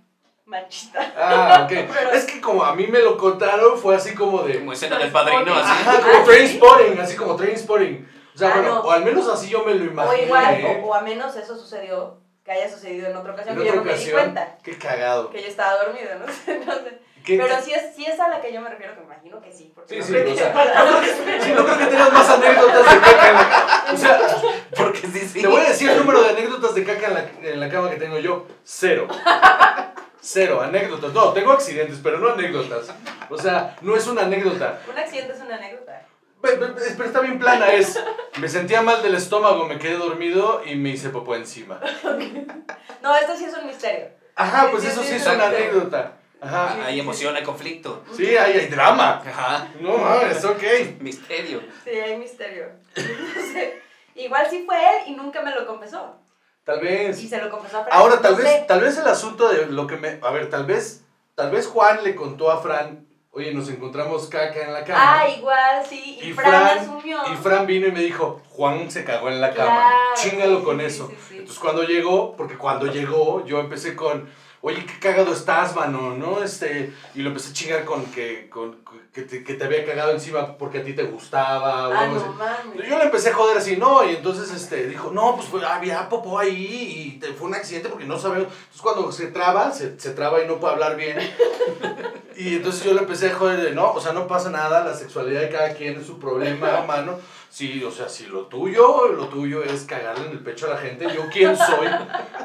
manchita. 0.47 1.13
Ah, 1.17 1.63
ok. 1.65 1.69
Pero- 1.93 2.11
Es 2.13 2.25
que 2.25 2.41
como 2.41 2.65
a 2.65 2.75
mí 2.75 2.87
me 2.87 3.01
lo 3.01 3.17
contaron, 3.19 3.79
fue 3.79 3.97
así 3.97 4.15
como 4.15 4.43
de... 4.43 4.59
Como 4.59 4.73
escena 4.73 4.99
del 4.99 5.11
padrino, 5.11 5.55
así. 5.55 5.71
Ajá, 5.71 6.01
como 6.01 6.19
Ah, 6.19 6.25
Trainspotting, 6.25 7.01
así 7.01 7.17
como 7.17 7.37
Trainspotting. 7.37 8.18
O 8.39 8.41
sea, 8.41 8.51
Ah, 8.51 8.59
bueno, 8.61 8.75
no. 8.77 8.81
o 8.83 8.91
al 8.93 9.05
menos 9.05 9.29
así 9.29 9.49
yo 9.49 9.65
me 9.65 9.75
lo 9.75 9.83
O 9.83 9.87
imaginé. 9.89 10.23
igual, 10.27 10.65
o, 10.85 10.87
o 10.87 10.95
a 10.95 11.01
menos 11.01 11.35
eso 11.35 11.57
sucedió, 11.59 12.19
que 12.45 12.53
haya 12.53 12.71
sucedido 12.71 13.09
en 13.11 13.17
otra 13.17 13.33
ocasión, 13.33 13.57
en 13.57 13.63
que 13.65 13.69
yo 13.69 13.75
no 13.75 13.83
me 13.83 13.95
di 13.95 14.11
cuenta. 14.13 14.57
qué 14.63 14.79
cagado. 14.79 15.29
Que 15.31 15.43
yo 15.43 15.49
estaba 15.49 15.83
dormida, 15.85 16.15
no 16.25 16.33
sé, 16.33 16.61
no 16.65 16.73
sé. 16.73 17.01
¿Qué- 17.25 17.37
Pero 17.37 17.61
sí 17.61 17.73
es, 17.73 17.97
sí 17.97 18.07
es 18.07 18.19
a 18.21 18.29
la 18.29 18.41
que 18.41 18.53
yo 18.53 18.61
me 18.61 18.71
refiero, 18.71 18.95
que 18.95 19.01
me 19.01 19.07
imagino 19.07 19.41
que 19.41 19.53
sí. 19.53 19.73
Porque 19.75 19.95
Sí, 19.95 19.99
no 20.01 20.07
sí, 20.07 20.13
creo 20.13 20.23
o 20.23 20.35
que- 20.35 20.39
sea, 20.39 20.53
no 20.55 20.99
creo 21.01 21.01
que, 21.01 21.43
sí, 21.43 21.53
no 21.53 21.65
creo 21.65 21.79
que 21.79 21.87
tengas 21.87 22.13
más 22.13 22.31
anécdotas 22.31 22.95
de 22.95 23.01
caca 23.01 23.29
en 23.29 23.35
la 23.35 23.93
O 23.93 23.97
sea, 23.97 24.21
Porque 24.77 24.99
sí, 25.09 25.29
sí. 25.29 25.43
te 25.43 25.47
voy 25.49 25.61
a 25.63 25.69
decir 25.69 25.91
el 25.91 25.99
número 25.99 26.23
de 26.23 26.29
anécdotas 26.31 26.75
de 26.77 26.85
caca 26.85 27.07
en 27.09 27.15
la, 27.15 27.31
en 27.51 27.61
la 27.61 27.69
cama 27.69 27.91
que 27.91 27.97
tengo 27.97 28.19
yo. 28.21 28.47
Cero. 28.65 29.09
Cero, 30.21 30.61
anécdotas. 30.63 31.13
No, 31.13 31.33
tengo 31.33 31.53
accidentes, 31.53 32.01
pero 32.03 32.19
no 32.19 32.31
anécdotas. 32.33 32.87
O 33.31 33.37
sea, 33.39 33.77
no 33.83 33.95
es 33.97 34.07
una 34.07 34.23
anécdota. 34.23 34.81
Un 34.91 34.99
accidente 34.99 35.33
es 35.33 35.41
una 35.41 35.57
anécdota. 35.57 36.03
Pe- 36.41 36.57
pe- 36.57 36.67
pe- 36.69 36.95
Pero 36.97 37.05
está 37.05 37.21
bien 37.21 37.39
plana, 37.39 37.73
es. 37.73 37.99
Me 38.41 38.49
sentía 38.49 38.83
mal 38.83 39.03
del 39.03 39.15
estómago, 39.15 39.67
me 39.67 39.79
quedé 39.79 39.95
dormido 39.97 40.63
y 40.65 40.77
me 40.77 40.91
hice 40.91 41.11
popó 41.11 41.35
encima. 41.35 41.81
No, 43.03 43.17
esto 43.17 43.37
sí 43.37 43.45
es 43.45 43.55
un 43.57 43.67
misterio. 43.67 44.09
Ajá, 44.37 44.69
pues 44.71 44.83
Sí, 44.85 44.89
eso 44.91 45.03
sí, 45.03 45.09
sí 45.09 45.15
es 45.17 45.27
una 45.27 45.47
anécdota. 45.47 46.13
Ajá. 46.41 46.69
Ah, 46.79 46.85
Hay 46.87 47.01
emoción, 47.01 47.35
hay 47.35 47.43
conflicto. 47.43 48.05
Sí, 48.17 48.37
hay, 48.37 48.53
hay 48.59 48.67
drama. 48.69 49.21
Ajá. 49.27 49.69
No 49.81 49.99
mames, 49.99 50.45
ok. 50.45 50.63
Misterio. 51.01 51.61
Sí, 51.83 51.91
hay 51.91 52.17
misterio. 52.17 52.67
Igual 54.15 54.47
sí 54.51 54.63
fue 54.67 54.77
él 54.77 55.03
y 55.09 55.17
nunca 55.17 55.43
me 55.43 55.53
lo 55.55 55.67
confesó. 55.67 56.17
Tal 56.65 56.81
vez. 56.81 57.21
Y 57.21 57.29
se 57.29 57.39
lo 57.43 57.51
confesó 57.51 57.79
a 57.79 57.85
Fran. 57.85 57.99
Ahora, 57.99 58.21
tal 58.21 58.33
No 58.33 58.39
vez, 58.39 58.47
sé. 58.49 58.65
tal 58.69 58.81
vez 58.81 58.97
el 58.99 59.09
asunto 59.09 59.49
de 59.49 59.67
lo 59.67 59.87
que 59.87 59.97
me. 59.97 60.21
A 60.23 60.31
ver, 60.31 60.49
tal 60.51 60.67
vez. 60.67 61.03
Tal 61.35 61.51
vez 61.51 61.67
Juan 61.67 62.03
le 62.05 62.15
contó 62.15 62.51
a 62.51 62.61
Fran, 62.61 63.07
oye, 63.31 63.53
nos 63.55 63.69
encontramos 63.69 64.27
caca 64.29 64.61
en 64.63 64.73
la 64.73 64.85
cama. 64.85 65.21
Ah, 65.21 65.29
igual, 65.29 65.87
sí. 65.89 66.19
Y, 66.23 66.31
Y 66.31 66.33
Fran, 66.33 66.53
Fran- 66.53 66.79
asumió. 66.79 67.19
Y 67.33 67.37
Fran 67.37 67.67
vino 67.67 67.87
y 67.87 67.93
me 67.93 68.01
dijo, 68.01 68.41
Juan 68.51 68.91
se 68.91 69.05
cagó 69.05 69.29
en 69.29 69.41
la 69.41 69.53
cama. 69.55 69.67
Claro, 69.71 69.97
Chíngalo 70.17 70.59
sí, 70.59 70.65
con 70.65 70.79
sí, 70.81 70.85
eso. 70.87 71.13
sí. 71.29 71.35
Entonces 71.39 71.59
cuando 71.59 71.83
llegó, 71.85 72.35
porque 72.37 72.57
cuando 72.57 72.87
llegó, 72.87 73.45
yo 73.47 73.61
empecé 73.61 73.95
con, 73.95 74.29
oye, 74.61 74.85
qué 74.85 74.99
cagado 74.99 75.33
estás, 75.33 75.75
mano, 75.77 76.15
¿no? 76.17 76.43
Este, 76.43 76.93
y 77.15 77.23
lo 77.23 77.29
empecé 77.31 77.51
a 77.51 77.53
chingar 77.53 77.85
con 77.85 78.05
que, 78.07 78.49
con, 78.51 78.79
que, 79.13 79.23
te, 79.23 79.45
que 79.45 79.55
te 79.55 79.65
había 79.65 79.85
cagado 79.87 80.11
encima 80.13 80.57
porque 80.59 80.79
a 80.79 80.85
ti 80.85 80.93
te 80.95 81.05
gustaba. 81.05 81.89
o 81.89 81.93
Ah, 81.93 82.01
algo 82.01 82.15
no 82.37 82.45
así. 82.45 82.89
Yo 82.89 82.99
le 82.99 83.05
empecé 83.05 83.31
a 83.31 83.35
joder 83.35 83.59
así, 83.59 83.77
no, 83.77 84.05
y 84.05 84.17
entonces 84.17 84.51
este, 84.53 84.87
dijo, 84.87 85.11
no, 85.13 85.37
pues 85.37 85.49
fue, 85.49 85.65
había 85.65 86.09
popó 86.09 86.39
ahí 86.39 87.15
y 87.15 87.19
te- 87.21 87.33
fue 87.35 87.49
un 87.49 87.55
accidente 87.55 87.89
porque 87.89 88.05
no 88.07 88.19
sabemos. 88.19 88.49
Entonces 88.53 88.81
cuando 88.83 89.13
se 89.13 89.27
traba, 89.29 89.71
se, 89.73 89.99
se 90.01 90.11
traba 90.11 90.43
y 90.43 90.47
no 90.47 90.59
puede 90.59 90.75
hablar 90.75 90.97
bien. 90.97 91.19
Y 92.37 92.57
entonces 92.57 92.85
yo 92.85 92.95
le 92.95 93.01
empecé 93.01 93.31
a 93.31 93.35
joder 93.35 93.61
de, 93.61 93.73
no, 93.73 93.91
o 93.93 94.01
sea, 94.01 94.13
no 94.13 94.27
pasa 94.29 94.51
nada, 94.51 94.85
la 94.85 94.95
sexualidad 94.95 95.41
de 95.41 95.49
cada 95.51 95.75
quien 95.75 95.99
es 96.01 96.07
su 96.07 96.19
problema, 96.19 96.83
mano. 96.87 97.19
Sí, 97.51 97.83
o 97.83 97.91
sea, 97.91 98.09
si 98.09 98.27
lo 98.27 98.43
tuyo, 98.47 99.09
lo 99.09 99.27
tuyo 99.29 99.65
es 99.65 99.83
cagarle 99.85 100.27
en 100.27 100.33
el 100.33 100.41
pecho 100.41 100.67
a 100.67 100.75
la 100.75 100.77
gente, 100.79 101.07
yo 101.15 101.23
quién 101.33 101.57
soy 101.57 101.89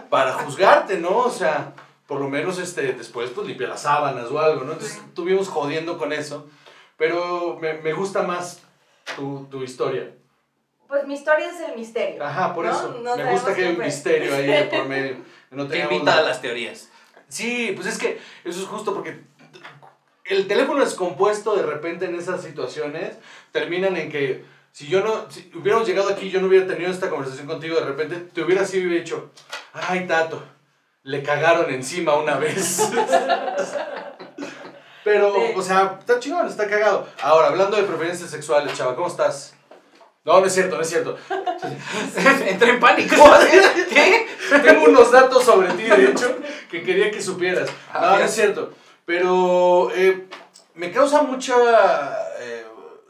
para 0.09 0.33
juzgarte, 0.33 0.97
¿no? 0.97 1.17
O 1.17 1.29
sea, 1.29 1.73
por 2.13 2.21
lo 2.21 2.29
menos 2.29 2.59
este, 2.59 2.93
después 2.93 3.31
pues 3.31 3.47
limpia 3.47 3.67
las 3.67 3.81
sábanas 3.81 4.27
o 4.29 4.37
algo, 4.37 4.63
¿no? 4.65 4.73
Entonces 4.73 4.97
estuvimos 4.97 5.47
jodiendo 5.47 5.97
con 5.97 6.13
eso, 6.13 6.47
pero 6.95 7.57
me, 7.59 7.73
me 7.81 7.91
gusta 7.91 8.21
más 8.21 8.59
tu, 9.15 9.47
tu 9.49 9.63
historia. 9.63 10.13
Pues 10.87 11.07
mi 11.07 11.15
historia 11.15 11.49
es 11.49 11.59
el 11.59 11.75
misterio. 11.75 12.23
Ajá, 12.23 12.53
por 12.53 12.65
¿no? 12.65 12.71
eso. 12.71 12.99
No 13.03 13.17
me 13.17 13.31
gusta 13.31 13.55
que 13.55 13.65
hay 13.65 13.71
un 13.73 13.79
misterio 13.79 14.35
ahí 14.35 14.45
de 14.45 14.63
por 14.65 14.85
medio. 14.85 15.15
No 15.49 15.67
Te 15.67 15.79
invita 15.79 16.15
la- 16.15 16.17
a 16.19 16.21
las 16.21 16.39
teorías. 16.39 16.89
Sí, 17.29 17.71
pues 17.75 17.87
es 17.87 17.97
que 17.97 18.19
eso 18.43 18.59
es 18.61 18.67
justo 18.67 18.93
porque 18.93 19.21
el 20.25 20.47
teléfono 20.47 20.81
descompuesto 20.85 21.55
de 21.55 21.63
repente 21.63 22.05
en 22.05 22.13
esas 22.13 22.43
situaciones 22.43 23.15
terminan 23.51 23.97
en 23.97 24.11
que 24.11 24.45
si 24.71 24.85
yo 24.87 25.03
no, 25.03 25.31
si 25.31 25.51
hubiéramos 25.55 25.87
llegado 25.87 26.09
aquí 26.09 26.29
yo 26.29 26.41
no 26.41 26.47
hubiera 26.47 26.67
tenido 26.67 26.91
esta 26.91 27.09
conversación 27.09 27.47
contigo, 27.47 27.75
de 27.79 27.85
repente 27.85 28.17
te 28.17 28.43
hubiera 28.43 28.65
sido 28.65 28.83
y 28.83 28.87
hubiera 28.89 29.03
dicho, 29.03 29.31
ay 29.73 30.05
Tato, 30.05 30.43
le 31.03 31.23
cagaron 31.23 31.69
encima 31.73 32.15
una 32.15 32.35
vez. 32.37 32.89
Pero, 35.03 35.33
Sí. 35.35 35.41
o 35.57 35.61
sea, 35.61 35.97
está 35.99 36.19
chingón, 36.19 36.47
está 36.47 36.67
cagado. 36.67 37.07
Ahora, 37.21 37.47
hablando 37.49 37.75
de 37.75 37.83
preferencias 37.83 38.29
sexuales, 38.29 38.73
chava, 38.77 38.95
¿cómo 38.95 39.07
estás? 39.07 39.53
No, 40.23 40.39
no 40.39 40.45
es 40.45 40.53
cierto, 40.53 40.77
no 40.77 40.81
es 40.81 40.89
cierto. 40.89 41.17
Entré 42.47 42.69
en 42.69 42.79
pánico. 42.79 43.15
¿Qué? 43.89 44.27
Tengo 44.63 44.85
unos 44.85 45.11
datos 45.11 45.43
sobre 45.43 45.67
ti, 45.73 45.83
de 45.83 46.05
hecho, 46.11 46.37
que 46.71 46.83
quería 46.83 47.11
que 47.11 47.21
supieras. 47.21 47.69
A 47.91 47.99
No, 47.99 48.17
no 48.19 48.23
es 48.23 48.33
cierto. 48.33 48.71
Pero 49.05 49.91
eh, 49.93 50.27
me 50.75 50.91
causa 50.93 51.23
mucha... 51.23 51.53
eh, 52.39 52.65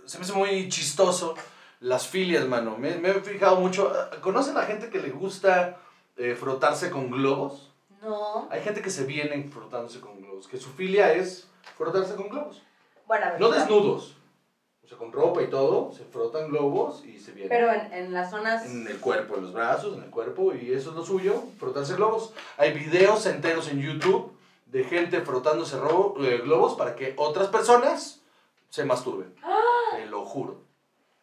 se 0.06 0.18
me 0.18 0.24
hace 0.24 0.34
muy 0.34 0.68
chistoso 0.70 1.36
las 1.80 2.08
filias, 2.08 2.46
mano. 2.48 2.76
Me, 2.80 2.96
me 2.98 3.12
he 3.12 3.22
fijado 3.22 3.58
mucho. 3.58 3.94
¿Conocen 4.22 4.58
a 4.58 4.64
gente 4.64 4.90
que 4.90 5.00
le 5.00 5.12
gusta 5.12 5.78
eh, 6.18 6.36
frotarse 6.40 6.90
con 6.90 7.12
globos? 7.12 7.70
No. 8.04 8.48
Hay 8.52 8.62
gente 8.62 8.82
que 8.82 8.90
se 8.90 9.06
viene 9.06 9.48
frotándose 9.50 10.00
con 10.00 10.20
globos, 10.22 10.48
que 10.48 10.58
su 10.58 10.70
filia 10.72 11.14
es 11.14 11.48
frotarse 11.78 12.16
con 12.16 12.30
globos. 12.30 12.62
Bueno, 13.08 13.26
a 13.26 13.32
ver. 13.32 13.40
No 13.40 13.50
desnudos. 13.50 14.18
O 14.84 14.88
sea, 14.88 14.98
con 14.98 15.14
ropa 15.14 15.42
y 15.42 15.48
todo, 15.50 15.94
se 15.94 16.04
frotan 16.04 16.50
globos 16.50 17.06
y 17.06 17.18
se 17.18 17.32
vienen. 17.32 17.50
Pero 17.50 17.72
en, 17.72 17.94
en 17.94 18.14
las 18.14 18.30
zonas. 18.30 18.66
En 18.66 18.86
el 18.86 19.00
cuerpo, 19.00 19.36
en 19.38 19.44
los 19.44 19.54
brazos, 19.54 19.96
en 19.98 20.04
el 20.04 20.10
cuerpo, 20.10 20.54
y 20.54 20.74
eso 20.74 20.90
es 20.90 20.96
lo 20.98 21.06
suyo, 21.06 21.42
frotarse 21.58 21.96
globos. 21.96 22.34
Hay 22.58 22.74
videos 22.74 23.26
enteros 23.26 23.70
en 23.70 23.80
YouTube 23.82 24.34
de 24.66 24.84
gente 24.84 25.22
frotándose 25.22 25.80
ro- 25.80 26.16
eh, 26.20 26.40
globos 26.40 26.76
para 26.76 26.96
que 26.96 27.14
otras 27.18 27.48
personas 27.48 28.22
se 28.70 28.84
masturben. 28.84 29.34
Te 29.96 30.06
lo 30.08 30.26
juro, 30.26 30.62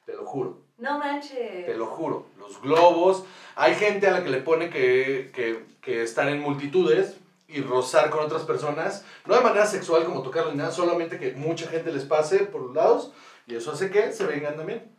te 0.06 0.14
lo 0.14 0.24
juro, 0.24 0.62
No 0.80 0.98
manches. 0.98 1.66
te 1.66 1.74
lo 1.76 1.86
juro. 1.86 2.26
Los 2.38 2.60
globos, 2.62 3.24
hay 3.54 3.74
gente 3.74 4.06
a 4.08 4.12
la 4.12 4.24
que 4.24 4.30
le 4.30 4.38
pone 4.40 4.70
que, 4.70 5.30
que, 5.34 5.64
que 5.80 6.02
están 6.02 6.28
en 6.28 6.40
multitudes 6.40 7.16
y 7.48 7.60
rozar 7.62 8.10
con 8.10 8.20
otras 8.24 8.42
personas, 8.42 9.04
no 9.26 9.34
de 9.34 9.40
manera 9.40 9.66
sexual 9.66 10.04
como 10.04 10.22
tocarlos 10.22 10.52
ni 10.54 10.58
nada, 10.58 10.70
solamente 10.72 11.18
que 11.18 11.32
mucha 11.32 11.66
gente 11.68 11.92
les 11.92 12.04
pase 12.04 12.40
por 12.40 12.62
los 12.62 12.74
lados 12.74 13.12
y 13.46 13.56
eso 13.56 13.72
hace 13.72 13.90
que 13.90 14.12
se 14.12 14.24
vengan 14.24 14.56
también. 14.56 14.90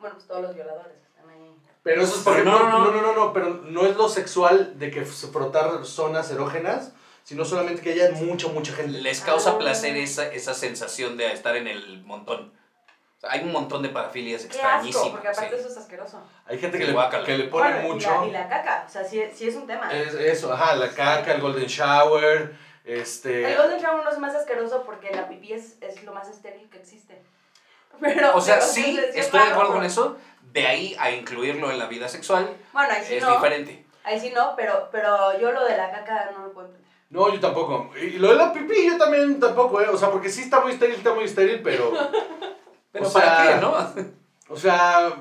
Bueno, 0.00 0.14
pues 0.14 0.26
todos 0.28 0.42
los 0.42 0.54
violadores 0.54 0.92
están 1.02 1.28
ahí. 1.28 1.56
Pero 1.82 2.02
eso 2.02 2.14
es 2.16 2.22
porque 2.22 2.44
no, 2.44 2.68
no, 2.70 2.90
no, 2.90 3.02
no. 3.02 3.14
no, 3.14 3.32
pero 3.32 3.48
no 3.64 3.84
es 3.86 3.96
lo 3.96 4.08
sexual 4.08 4.78
de 4.78 4.90
que 4.90 5.04
frotar 5.04 5.84
zonas 5.84 6.30
erógenas, 6.30 6.92
sino 7.24 7.44
solamente 7.44 7.82
que 7.82 7.92
haya 7.92 8.12
mucha, 8.12 8.48
mucha 8.48 8.72
gente. 8.72 9.00
Les 9.00 9.20
causa 9.20 9.50
Ah. 9.52 9.58
placer 9.58 9.96
esa, 9.96 10.32
esa 10.32 10.54
sensación 10.54 11.16
de 11.16 11.32
estar 11.32 11.56
en 11.56 11.66
el 11.66 12.02
montón. 12.04 12.52
O 13.18 13.20
sea, 13.20 13.32
hay 13.32 13.40
un 13.42 13.50
montón 13.50 13.82
de 13.82 13.88
parafilias 13.88 14.42
Qué 14.42 14.46
asco, 14.48 14.56
extrañísimas. 14.60 15.08
porque 15.10 15.28
aparte 15.28 15.50
sí. 15.56 15.60
eso 15.60 15.68
es 15.68 15.76
asqueroso. 15.76 16.22
Hay 16.46 16.58
gente 16.58 16.78
que 16.78 16.86
le, 16.86 16.96
que 17.26 17.36
le 17.38 17.44
pone 17.44 17.70
Bueno, 17.72 17.88
y 17.88 17.92
mucho. 17.92 18.10
la- 18.20 18.26
Y 18.26 18.30
la, 18.30 18.48
caca, 18.48 18.84
o 18.86 18.90
sea, 18.90 19.02
sí, 19.04 19.20
sí 19.34 19.48
es 19.48 19.56
un 19.56 19.66
tema. 19.66 19.92
Es 19.92 20.14
eso, 20.14 20.52
ajá, 20.52 20.76
la 20.76 20.88
caca, 20.90 21.32
el 21.34 21.40
golden 21.40 21.66
shower, 21.66 22.54
este... 22.84 23.50
El 23.52 23.56
Golden 23.58 23.80
Shower 23.80 24.04
no 24.04 24.10
es 24.10 24.18
más 24.18 24.34
asqueroso 24.36 24.84
porque 24.86 25.10
la 25.10 25.28
pipí 25.28 25.52
es, 25.52 25.76
es 25.82 26.02
lo 26.04 26.14
más 26.14 26.28
estéril 26.28 26.70
que 26.70 26.78
existe. 26.78 27.20
Pero, 28.00 28.36
O 28.36 28.40
sea, 28.40 28.54
pero 28.60 28.66
sí, 28.66 28.96
es- 28.98 29.16
es 29.16 29.24
estoy 29.26 29.40
de 29.40 29.46
acuerdo 29.48 29.72
con 29.72 29.84
eso. 29.84 30.16
De 30.52 30.66
ahí 30.66 30.96
a 31.00 31.10
incluirlo 31.10 31.70
en 31.72 31.78
la 31.80 31.86
vida 31.86 32.08
sexual 32.08 32.56
Bueno, 32.72 32.88
ahí 32.94 33.04
sí 33.04 33.16
es 33.16 33.22
no. 33.24 33.32
diferente. 33.32 33.84
Ahí 34.04 34.18
sí 34.20 34.30
no, 34.34 34.54
pero, 34.56 34.88
pero 34.92 35.38
yo 35.40 35.50
lo 35.52 35.64
de 35.64 35.76
la 35.76 35.90
caca 35.90 36.30
no 36.32 36.46
lo 36.46 36.52
puedo 36.52 36.68
entender. 36.68 36.88
No, 37.10 37.32
yo 37.34 37.40
tampoco. 37.40 37.90
Y 38.00 38.10
lo 38.12 38.28
de 38.28 38.34
la 38.36 38.52
pipí 38.52 38.86
yo 38.86 38.96
también 38.96 39.40
tampoco, 39.40 39.80
¿eh? 39.82 39.88
O 39.88 39.96
sea, 39.98 40.10
porque 40.10 40.28
sí 40.30 40.42
está 40.42 40.60
muy 40.60 40.72
estéril, 40.72 40.94
está 40.96 41.12
muy 41.12 41.24
estéril, 41.24 41.60
pero... 41.62 41.92
Pero 42.92 43.06
O 43.08 43.12
¿para 43.12 43.36
sea, 43.36 43.54
qué, 43.54 43.60
no? 43.60 44.14
O 44.48 44.56
sea, 44.56 45.12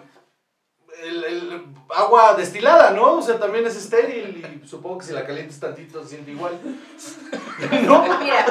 el, 1.04 1.24
el 1.24 1.66
agua 1.90 2.34
destilada, 2.36 2.92
¿no? 2.92 3.16
O 3.16 3.22
sea, 3.22 3.38
también 3.40 3.66
es 3.68 3.76
estéril 3.76 4.62
y 4.64 4.68
supongo 4.68 5.00
que 5.00 5.06
si 5.06 5.14
la 5.14 5.26
calientas 5.26 5.60
tantito 5.60 6.02
se 6.04 6.10
siente 6.10 6.32
igual. 6.32 6.60
¿No? 7.86 8.20
Mira, 8.20 8.46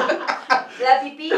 la 0.81 1.01
pipí 1.01 1.31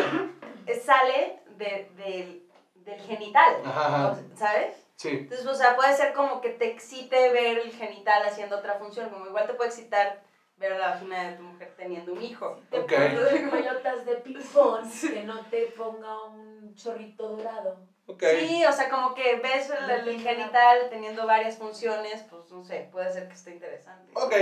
sale 0.85 1.39
de, 1.57 1.89
del- 1.95 2.43
del 2.75 2.99
genital, 3.01 3.55
Ajá, 3.65 4.15
¿sabes? 4.35 4.75
Sí. 4.95 5.09
Entonces, 5.09 5.45
o 5.47 5.55
sea, 5.55 5.75
puede 5.75 5.95
ser 5.95 6.13
como 6.13 6.41
que 6.41 6.49
te 6.49 6.69
excite 6.69 7.31
ver 7.31 7.59
el 7.59 7.71
genital 7.71 8.23
haciendo 8.25 8.57
otra 8.57 8.75
función, 8.75 9.09
como 9.09 9.25
igual 9.27 9.47
te 9.47 9.53
puede 9.53 9.69
excitar 9.69 10.21
ver 10.57 10.77
la 10.77 10.89
vagina 10.91 11.23
de 11.29 11.37
tu 11.37 11.43
mujer 11.43 11.73
teniendo 11.77 12.11
un 12.13 12.21
hijo. 12.21 12.59
Te 12.69 12.79
Ok. 12.79 12.91
pones 12.91 13.49
pelotas 13.49 14.05
de 14.05 14.15
ping-pong 14.15 14.85
que 15.01 15.23
no 15.23 15.39
te 15.45 15.67
ponga 15.77 16.25
un 16.25 16.58
chorrito 16.75 17.27
dorado. 17.37 17.77
Sí, 18.19 18.63
o 18.67 18.71
sea, 18.71 18.89
como 18.89 19.13
que 19.13 19.35
ves 19.35 19.69
el, 19.69 20.07
el 20.07 20.19
genital 20.19 20.77
teniendo 20.89 21.27
varias 21.27 21.57
funciones, 21.57 22.23
pues 22.29 22.49
no 22.49 22.63
sé, 22.63 22.89
puede 22.91 23.13
ser 23.13 23.27
que 23.27 23.35
esté 23.35 23.51
interesante. 23.51 24.11
Ok, 24.15 24.33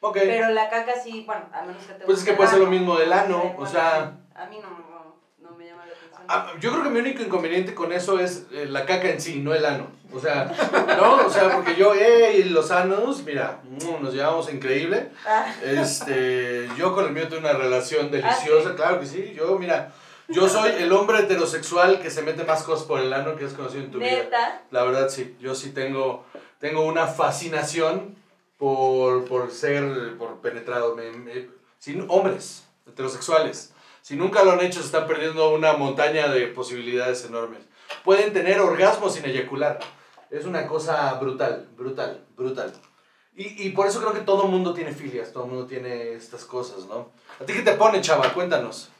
ok. 0.00 0.18
Pero 0.22 0.50
la 0.50 0.68
caca 0.68 0.94
sí, 1.00 1.22
bueno, 1.24 1.44
a 1.52 1.62
menos 1.62 1.84
que 1.84 1.92
te 1.94 2.04
Pues 2.04 2.18
es 2.18 2.24
que 2.24 2.32
puede 2.32 2.50
ser 2.50 2.58
lo 2.58 2.66
mismo 2.66 2.96
del 2.96 3.12
ano, 3.12 3.54
o 3.56 3.64
sea- 3.66 4.16
A 4.34 4.46
mí 4.46 4.58
no, 4.60 4.70
no, 4.70 5.16
no 5.38 5.56
me 5.56 5.66
llama 5.66 5.86
la 5.86 5.92
atención. 5.92 6.24
Ah, 6.28 6.52
yo 6.58 6.72
creo 6.72 6.82
que 6.82 6.90
mi 6.90 6.98
único 6.98 7.22
inconveniente 7.22 7.74
con 7.74 7.92
eso 7.92 8.18
es 8.18 8.46
eh, 8.50 8.66
la 8.66 8.86
caca 8.86 9.08
en 9.08 9.20
sí, 9.20 9.38
no 9.40 9.54
el 9.54 9.64
ano. 9.64 9.86
O 10.14 10.18
sea, 10.20 10.44
¿no? 10.96 11.24
O 11.26 11.30
sea, 11.30 11.50
porque 11.54 11.74
yo, 11.76 11.92
hey, 11.94 12.44
los 12.50 12.70
anos, 12.70 13.22
mira, 13.24 13.60
mm, 13.64 14.02
nos 14.02 14.12
llevamos 14.12 14.52
increíble. 14.52 15.10
Ah, 15.26 15.46
Este, 15.62 16.68
yo 16.76 16.92
con 16.94 17.06
el 17.06 17.12
mío 17.12 17.28
tengo 17.28 17.40
una 17.40 17.52
relación 17.56 18.10
deliciosa, 18.10 18.70
¿sí? 18.70 18.76
claro 18.76 19.00
que 19.00 19.06
sí. 19.06 19.32
Yo, 19.34 19.58
mira, 19.58 19.92
yo 20.28 20.48
soy 20.48 20.70
el 20.78 20.92
hombre 20.92 21.20
heterosexual 21.20 22.00
que 22.00 22.10
se 22.10 22.22
mete 22.22 22.44
más 22.44 22.62
cosas 22.62 22.86
por 22.86 23.00
el 23.00 23.12
ano 23.12 23.36
que 23.36 23.44
has 23.44 23.52
conocido 23.52 23.82
en 23.84 23.90
tu 23.90 23.98
vida. 23.98 24.10
neta. 24.10 24.62
La 24.70 24.82
verdad, 24.84 25.08
sí. 25.08 25.36
Yo 25.40 25.54
sí 25.54 25.70
tengo, 25.72 26.24
tengo 26.58 26.82
una 26.82 27.06
fascinación 27.06 28.16
por, 28.58 29.24
por 29.26 29.50
ser, 29.50 30.16
por 30.18 30.40
penetrado. 30.40 30.94
Me, 30.94 31.10
me- 31.12 31.48
sin 31.78 32.06
hombres 32.08 32.64
heterosexuales. 32.86 33.72
Si 34.02 34.16
nunca 34.16 34.42
lo 34.44 34.52
han 34.52 34.60
hecho, 34.60 34.80
se 34.80 34.86
están 34.86 35.06
perdiendo 35.06 35.50
una 35.54 35.74
montaña 35.74 36.28
de 36.28 36.46
posibilidades 36.48 37.24
enormes. 37.24 37.60
Pueden 38.04 38.32
tener 38.32 38.60
orgasmos 38.60 39.14
sin 39.14 39.24
eyacular. 39.24 39.78
Es 40.30 40.44
una 40.44 40.66
cosa 40.66 41.12
brutal, 41.14 41.68
brutal, 41.76 42.24
brutal. 42.36 42.72
Y, 43.36 43.66
y 43.66 43.70
por 43.70 43.86
eso 43.86 44.00
creo 44.00 44.12
que 44.12 44.20
todo 44.20 44.44
mundo 44.46 44.74
tiene 44.74 44.92
filias, 44.92 45.32
todo 45.32 45.46
mundo 45.46 45.66
tiene 45.66 46.12
estas 46.12 46.44
cosas, 46.44 46.86
¿no? 46.86 47.10
¿A 47.40 47.44
ti 47.44 47.52
qué 47.52 47.62
te 47.62 47.72
pone, 47.72 48.00
chava? 48.00 48.32
Cuéntanos. 48.32 48.90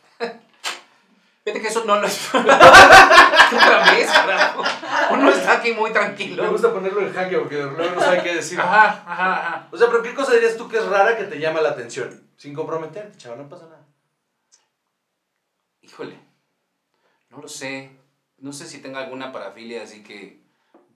Fíjate 1.44 1.60
que 1.60 1.68
eso 1.68 1.84
no 1.84 1.96
lo 1.96 2.06
es. 2.08 2.28
Otra 2.34 3.90
vez, 3.90 4.08
carajo. 4.10 4.62
Uno 5.10 5.28
está 5.30 5.54
aquí 5.54 5.72
muy 5.72 5.90
Me 5.90 5.94
tranquilo. 5.94 6.50
gusta 6.50 6.72
ponerlo 6.72 7.00
en 7.00 7.12
jaque 7.12 7.36
porque 7.38 7.56
luego 7.62 7.94
no 7.96 8.00
sabe 8.00 8.22
qué 8.22 8.36
decir. 8.36 8.60
Ajá, 8.60 9.02
ajá, 9.06 9.32
ajá. 9.34 9.68
O 9.72 9.76
sea, 9.76 9.88
pero 9.88 10.02
¿qué 10.02 10.14
cosa 10.14 10.32
dirías 10.34 10.56
tú 10.56 10.68
que 10.68 10.78
es 10.78 10.86
rara 10.86 11.16
que 11.16 11.24
te 11.24 11.38
llama 11.40 11.60
la 11.60 11.70
atención? 11.70 12.28
Sin 12.36 12.54
comprometerte, 12.54 13.18
chava, 13.18 13.36
no 13.36 13.48
pasa 13.48 13.64
nada. 13.66 13.84
Híjole. 15.80 16.16
No 17.30 17.38
lo 17.38 17.48
sé. 17.48 17.90
No 18.38 18.52
sé 18.52 18.66
si 18.66 18.80
tenga 18.80 19.00
alguna 19.00 19.32
parafilia 19.32 19.82
así 19.82 20.02
que 20.04 20.40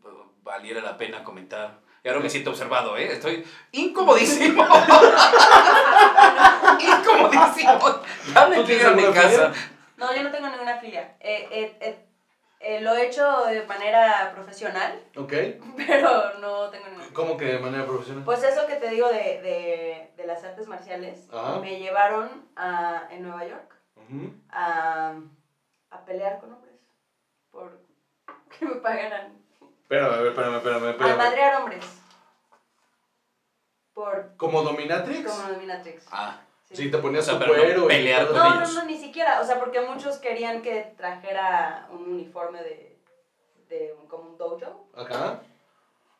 uh, 0.04 0.08
valiera 0.42 0.80
la 0.80 0.96
pena 0.96 1.24
comentar. 1.24 1.80
Y 2.04 2.08
ahora 2.08 2.20
me 2.20 2.30
siento 2.30 2.50
observado, 2.50 2.96
¿eh? 2.96 3.12
Estoy 3.12 3.44
incomodísimo. 3.72 4.62
incomodísimo. 6.78 8.00
Ya 8.32 8.46
me 8.46 8.56
¿Tú 8.56 8.64
tienes 8.64 8.84
quiero 8.86 8.90
a 8.90 8.92
mi 8.94 9.12
casa. 9.12 9.52
No, 9.96 10.14
yo 10.14 10.22
no 10.22 10.30
tengo 10.30 10.48
ninguna 10.48 10.78
filia. 10.78 11.14
Eh, 11.20 11.46
eh, 11.50 11.76
eh, 11.80 11.98
eh, 12.60 12.80
lo 12.82 12.94
he 12.94 13.06
hecho 13.06 13.44
de 13.46 13.62
manera 13.66 14.30
profesional, 14.32 14.98
¿Ok? 15.16 15.32
pero 15.86 16.38
no 16.40 16.68
tengo 16.70 16.86
ninguna. 16.88 17.08
¿Cómo 17.14 17.36
que 17.36 17.46
de 17.46 17.58
manera 17.58 17.86
profesional? 17.86 18.24
Pues 18.24 18.42
eso 18.42 18.66
que 18.66 18.76
te 18.76 18.88
digo 18.90 19.08
de, 19.08 19.40
de, 19.40 20.12
de 20.16 20.26
las 20.26 20.44
artes 20.44 20.66
marciales, 20.66 21.26
Ajá. 21.32 21.58
me 21.60 21.78
llevaron 21.78 22.46
a, 22.56 23.06
en 23.10 23.22
Nueva 23.22 23.44
York 23.46 23.74
a, 24.50 25.12
a 25.90 26.04
pelear 26.04 26.38
con 26.38 26.52
hombres 26.52 26.74
por 27.50 27.78
que 28.58 28.64
me 28.66 28.76
pagaran. 28.76 29.38
Espérame, 29.82 30.12
a 30.12 30.16
ver, 30.18 30.26
espérame, 30.28 30.56
espérame, 30.56 30.84
A 30.86 30.90
espérame. 30.90 31.16
madrear 31.18 31.54
hombres. 31.54 32.02
Por 33.94 34.36
¿Como 34.36 34.60
dominatrix? 34.62 35.24
como 35.32 35.48
dominatrix. 35.48 36.04
Ah, 36.10 36.38
Sí. 36.68 36.76
Sí, 36.76 36.90
te 36.90 36.98
ponías 36.98 37.28
O 37.28 37.30
sea, 37.30 37.38
no 37.38 37.46
cuero 37.54 37.84
y 37.84 37.88
pelear 37.88 38.26
todo. 38.26 38.34
con 38.34 38.42
No, 38.42 38.54
no, 38.56 38.60
ellos. 38.62 38.74
no, 38.74 38.84
ni 38.84 38.98
siquiera. 38.98 39.40
O 39.40 39.44
sea, 39.44 39.58
porque 39.60 39.80
muchos 39.80 40.18
querían 40.18 40.62
que 40.62 40.94
trajera 40.96 41.86
un 41.92 42.12
uniforme 42.12 42.60
de, 42.62 42.98
de 43.68 43.94
un, 44.00 44.08
como 44.08 44.30
un 44.30 44.36
dojo. 44.38 44.88
Acá. 44.96 45.40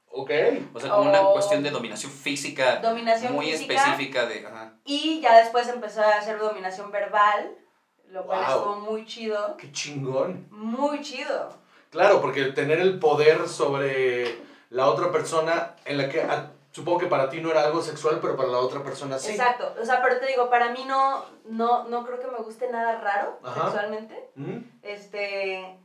Ok. 0.09 0.31
o 0.73 0.81
sea, 0.81 0.91
como 0.91 1.11
una 1.11 1.21
cuestión 1.33 1.63
de 1.63 1.71
dominación 1.71 2.11
física 2.13 2.77
Dominación 2.77 3.35
muy 3.35 3.47
física. 3.51 3.75
específica 3.75 4.27
de... 4.27 4.47
Ajá. 4.47 4.73
Y 4.85 5.21
ya 5.21 5.37
después 5.39 5.69
empezó 5.69 6.01
a 6.01 6.15
hacer 6.17 6.39
dominación 6.39 6.91
verbal, 6.93 7.51
lo 8.09 8.25
cual 8.25 8.39
Wow. 8.47 8.57
estuvo 8.57 8.77
muy 8.93 9.05
chido. 9.05 9.57
Qué 9.59 9.71
chingón. 9.73 10.47
Muy 10.51 11.01
chido. 11.03 11.51
Claro, 11.91 12.21
porque 12.23 12.45
tener 12.53 12.79
el 12.81 12.99
poder 12.99 13.49
sobre 13.49 14.39
la 14.71 14.87
otra 14.89 15.11
persona 15.11 15.75
en 15.85 15.99
la 15.99 16.09
que 16.09 16.23
supongo 16.77 16.99
que 16.99 17.07
para 17.07 17.29
ti 17.31 17.41
no 17.41 17.51
era 17.51 17.63
algo 17.65 17.81
sexual, 17.81 18.19
pero 18.21 18.37
para 18.37 18.51
la 18.51 18.59
otra 18.59 18.83
persona 18.83 19.19
sí. 19.19 19.33
Exacto. 19.33 19.75
O 19.81 19.85
sea, 19.85 20.03
pero 20.03 20.19
te 20.21 20.27
digo, 20.27 20.51
para 20.51 20.71
mí 20.71 20.85
no, 20.87 21.25
no, 21.47 21.85
no 21.85 22.05
creo 22.05 22.21
que 22.21 22.27
me 22.27 22.39
guste 22.39 22.71
nada 22.71 23.01
raro 23.01 23.39
Ajá. 23.43 23.63
sexualmente. 23.63 24.31
¿Mm? 24.35 24.59
Este. 24.83 25.79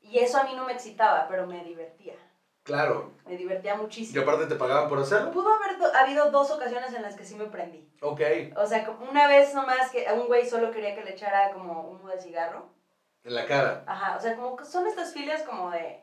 Y 0.00 0.18
eso 0.20 0.38
a 0.38 0.44
mí 0.44 0.54
no 0.54 0.64
me 0.64 0.72
excitaba, 0.72 1.26
pero 1.28 1.46
me 1.46 1.64
divertía. 1.64 2.14
Claro. 2.62 3.10
Me 3.26 3.36
divertía 3.36 3.74
Y 3.74 3.78
muchísimo. 3.78 4.22
aparte 4.22 4.46
te 4.46 4.54
pagaban 4.54 4.88
por 4.88 5.00
hacerlo. 5.00 5.32
Pudo 5.32 5.52
haber 5.52 5.78
do- 5.78 5.92
habido 5.96 6.30
dos 6.30 6.50
ocasiones 6.52 6.94
en 6.94 7.02
las 7.02 7.16
que 7.16 7.24
sí 7.24 7.34
me 7.34 7.46
prendí. 7.46 7.88
Ok. 8.00 8.20
O 8.56 8.66
sea, 8.66 8.88
una 9.10 9.26
vez 9.26 9.52
nomás 9.54 9.90
que 9.90 10.06
a 10.06 10.14
un 10.14 10.26
güey 10.28 10.48
solo 10.48 10.70
quería 10.70 10.94
que 10.94 11.02
le 11.04 11.12
echara 11.12 11.50
como 11.52 11.80
humo 11.90 12.08
de 12.08 12.20
cigarro. 12.20 12.66
En 13.24 13.34
la 13.34 13.46
cara. 13.46 13.82
Ajá, 13.86 14.16
o 14.16 14.20
sea, 14.20 14.36
como 14.36 14.54
que 14.56 14.64
son 14.64 14.86
estas 14.86 15.12
filias 15.12 15.42
como 15.42 15.70
de, 15.70 16.00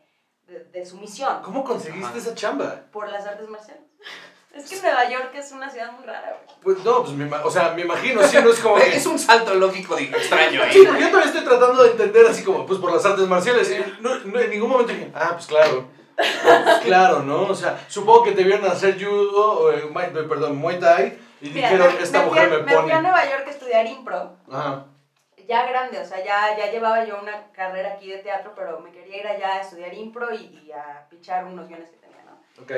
de, 0.50 0.64
de 0.66 0.86
sumisión 0.86 1.42
¿Cómo 1.44 1.64
conseguiste 1.64 2.08
Ajá. 2.10 2.18
esa 2.18 2.36
chamba? 2.36 2.82
por 2.92 3.10
las 3.10 3.26
artes 3.26 3.48
marciales. 3.50 3.84
Es 4.52 4.68
que 4.68 4.82
Nueva 4.82 5.08
York 5.08 5.30
es 5.36 5.52
una 5.52 5.70
ciudad 5.70 5.92
muy 5.92 6.04
rara, 6.08 6.36
güey. 6.44 6.58
Pues 6.64 6.84
no, 6.84 7.04
pues 7.04 7.14
me, 7.16 7.32
o 7.36 7.52
sea, 7.52 7.70
me 7.76 7.84
imagino, 7.84 8.24
sí, 8.24 8.36
no 8.44 8.50
es 8.50 8.60
como 8.60 8.76
que... 8.78 8.96
Es 8.98 9.06
un 9.06 9.20
salto 9.20 9.54
lógico 9.54 9.96
de 9.96 10.06
extraño 10.06 10.64
ahí. 10.64 10.74
Sí, 10.74 10.82
porque 10.88 11.02
yo 11.04 11.10
todavía 11.12 11.32
estoy 11.32 11.46
tratando 11.46 11.84
de 11.84 11.92
entender 11.92 12.26
así 12.26 12.44
como, 12.44 12.66
pues 12.66 12.80
por 12.80 12.92
las 12.92 13.06
artes 13.06 13.28
marciales. 13.28 13.72
no, 14.02 14.16
no, 14.26 14.40
en 14.40 14.50
ningún 14.50 14.72
momento 14.72 14.92
dije, 14.92 15.12
ah, 15.14 15.34
pues 15.34 15.46
claro. 15.46 15.86
Pues 16.16 16.78
claro, 16.84 17.22
¿no? 17.22 17.44
O 17.44 17.54
sea, 17.56 17.80
supongo 17.88 18.24
que 18.24 18.32
te 18.32 18.44
vieron 18.44 18.66
hacer 18.66 18.98
judo, 19.02 19.60
o, 19.60 19.72
eh, 19.72 19.84
perdón, 20.28 20.56
muay 20.58 20.80
thai, 20.80 21.20
y 21.42 21.50
Mira, 21.52 21.70
dijeron, 21.70 21.96
me- 21.96 22.02
esta 22.04 22.20
me 22.22 22.26
mujer 22.26 22.46
a- 22.46 22.50
me 22.50 22.58
Me 22.64 22.72
fui 22.72 22.74
a 22.74 22.82
pone. 22.82 23.02
Nueva 23.04 23.30
York 23.30 23.44
a 23.46 23.52
estudiar 23.52 23.86
impro, 23.86 24.36
Ajá. 24.52 24.86
Ya 25.50 25.66
grande, 25.66 26.00
o 26.00 26.06
sea, 26.06 26.24
ya, 26.24 26.56
ya 26.56 26.72
llevaba 26.72 27.04
yo 27.06 27.20
una 27.20 27.52
carrera 27.52 27.94
aquí 27.94 28.12
de 28.12 28.20
teatro, 28.20 28.54
pero 28.56 28.80
me 28.82 28.92
quería 28.92 29.18
ir 29.18 29.28
allá 29.28 29.56
a 29.56 29.62
estudiar 29.62 29.94
impro 29.96 30.32
y, 30.32 30.46
y 30.46 30.72
a 30.72 31.08
pichar 31.10 31.44
unos 31.46 31.68
guiones 31.68 31.90
que 31.90 31.98
tenía, 31.98 32.22
¿no? 32.24 32.40
Ok, 32.62 32.72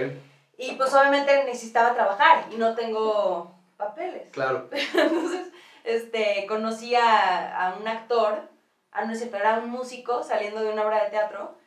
Y 0.58 0.76
pues 0.76 0.94
obviamente 0.94 1.44
necesitaba 1.44 1.94
trabajar 1.94 2.46
y 2.50 2.56
no 2.56 2.74
tengo 2.74 3.54
papeles. 3.76 4.30
claro. 4.32 4.70
Entonces, 4.94 5.52
este, 5.84 6.46
conocí 6.48 6.96
a, 6.96 7.68
a 7.68 7.76
un 7.76 7.86
actor, 7.90 8.50
a 8.92 9.04
no 9.04 9.16
sé, 9.16 9.30
era 9.36 9.60
un 9.60 9.70
músico 9.70 10.24
saliendo 10.24 10.62
de 10.62 10.72
una 10.72 10.86
obra 10.86 11.04
de 11.04 11.10
teatro, 11.10 11.58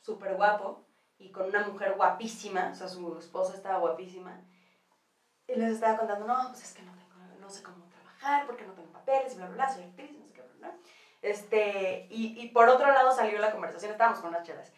súper 0.00 0.34
guapo, 0.34 0.82
y 1.18 1.30
con 1.30 1.46
una 1.46 1.66
mujer 1.66 1.92
guapísima, 1.94 2.70
o 2.72 2.74
sea, 2.74 2.88
su 2.88 3.18
esposa 3.18 3.54
estaba 3.54 3.80
guapísima. 3.80 4.40
Y 5.46 5.56
les 5.56 5.72
estaba 5.72 5.98
contando, 5.98 6.26
no, 6.26 6.48
pues 6.48 6.62
es 6.62 6.72
que 6.72 6.82
no, 6.82 6.92
tengo, 6.92 7.14
no 7.38 7.50
sé 7.50 7.62
cómo 7.62 7.86
trabajar, 7.90 8.46
porque 8.46 8.64
no 8.64 8.72
tengo 8.72 8.90
papeles, 8.92 9.34
y 9.34 9.36
bla, 9.36 9.46
bla, 9.48 9.56
bla, 9.56 9.74
soy 9.74 9.84
actriz, 9.84 10.23
no. 10.64 10.72
Este, 11.22 12.06
y, 12.10 12.40
y 12.40 12.48
por 12.48 12.68
otro 12.68 12.86
lado 12.90 13.12
salió 13.12 13.38
la 13.38 13.52
conversación, 13.52 13.92
estábamos 13.92 14.20
con 14.20 14.30
unas 14.30 14.46
chelas. 14.46 14.72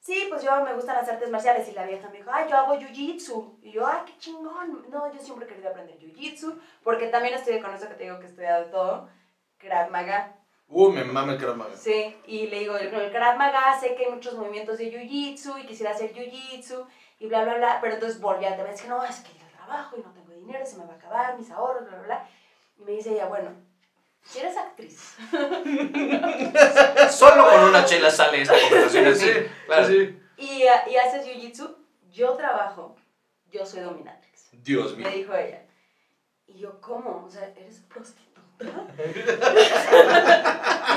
Sí, 0.00 0.26
pues 0.28 0.42
yo 0.42 0.62
me 0.62 0.72
gustan 0.74 0.96
las 0.96 1.08
artes 1.08 1.30
marciales. 1.30 1.68
Y 1.68 1.72
la 1.72 1.84
vieja 1.84 2.08
me 2.08 2.18
dijo, 2.18 2.30
ay, 2.32 2.48
yo 2.48 2.56
hago 2.56 2.76
jiu-jitsu. 2.76 3.58
Y 3.60 3.72
yo, 3.72 3.84
ay, 3.86 4.02
qué 4.06 4.16
chingón. 4.18 4.88
No, 4.88 5.12
yo 5.12 5.18
siempre 5.18 5.46
he 5.46 5.48
querido 5.48 5.70
aprender 5.70 5.98
jiu-jitsu. 5.98 6.60
Porque 6.84 7.08
también 7.08 7.34
estudié 7.34 7.60
con 7.60 7.74
eso 7.74 7.88
que 7.88 7.94
te 7.94 8.04
digo 8.04 8.20
que 8.20 8.26
he 8.26 8.28
estudiado 8.28 8.66
todo. 8.66 9.08
Krav 9.58 9.90
Maga. 9.90 10.36
Uh, 10.68 10.90
me 10.90 11.04
mama 11.04 11.32
el 11.32 11.38
Krav 11.38 11.56
Maga. 11.56 11.76
Sí, 11.76 12.16
y 12.26 12.46
le 12.46 12.60
digo, 12.60 12.76
el, 12.76 12.92
el 12.94 13.10
Krav 13.10 13.36
Maga, 13.36 13.78
sé 13.80 13.94
que 13.94 14.06
hay 14.06 14.12
muchos 14.12 14.34
movimientos 14.34 14.78
de 14.78 14.92
Jiu-Jitsu 14.92 15.60
y 15.60 15.66
quisiera 15.66 15.92
hacer 15.92 16.12
Jiu-Jitsu 16.12 16.86
y 17.18 17.26
bla, 17.26 17.44
bla, 17.44 17.54
bla, 17.54 17.78
pero 17.80 17.94
entonces 17.94 18.20
volví 18.20 18.44
al 18.44 18.56
tema, 18.56 18.70
es 18.70 18.82
que 18.82 18.88
no, 18.88 19.02
es 19.04 19.20
que 19.20 19.32
yo 19.38 19.46
trabajo 19.56 19.96
y 19.96 20.02
no 20.02 20.12
tengo 20.12 20.32
dinero, 20.32 20.66
se 20.66 20.76
me 20.76 20.84
va 20.84 20.94
a 20.94 20.96
acabar 20.96 21.38
mis 21.38 21.50
ahorros, 21.50 21.84
bla, 21.84 21.96
bla, 21.98 22.06
bla. 22.06 22.28
Y 22.78 22.82
me 22.82 22.92
dice 22.92 23.12
ella, 23.12 23.26
bueno, 23.26 23.50
si 24.28 24.38
eres 24.40 24.56
actriz, 24.56 25.14
Solo 27.10 27.48
con 27.50 27.64
una 27.64 27.84
chela 27.84 28.10
sale 28.10 28.42
esta 28.42 28.54
conversación 28.60 29.06
así. 29.06 29.26
Sí, 29.26 29.32
claro. 29.66 29.86
sí. 29.86 30.18
y, 30.38 30.62
ah, 30.66 30.84
y 30.88 30.96
haces 30.96 31.26
Jiu-Jitsu, 31.26 31.76
yo 32.10 32.32
trabajo, 32.34 32.96
yo 33.50 33.64
soy 33.64 33.80
dominatrix, 33.80 34.48
Dios 34.52 34.96
mío. 34.96 35.06
me 35.08 35.16
dijo 35.16 35.34
ella. 35.34 35.62
Y 36.46 36.58
yo, 36.58 36.80
¿cómo? 36.80 37.24
O 37.26 37.30
sea, 37.30 37.48
¿eres 37.56 37.80
prostituta? 37.88 38.32
me 38.96 39.04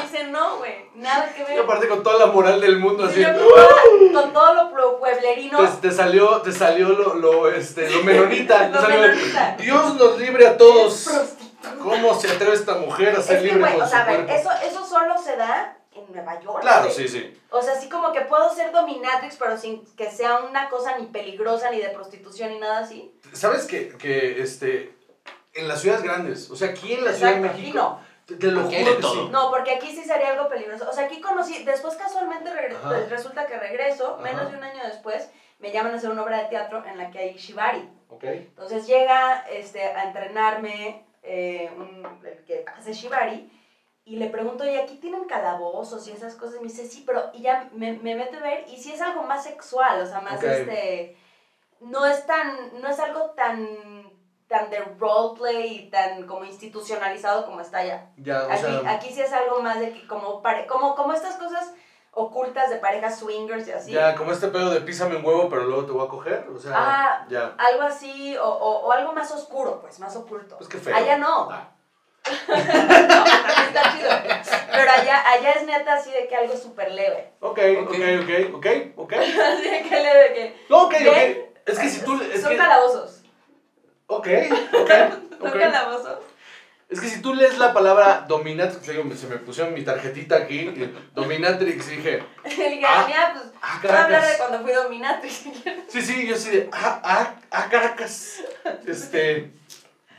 dice, 0.04 0.24
no, 0.32 0.58
güey, 0.58 0.86
nada 0.96 1.34
que 1.34 1.42
Y 1.42 1.46
ver. 1.46 1.60
aparte 1.60 1.88
con 1.88 2.04
toda 2.04 2.26
la 2.26 2.32
moral 2.32 2.62
del 2.62 2.78
mundo 2.78 3.06
así. 3.06 3.20
Y 3.20 3.24
yo, 3.24 4.14
con 4.14 4.32
todo 4.34 4.54
lo 4.54 4.72
pro- 4.72 5.00
pueblerino. 5.00 5.58
Te, 5.60 5.90
te 5.90 5.94
salió, 5.94 6.42
te 6.42 6.52
salió 6.52 6.90
lo, 6.90 7.16
lo, 7.16 7.52
este, 7.52 7.90
lo 7.90 8.04
menonita. 8.04 8.68
te 8.72 8.76
Lo 8.76 8.82
salió, 8.82 9.02
menonita. 9.02 9.56
Dios 9.60 9.96
nos 9.96 10.18
libre 10.20 10.48
a 10.48 10.56
todos. 10.58 11.10
¿Cómo 11.78 12.20
se 12.20 12.32
atreve 12.32 12.54
esta 12.54 12.76
mujer 12.76 13.16
a 13.16 13.22
ser 13.22 13.38
Es 13.38 13.42
que, 13.44 13.48
libre 13.48 13.60
güey, 13.62 13.74
con 13.74 13.82
o 13.82 13.86
su 13.86 13.92
sea, 13.92 14.02
a 14.04 14.06
ver, 14.06 14.26
cuerpo? 14.26 14.34
eso, 14.34 14.52
eso 14.66 14.86
solo 14.86 15.18
se 15.18 15.36
da 15.36 15.78
en 15.92 16.12
Nueva 16.12 16.40
York. 16.40 16.62
Claro, 16.62 16.90
sí, 16.90 17.08
sí. 17.08 17.38
O 17.50 17.62
sea, 17.62 17.74
así 17.74 17.90
como 17.90 18.12
que 18.12 18.22
puedo 18.22 18.54
ser 18.54 18.72
dominatrix, 18.72 19.36
pero 19.38 19.58
sin 19.58 19.86
que 19.96 20.10
sea 20.12 20.40
una 20.40 20.70
cosa 20.70 20.98
ni 20.98 21.08
peligrosa, 21.08 21.72
ni 21.72 21.80
de 21.80 21.90
prostitución, 21.90 22.50
ni 22.50 22.60
nada 22.60 22.80
así. 22.80 23.14
¿Sabes 23.34 23.66
que, 23.66 23.90
que 23.98 24.42
este, 24.42 24.94
en 25.54 25.68
las 25.68 25.82
ciudades 25.82 26.04
grandes, 26.04 26.50
o 26.52 26.56
sea, 26.56 26.70
aquí 26.70 26.94
en 26.94 27.06
la 27.06 27.14
Ciudad 27.14 27.36
de 27.36 27.48
aquí 27.48 27.62
México, 27.62 27.78
no. 28.28 28.38
te, 28.38 28.48
lo 28.48 28.62
juro 28.64 28.70
que 28.96 29.02
todo. 29.02 29.14
sí. 29.14 29.30
No, 29.32 29.50
porque 29.50 29.72
aquí 29.72 29.88
sí 29.90 30.04
sería 30.04 30.32
algo 30.34 30.48
peligroso. 30.48 30.88
O 30.90 30.94
sea, 30.94 31.06
aquí 31.06 31.20
conocí, 31.22 31.64
después 31.64 31.96
casualmente 31.96 32.52
pues, 32.84 33.10
resulta 33.10 33.46
que 33.46 33.58
regreso, 33.58 34.16
Ajá. 34.16 34.22
menos 34.24 34.52
de 34.52 34.58
un 34.58 34.64
año 34.64 34.84
después, 34.86 35.30
me 35.60 35.72
llaman 35.72 35.94
a 35.94 35.98
hacer 35.98 36.10
una 36.10 36.24
obra 36.24 36.44
de 36.44 36.50
teatro 36.50 36.84
en 36.86 36.98
la 36.98 37.12
que 37.12 37.20
hay 37.20 37.34
shibari. 37.36 37.90
Ok. 38.10 38.24
Entonces 38.24 38.88
llega 38.88 39.46
este, 39.52 39.84
a 39.84 40.04
entrenarme 40.06 41.04
eh, 41.32 41.72
un, 41.78 42.04
el 42.26 42.44
que 42.46 42.66
hace 42.76 42.94
shibari 42.94 43.52
y 44.04 44.16
le 44.16 44.30
pregunto, 44.30 44.66
¿y 44.68 44.76
aquí 44.76 44.96
tienen 44.96 45.26
calabozos 45.26 46.08
y 46.08 46.12
esas 46.12 46.34
cosas? 46.36 46.56
Y 46.56 46.64
me 46.64 46.70
dice, 46.70 46.88
sí, 46.88 47.04
pero 47.06 47.30
y 47.34 47.44
ya 47.44 47.70
me, 47.74 47.94
me 47.94 48.16
meto 48.16 48.38
a 48.38 48.42
ver 48.42 48.66
y 48.68 48.78
sí 48.78 48.92
es 48.92 49.02
algo 49.02 49.22
más 49.24 49.44
sexual, 49.44 50.02
o 50.02 50.06
sea, 50.08 50.22
más 50.22 50.42
este, 50.44 51.16
no 51.80 52.06
es 52.08 52.26
tan, 52.26 52.82
no 52.82 52.90
es 52.90 53.00
algo 53.00 53.30
tan, 53.32 53.68
tan 54.48 54.72
de 54.72 54.80
roleplay 54.98 55.76
y 55.76 55.90
tan 55.92 56.26
como 56.26 56.44
institucionalizado 56.46 57.46
como 57.46 57.62
está 57.62 57.80
allá. 57.80 58.10
Ya, 58.18 58.48
o 58.48 58.52
Aquí, 58.52 58.62
sea, 58.62 58.92
aquí 58.92 59.10
sí 59.14 59.22
es 59.22 59.32
algo 59.32 59.62
más 59.62 59.80
de 59.80 59.94
que 59.94 60.08
como, 60.08 60.42
pare, 60.42 60.66
como, 60.66 60.96
como 60.96 61.14
estas 61.14 61.36
cosas 61.36 61.72
ocultas 62.12 62.70
de 62.70 62.78
parejas 62.78 63.20
swingers 63.20 63.68
y 63.68 63.72
así. 63.72 63.92
ya, 63.92 64.16
como 64.16 64.32
este 64.32 64.48
pedo 64.48 64.70
de 64.72 64.82
písame 64.82 65.16
un 65.18 65.26
huevo, 65.26 65.48
pero 65.50 65.64
luego 65.66 65.86
te 65.86 65.92
voy 65.92 66.06
a 66.06 66.10
coger, 66.10 66.48
o 66.54 66.60
sea, 66.60 67.26
ya. 67.30 67.54
Algo 67.58 67.84
así, 67.84 68.36
o, 68.38 68.44
o, 68.48 68.88
o 68.88 68.92
algo 68.92 69.14
más 69.14 69.32
oscuro, 69.32 69.80
pues, 69.82 70.00
más 70.00 70.16
oculto. 70.16 70.58
Pues 70.58 70.70
qué 70.70 70.78
feo. 70.80 70.96
Allá 70.96 71.18
no. 71.18 71.50
Ah. 71.52 71.70
no, 72.48 72.56
está 73.66 73.96
chido. 73.98 74.10
Pero 74.72 74.92
allá, 74.92 75.30
allá 75.32 75.52
es 75.52 75.64
neta 75.66 75.94
así 75.96 76.12
de 76.12 76.28
que 76.28 76.36
algo 76.36 76.56
súper 76.56 76.92
leve. 76.92 77.34
Ok, 77.40 77.60
ok, 77.82 77.90
ok, 78.22 78.56
ok, 78.56 78.66
ok. 78.98 79.14
Así 79.20 79.70
de 79.70 79.82
que 79.84 80.00
leve, 80.00 80.34
que 80.34 80.66
No, 80.70 80.84
ok, 80.84 80.94
¿Ven? 81.00 81.08
ok. 81.42 81.50
Es 81.66 81.80
que 81.80 81.90
si 81.90 82.04
tú, 82.04 82.20
es 82.22 82.42
son 82.42 82.52
que, 82.52 82.58
calabozos. 82.58 83.22
ok, 84.08 84.28
ok, 84.82 84.92
Son 85.42 85.52
calabozos. 85.60 86.18
Es 86.90 87.00
que 87.00 87.08
si 87.08 87.22
tú 87.22 87.36
lees 87.36 87.60
la 87.60 87.72
palabra 87.72 88.26
dominatrix, 88.28 88.88
digo, 88.88 89.04
se 89.16 89.28
me 89.28 89.38
pusieron 89.38 89.76
mi 89.76 89.84
tarjetita 89.84 90.38
aquí, 90.38 90.74
dominatrix, 91.14 91.92
y 91.92 91.96
dije, 91.98 92.24
Y 92.46 92.50
dije, 92.50 92.82
Ah. 92.88 93.04
mira, 93.08 93.34
pues, 93.34 93.46
ah, 93.62 93.80
voy 93.84 93.92
a 93.92 94.04
hablar 94.06 94.22
de 94.22 94.28
Caracas. 94.28 94.38
cuando 94.48 94.64
fui 94.66 94.72
dominatrix. 94.74 95.44
Sí, 95.88 96.02
sí, 96.02 96.28
yo 96.28 96.36
sí 96.36 96.50
de, 96.50 96.70
ah, 96.72 97.00
ah, 97.04 97.36
ah, 97.52 97.68
Caracas. 97.70 98.42
Este, 98.88 99.52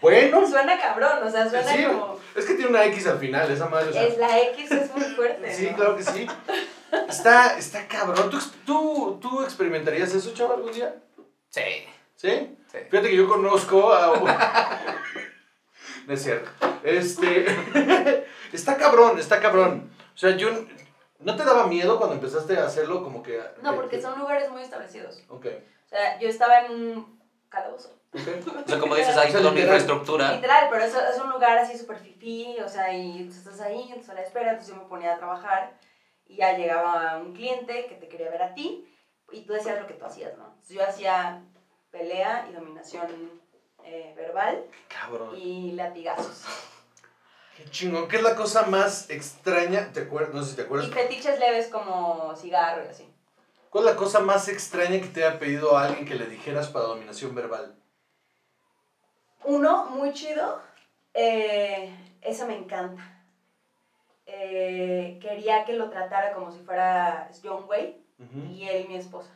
bueno. 0.01 0.47
Suena 0.47 0.79
cabrón, 0.81 1.19
o 1.25 1.31
sea, 1.31 1.49
suena 1.51 1.73
Sí, 1.75 1.85
como... 1.85 2.19
es 2.37 2.45
que 2.45 2.55
tiene 2.55 2.71
una 2.71 2.85
X 2.87 3.07
al 3.09 3.19
final, 3.19 3.51
esa 3.51 3.67
madre. 3.69 3.91
o 3.91 3.93
sea, 3.93 4.05
Es 4.05 4.17
la 4.19 4.39
X 4.39 4.71
es 4.71 4.95
muy 4.95 5.05
fuerte, 5.17 5.53
sí, 5.55 5.69
¿no? 5.71 5.77
claro 5.77 5.97
que 5.97 6.05
sí. 6.05 6.27
Está, 7.09 7.59
está 7.59 7.87
cabrón. 7.89 8.31
¿Tú, 8.31 8.39
tú, 8.65 9.19
¿Tú 9.21 9.43
experimentarías 9.43 10.15
eso, 10.15 10.33
chaval, 10.35 10.59
algún 10.59 10.73
día? 10.73 10.95
Sí. 11.51 11.63
¿Sí? 12.17 12.57
Sí. 12.71 12.79
Fíjate 12.91 13.11
que 13.11 13.17
yo 13.17 13.29
conozco 13.29 13.93
a... 13.93 14.13
No 16.07 16.15
es 16.15 16.23
cierto. 16.23 16.51
Este... 16.83 17.47
está 18.53 18.77
cabrón, 18.77 19.19
está 19.19 19.41
cabrón. 19.41 19.91
O 20.15 20.19
sea, 20.19 20.37
yo... 20.37 20.49
¿No 21.19 21.37
te 21.37 21.45
daba 21.45 21.67
miedo 21.67 21.99
cuando 21.99 22.15
empezaste 22.15 22.57
a 22.57 22.65
hacerlo 22.65 23.03
como 23.03 23.23
que... 23.23 23.39
No, 23.63 23.73
que- 23.73 23.77
porque 23.77 23.97
que- 23.97 24.03
son 24.03 24.19
lugares 24.19 24.51
muy 24.51 24.63
establecidos. 24.63 25.23
Ok, 25.29 25.47
O 25.85 25.89
sea, 25.89 26.19
yo 26.19 26.29
estaba 26.29 26.61
en 26.61 26.73
un 26.73 27.21
calabozo. 27.51 27.91
ok. 28.15 28.21
O 28.65 28.69
sea, 28.69 28.79
como 28.79 28.95
dices, 28.97 29.15
hay 29.17 29.29
O 29.29 29.31
sea, 29.33 29.41
toda 29.41 29.51
una 29.53 29.61
literal. 29.61 29.77
infraestructura. 29.81 30.33
Literal, 30.33 30.69
pero 30.71 30.85
eso 30.85 30.99
es 31.07 31.21
un 31.21 31.29
lugar 31.31 31.59
así 31.59 31.77
súper 31.77 31.99
fifí, 31.99 32.57
o 32.65 32.69
sea, 32.69 32.91
y 32.95 33.19
entonces 33.19 33.45
estás 33.45 33.61
ahí, 33.61 33.83
entonces 33.89 34.09
a 34.11 34.15
la 34.15 34.23
espera, 34.23 34.51
entonces 34.53 34.75
yo 34.75 34.81
me 34.83 34.89
ponía 34.89 35.15
a 35.15 35.19
trabajar 35.19 35.79
y 36.27 36.37
ya 36.37 36.57
llegaba 36.57 37.19
un 37.19 37.35
cliente 37.35 37.87
que 37.87 37.97
te 37.97 38.09
quería 38.09 38.31
ver 38.31 38.43
a 38.43 38.55
ti 38.55 38.89
y 39.31 39.43
tú 39.45 39.53
decías 39.53 39.79
lo 39.79 39.87
que 39.87 39.95
tú 39.95 40.07
hacías, 40.07 40.39
¿no? 40.39 40.45
Entonces 40.47 40.77
yo 40.77 40.83
hacía 40.83 41.43
pelea 41.91 42.47
y 42.49 42.55
dominación 42.55 43.40
eh, 43.85 44.13
verbal 44.17 44.65
Cabrón. 44.89 45.37
y 45.37 45.73
latigazos. 45.73 46.45
Qué 47.57 47.65
chingón. 47.71 48.09
¿Qué 48.09 48.17
es 48.17 48.23
la 48.23 48.35
cosa 48.37 48.63
más 48.67 49.11
extraña? 49.11 49.93
¿Te 49.93 50.01
acuerdas? 50.03 50.35
No 50.35 50.43
sé 50.43 50.51
si 50.51 50.57
te 50.57 50.63
Y 50.63 50.65
acuerdas. 50.65 50.91
fetiches 50.91 51.39
leves 51.39 51.69
como 51.69 52.35
cigarro 52.37 52.85
y 52.85 52.89
así. 52.89 53.07
¿Cuál 53.69 53.85
es 53.87 53.91
la 53.93 53.97
cosa 53.97 54.21
más 54.21 54.49
extraña 54.49 55.01
que 55.01 55.09
te 55.09 55.25
haya 55.25 55.39
pedido 55.39 55.77
a 55.77 55.85
alguien 55.85 56.05
que 56.07 56.15
le 56.17 56.27
dijeras 56.27 56.69
para 56.69 56.87
dominación 56.87 57.35
verbal? 57.35 57.75
Uno, 59.45 59.87
muy 59.87 60.13
chido, 60.13 60.61
eh, 61.15 61.95
eso 62.21 62.47
me 62.47 62.57
encanta. 62.57 63.03
Eh, 64.27 65.19
quería 65.21 65.65
que 65.65 65.73
lo 65.75 65.91
tratara 65.91 66.33
como 66.35 66.51
si 66.53 66.59
fuera 66.61 67.31
John 67.43 67.65
Wayne 67.69 67.99
y 68.53 68.65
él 68.69 68.87
mi 68.89 68.97
esposa. 68.97 69.31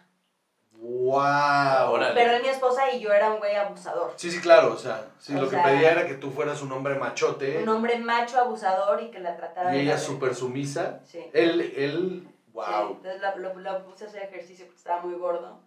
¡Wow! 0.77 1.93
Órale. 1.93 2.15
Pero 2.15 2.33
él 2.37 2.43
mi 2.43 2.49
esposa 2.49 2.91
y 2.91 3.01
yo 3.01 3.13
era 3.13 3.31
un 3.33 3.39
güey 3.39 3.55
abusador. 3.57 4.13
Sí, 4.17 4.31
sí, 4.31 4.41
claro. 4.41 4.73
O 4.73 4.77
sea, 4.77 5.07
sí, 5.19 5.35
O 5.35 5.41
lo 5.41 5.49
que 5.49 5.57
pedía 5.57 5.93
era 5.93 6.07
que 6.07 6.15
tú 6.15 6.31
fueras 6.31 6.61
un 6.63 6.73
hombre 6.73 6.95
machote 6.97 7.63
Un 7.63 7.69
hombre 7.71 7.99
macho 7.99 8.39
abusador 8.39 9.01
y 9.03 9.11
que 9.11 9.19
la 9.21 9.37
tratara 9.37 9.75
y 9.75 9.81
ella 9.81 9.97
súper 9.99 10.35
sumisa. 10.35 11.01
Sí. 11.07 11.25
Él, 11.33 11.61
él, 11.77 12.23
Sí, 12.25 12.51
wow. 12.53 12.93
entonces 12.93 13.21
la- 13.21 13.35
lo, 13.37 13.55
lo 13.59 13.85
puse 13.85 14.05
a 14.05 14.09
hacer 14.09 14.23
ejercicio 14.25 14.67
porque 14.67 14.79
estaba 14.79 15.01
muy 15.03 15.15
gordo. 15.15 15.59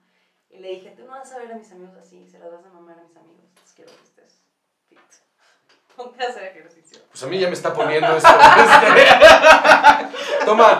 Y 0.49 0.60
le 0.60 0.70
dije, 0.70 0.91
tú 0.95 1.03
no 1.03 1.12
vas 1.12 1.32
a 1.34 1.39
ver 1.39 1.51
a 1.51 1.55
mis 1.55 1.70
amigos 1.72 1.95
así, 1.99 2.28
se 2.30 2.39
las 2.39 2.49
vas 2.51 2.64
a 2.66 2.70
mamar 2.70 2.97
a 2.99 3.03
mis 3.03 3.18
amigos. 3.18 3.43
Entonces 3.49 3.74
quiero 3.76 3.91
que 3.91 4.03
estés 4.03 4.41
fit. 4.88 4.99
Ponte 5.97 6.24
a 6.24 6.30
hacer 6.30 6.43
ejercicio. 6.43 6.99
Pues 7.10 7.24
a 7.24 7.28
mí 7.28 7.39
ya 7.39 7.47
me 7.47 7.53
está 7.53 7.74
poniendo 7.74 8.16
esto. 8.16 8.30
este. 8.58 10.45
Toma, 10.45 10.80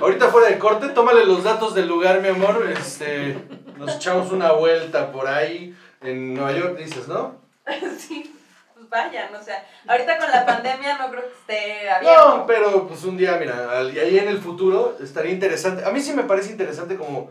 ahorita 0.00 0.28
fuera 0.28 0.48
de 0.48 0.58
corte, 0.58 0.88
tómale 0.88 1.24
los 1.24 1.44
datos 1.44 1.74
del 1.74 1.88
lugar, 1.88 2.20
mi 2.20 2.28
amor. 2.28 2.66
Este, 2.70 3.36
nos 3.78 3.96
echamos 3.96 4.32
una 4.32 4.52
vuelta 4.52 5.12
por 5.12 5.26
ahí 5.26 5.76
en 6.00 6.34
Nueva 6.34 6.52
York, 6.52 6.78
dices, 6.78 7.08
¿no? 7.08 7.40
sí, 7.98 8.34
pues 8.74 8.88
vayan, 8.88 9.34
o 9.34 9.42
sea, 9.42 9.66
ahorita 9.86 10.18
con 10.18 10.30
la 10.30 10.44
pandemia 10.44 10.98
no 10.98 11.10
creo 11.10 11.22
que 11.22 11.34
esté 11.34 11.90
abierto. 11.90 12.36
No, 12.36 12.46
pero 12.46 12.86
pues 12.86 13.04
un 13.04 13.16
día, 13.16 13.36
mira, 13.38 13.78
ahí 13.78 14.18
en 14.18 14.28
el 14.28 14.38
futuro 14.38 14.96
estaría 15.00 15.32
interesante. 15.32 15.84
A 15.84 15.90
mí 15.90 16.00
sí 16.00 16.12
me 16.12 16.24
parece 16.24 16.50
interesante 16.50 16.96
como, 16.96 17.30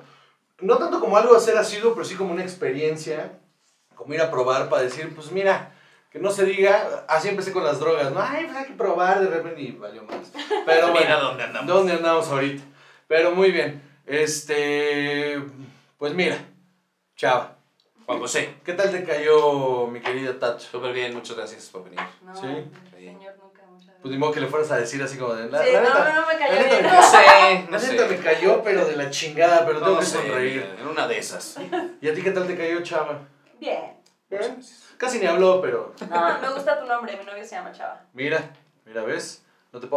no 0.59 0.77
tanto 0.77 0.99
como 0.99 1.17
algo 1.17 1.35
a 1.35 1.39
ser 1.39 1.57
asiduo, 1.57 1.93
pero 1.93 2.05
sí 2.05 2.15
como 2.15 2.33
una 2.33 2.43
experiencia, 2.43 3.39
como 3.95 4.13
ir 4.13 4.21
a 4.21 4.31
probar 4.31 4.69
para 4.69 4.83
decir, 4.83 5.13
pues 5.13 5.31
mira, 5.31 5.72
que 6.13 6.19
no 6.19 6.29
se 6.31 6.45
diga, 6.45 7.03
así 7.09 7.27
empecé 7.27 7.51
con 7.51 7.63
las 7.65 7.79
drogas, 7.79 8.11
¿no? 8.11 8.21
Ay, 8.21 8.45
pues 8.45 8.55
hay 8.55 8.65
que 8.67 8.73
probar 8.73 9.19
de 9.19 9.27
repente 9.35 9.61
y 9.61 9.71
valió 9.71 10.03
más. 10.03 10.31
Pero 10.65 10.87
Mira 10.93 11.17
bueno, 11.17 11.19
dónde 11.21 11.43
andamos. 11.43 11.67
¿dónde 11.67 11.93
andamos 11.93 12.27
ahorita? 12.29 12.63
Pero 13.07 13.31
muy 13.31 13.51
bien, 13.51 13.81
este, 14.05 15.41
pues 15.97 16.13
mira, 16.13 16.37
chava, 17.15 17.57
Juan 18.05 18.19
José. 18.19 18.55
¿qué 18.63 18.73
tal 18.73 18.91
te 18.91 19.03
cayó 19.03 19.87
mi 19.87 19.99
querida 20.01 20.37
Tacho? 20.39 20.67
Súper 20.71 20.93
bien, 20.93 21.13
muchas 21.13 21.35
gracias 21.35 21.65
por 21.69 21.83
venir. 21.83 21.99
No, 22.21 22.35
Sí. 22.35 22.47
señor, 22.91 23.33
nunca, 23.41 23.63
muchas 23.71 23.95
Pues 24.01 24.11
ni 24.11 24.17
modo 24.17 24.31
que 24.31 24.39
le 24.41 24.47
fueras 24.47 24.71
a 24.71 24.77
decir 24.77 25.01
así 25.01 25.17
como 25.17 25.33
de, 25.33 25.49
la, 25.49 25.63
Sí, 25.63 25.71
la 25.73 25.81
no, 25.81 25.87
neta, 25.89 26.13
no, 26.13 26.21
no 26.21 26.27
me 26.27 26.33
la 26.33 26.39
cayó 26.39 26.53
neta 26.61 26.69
bien. 26.69 26.83
me 26.83 26.91
No 26.91 27.01
sé, 27.03 27.65
no 27.65 27.71
La 27.71 27.79
sé. 27.79 27.91
neta 27.93 28.07
me 28.07 28.17
cayó, 28.17 28.61
pero 28.63 28.85
de 28.85 28.95
la 28.95 29.09
chingada, 29.09 29.65
pero 29.65 29.79
tengo 29.79 29.93
No 29.93 29.99
que 29.99 30.05
sé, 30.05 30.17
sonreír. 30.17 30.75
En 30.79 30.87
una 30.87 31.07
de 31.07 31.17
esas. 31.17 31.57
¿Y 32.01 32.07
a 32.09 32.13
ti 32.13 32.21
qué 32.21 32.31
tal 32.31 32.45
te 32.45 32.55
cayó, 32.55 32.81
chava? 32.83 33.19
Bien. 33.59 33.93
Muchas 34.29 34.47
gracias. 34.47 34.92
Casi 35.03 35.19
ni 35.19 35.25
habló, 35.25 35.59
pero 35.61 35.93
No, 36.09 36.39
me 36.39 36.49
gusta 36.49 36.79
tu 36.79 36.85
nombre, 36.85 37.17
mi 37.17 37.25
novio 37.25 37.43
se 37.43 37.55
llama 37.55 37.71
Chava. 37.73 38.01
mira, 38.13 38.53
mira, 38.85 39.03
¿ves? 39.03 39.43
No 39.73 39.79
te, 39.79 39.87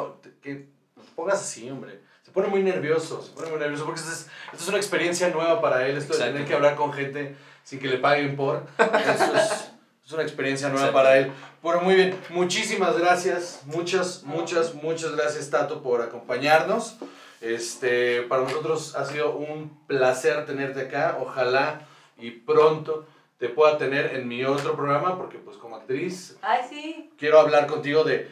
que- 0.43 0.67
no 0.97 1.03
te 1.03 1.11
pongas 1.15 1.41
así, 1.41 1.71
hombre. 1.71 2.01
Se 2.23 2.33
pone 2.33 2.49
muy 2.49 2.63
nervioso, 2.63 3.23
se 3.23 3.31
pone 3.33 3.49
muy 3.51 3.59
nervioso 3.61 3.85
porque 3.85 4.01
esto 4.01 4.13
es, 4.13 4.27
esto 4.53 4.65
es 4.65 4.69
una 4.69 4.79
experiencia 4.79 5.29
nueva 5.29 5.61
para 5.61 5.87
él, 5.87 5.97
esto 5.97 6.13
de 6.15 6.19
Exacto. 6.19 6.33
tener 6.35 6.49
que 6.49 6.55
hablar 6.55 6.75
con 6.75 6.93
gente 6.93 7.37
sin 7.63 7.79
que 7.79 7.87
le 7.89 7.99
paguen 7.99 8.35
por. 8.37 8.67
Eso 8.79 9.37
es, 9.37 9.71
Es 10.05 10.13
una 10.13 10.23
experiencia 10.23 10.69
nueva 10.69 10.87
Exacto. 10.89 10.99
para 11.05 11.19
él. 11.19 11.33
Bueno, 11.63 11.81
muy 11.83 11.95
bien. 11.95 12.19
Muchísimas 12.31 12.99
gracias. 12.99 13.61
Muchas, 13.67 14.23
muchas, 14.25 14.75
muchas 14.75 15.13
gracias, 15.17 15.51
Tato, 15.51 15.83
por 15.83 16.01
acompañarnos. 16.03 16.97
Este, 17.41 18.23
para 18.23 18.43
nosotros 18.43 18.95
ha 18.97 19.05
sido 19.05 19.37
un 19.37 19.71
placer 19.87 20.47
tenerte 20.47 20.81
acá. 20.83 21.19
Ojalá 21.21 21.83
y 22.19 22.31
pronto 22.31 23.07
te 23.39 23.49
pueda 23.49 23.77
tener 23.79 24.15
en 24.15 24.27
mi 24.29 24.45
otro 24.45 24.75
programa, 24.75 25.17
porque 25.17 25.39
pues 25.39 25.57
como 25.57 25.77
actriz 25.77 26.37
Ay, 26.43 26.63
sí. 26.69 27.11
quiero 27.19 27.39
hablar 27.41 27.67
contigo 27.67 28.03
de, 28.05 28.31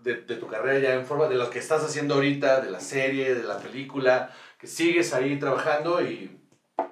de, 0.00 0.16
de 0.22 0.36
tu 0.36 0.46
carrera 0.48 0.78
ya 0.78 0.94
en 0.94 1.04
forma, 1.04 1.28
de 1.28 1.34
lo 1.34 1.50
que 1.50 1.58
estás 1.58 1.84
haciendo 1.84 2.14
ahorita, 2.14 2.60
de 2.60 2.70
la 2.70 2.80
serie, 2.80 3.34
de 3.34 3.42
la 3.42 3.58
película, 3.58 4.30
que 4.58 4.66
sigues 4.66 5.12
ahí 5.12 5.38
trabajando 5.38 6.00
y 6.02 6.40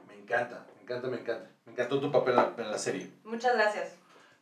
me 0.08 0.14
encanta, 0.14 0.66
me 0.76 0.82
encanta, 0.82 1.08
me 1.08 1.18
encanta. 1.18 1.48
Me 1.64 1.72
encantó 1.72 2.00
tu 2.00 2.10
papel 2.10 2.34
en 2.34 2.36
la, 2.36 2.52
en 2.58 2.70
la 2.70 2.76
serie. 2.76 3.10
Muchas 3.24 3.54
gracias. 3.54 3.94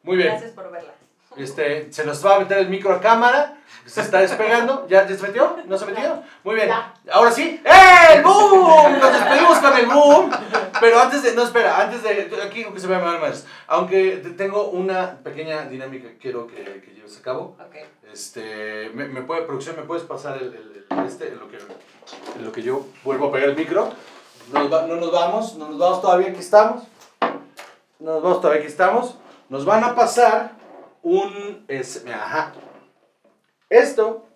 Muy 0.02 0.16
bien. 0.16 0.30
Gracias 0.30 0.52
por 0.52 0.70
verla. 0.72 0.94
Este, 1.36 1.92
se 1.92 2.04
nos 2.04 2.24
va 2.24 2.36
a 2.36 2.38
meter 2.40 2.58
el 2.58 2.68
micro 2.68 2.92
a 2.92 3.00
cámara, 3.00 3.56
se 3.86 4.00
está 4.00 4.18
despegando. 4.20 4.86
¿Ya 4.88 5.06
se 5.06 5.16
metió? 5.22 5.56
¿No 5.66 5.78
se 5.78 5.86
metió? 5.86 6.22
Muy 6.44 6.54
bien. 6.56 6.70
Ahora 7.12 7.30
sí. 7.30 7.60
¡Eh! 7.64 8.14
¡El 8.16 8.22
boom! 8.22 8.98
Nos 8.98 9.12
despedimos 9.12 9.58
con 9.58 9.76
el 9.76 9.86
boom. 9.86 10.30
Pero 10.80 11.00
antes 11.00 11.22
de, 11.22 11.34
no, 11.34 11.42
espera, 11.44 11.80
antes 11.80 12.02
de, 12.02 12.30
aquí 12.44 12.64
que 12.64 12.80
se 12.80 12.88
me 12.88 12.96
va 12.98 13.18
más. 13.18 13.46
Aunque 13.68 14.18
te- 14.22 14.30
tengo 14.30 14.68
una 14.70 15.18
pequeña 15.22 15.62
dinámica 15.66 16.08
que 16.08 16.18
quiero 16.18 16.46
que, 16.46 16.56
que 16.84 16.92
lleves 16.94 17.16
a 17.18 17.22
cabo. 17.22 17.56
Ok. 17.64 17.76
Este, 18.12 18.90
me, 18.94 19.06
me 19.06 19.22
puede, 19.22 19.42
producción, 19.42 19.76
¿me 19.76 19.82
puedes 19.82 20.04
pasar 20.04 20.36
el, 20.38 20.48
el- 20.48 20.86
el- 20.98 21.06
este, 21.06 21.28
en 21.28 21.38
lo, 21.38 21.48
que, 21.48 21.58
en 22.36 22.44
lo 22.44 22.50
que 22.52 22.62
yo 22.62 22.86
vuelvo 23.04 23.28
a 23.28 23.32
pegar 23.32 23.50
el 23.50 23.56
micro? 23.56 23.92
Nos 24.52 24.72
va- 24.72 24.86
no 24.86 24.96
nos 24.96 25.12
vamos, 25.12 25.54
no 25.56 25.68
nos 25.68 25.78
vamos 25.78 26.02
todavía, 26.02 26.28
aquí 26.30 26.40
estamos. 26.40 26.84
No 28.00 28.14
nos 28.14 28.22
vamos 28.22 28.40
todavía, 28.40 28.62
aquí 28.62 28.70
estamos. 28.70 29.16
Nos 29.48 29.64
van 29.64 29.84
a 29.84 29.94
pasar 29.94 30.52
un, 31.02 31.64
es, 31.68 32.04
ajá, 32.06 32.52
esto, 33.68 34.26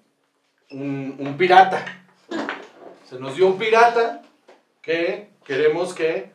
un, 0.71 1.17
un 1.19 1.37
pirata. 1.37 1.85
Se 3.05 3.19
nos 3.19 3.37
dio 3.37 3.47
un 3.47 3.59
pirata 3.59 4.23
que 4.81 5.31
queremos 5.45 5.95
que 5.95 6.33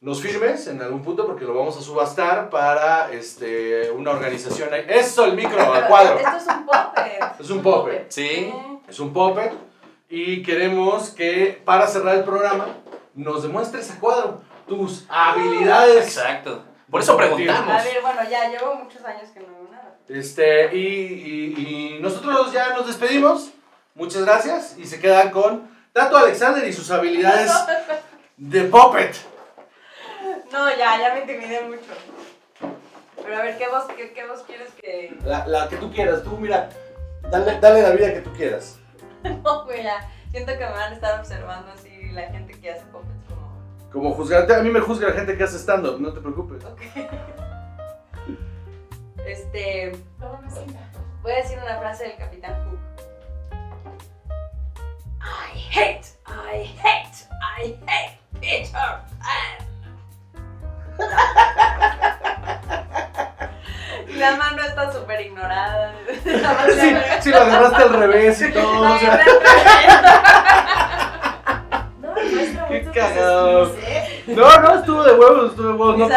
nos 0.00 0.20
firmes 0.20 0.66
en 0.66 0.82
algún 0.82 1.02
punto 1.02 1.26
porque 1.26 1.46
lo 1.46 1.54
vamos 1.54 1.78
a 1.78 1.80
subastar 1.80 2.50
para 2.50 3.10
este, 3.10 3.90
una 3.90 4.10
organización. 4.10 4.72
ahí. 4.72 4.84
Eso, 4.88 5.24
el 5.24 5.34
micro, 5.34 5.72
al 5.72 5.86
cuadro. 5.88 6.18
Esto 6.18 6.36
es 6.36 6.46
un 6.46 6.66
puppet. 6.66 7.40
Es 7.40 7.50
un 7.50 7.62
puppet. 7.62 8.10
Sí. 8.10 8.54
Es 8.86 9.00
un 9.00 9.12
puppet 9.12 9.52
y 10.10 10.42
queremos 10.42 11.10
que 11.10 11.60
para 11.64 11.86
cerrar 11.86 12.16
el 12.16 12.24
programa 12.24 12.66
nos 13.14 13.42
demuestres 13.42 13.90
a 13.90 13.98
cuadro 13.98 14.42
tus 14.68 15.06
habilidades. 15.08 16.04
Exacto. 16.04 16.62
Por 16.90 17.00
eso 17.00 17.16
preguntamos. 17.16 17.80
A 17.80 17.82
ver, 17.82 18.02
bueno, 18.02 18.20
ya 18.28 18.48
llevo 18.50 18.74
muchos 18.74 19.02
años 19.04 19.30
que 19.30 19.40
no. 19.40 19.63
Este, 20.08 20.76
y, 20.76 20.86
y- 20.86 21.96
y 21.96 21.98
nosotros 22.00 22.52
ya 22.52 22.74
nos 22.74 22.86
despedimos. 22.86 23.50
Muchas 23.94 24.24
gracias 24.24 24.76
y 24.78 24.86
se 24.86 25.00
quedan 25.00 25.30
con 25.30 25.68
Tato 25.92 26.16
Alexander 26.16 26.66
y 26.66 26.72
sus 26.72 26.90
habilidades 26.90 27.50
de 28.36 28.64
puppet. 28.64 29.14
No, 30.52 30.68
ya, 30.70 30.98
ya 31.00 31.14
me 31.14 31.20
intimidé 31.20 31.62
mucho. 31.62 31.80
Pero 33.22 33.36
a 33.38 33.42
ver, 33.42 33.56
¿qué 33.56 33.68
voz, 33.68 33.84
qué, 33.96 34.12
qué 34.12 34.26
voz 34.26 34.42
quieres 34.42 34.70
que.? 34.80 35.16
La, 35.24 35.46
la 35.46 35.68
que 35.68 35.76
tú 35.76 35.90
quieras, 35.92 36.22
tú 36.22 36.36
mira, 36.36 36.68
dale, 37.30 37.58
dale 37.60 37.82
la 37.82 37.90
vida 37.92 38.12
que 38.12 38.20
tú 38.20 38.32
quieras. 38.32 38.78
No, 39.42 39.64
güey, 39.64 39.82
ya. 39.82 40.10
Siento 40.30 40.52
que 40.52 40.58
me 40.66 40.72
van 40.72 40.92
a 40.92 40.94
estar 40.94 41.18
observando 41.18 41.72
así 41.72 42.10
la 42.12 42.22
gente 42.30 42.52
que 42.60 42.70
hace 42.72 42.84
puppets 42.86 43.24
como. 43.28 43.90
Como 43.90 44.12
juzgarte, 44.14 44.54
a 44.54 44.58
mí 44.60 44.68
me 44.68 44.80
juzga 44.80 45.08
la 45.08 45.14
gente 45.14 45.36
que 45.38 45.44
hace 45.44 45.56
stand-up, 45.58 45.98
no 46.00 46.12
te 46.12 46.20
preocupes. 46.20 46.62
Ok. 46.64 46.80
Este. 49.26 49.92
Voy 51.22 51.32
a 51.32 51.36
decir 51.36 51.58
una 51.62 51.78
frase 51.78 52.04
del 52.04 52.16
Capitán 52.16 52.54
Hook. 52.64 52.78
I 55.20 55.58
hate, 55.70 56.06
I 56.26 56.74
hate, 56.82 57.28
I 57.58 57.76
hate 57.86 58.18
Peter 58.40 59.00
Pan. 59.20 59.58
La 64.18 64.36
mano 64.36 64.62
está 64.62 64.92
súper 64.92 65.20
ignorada. 65.22 65.94
Sí, 66.22 66.30
sí, 67.20 67.30
lo 67.30 67.38
agarraste 67.38 67.82
al 67.82 67.92
revés 67.94 68.40
y 68.42 68.52
todo. 68.52 68.94
o 68.94 68.98
sea. 68.98 69.24
No. 73.16 73.66
No, 74.26 74.60
no, 74.60 74.74
estuvo 74.78 75.04
de 75.04 75.12
huevos, 75.12 75.50
estuvo 75.50 75.68
de 75.68 75.74
huevos, 75.74 75.98
no 75.98 76.06
Mis 76.06 76.16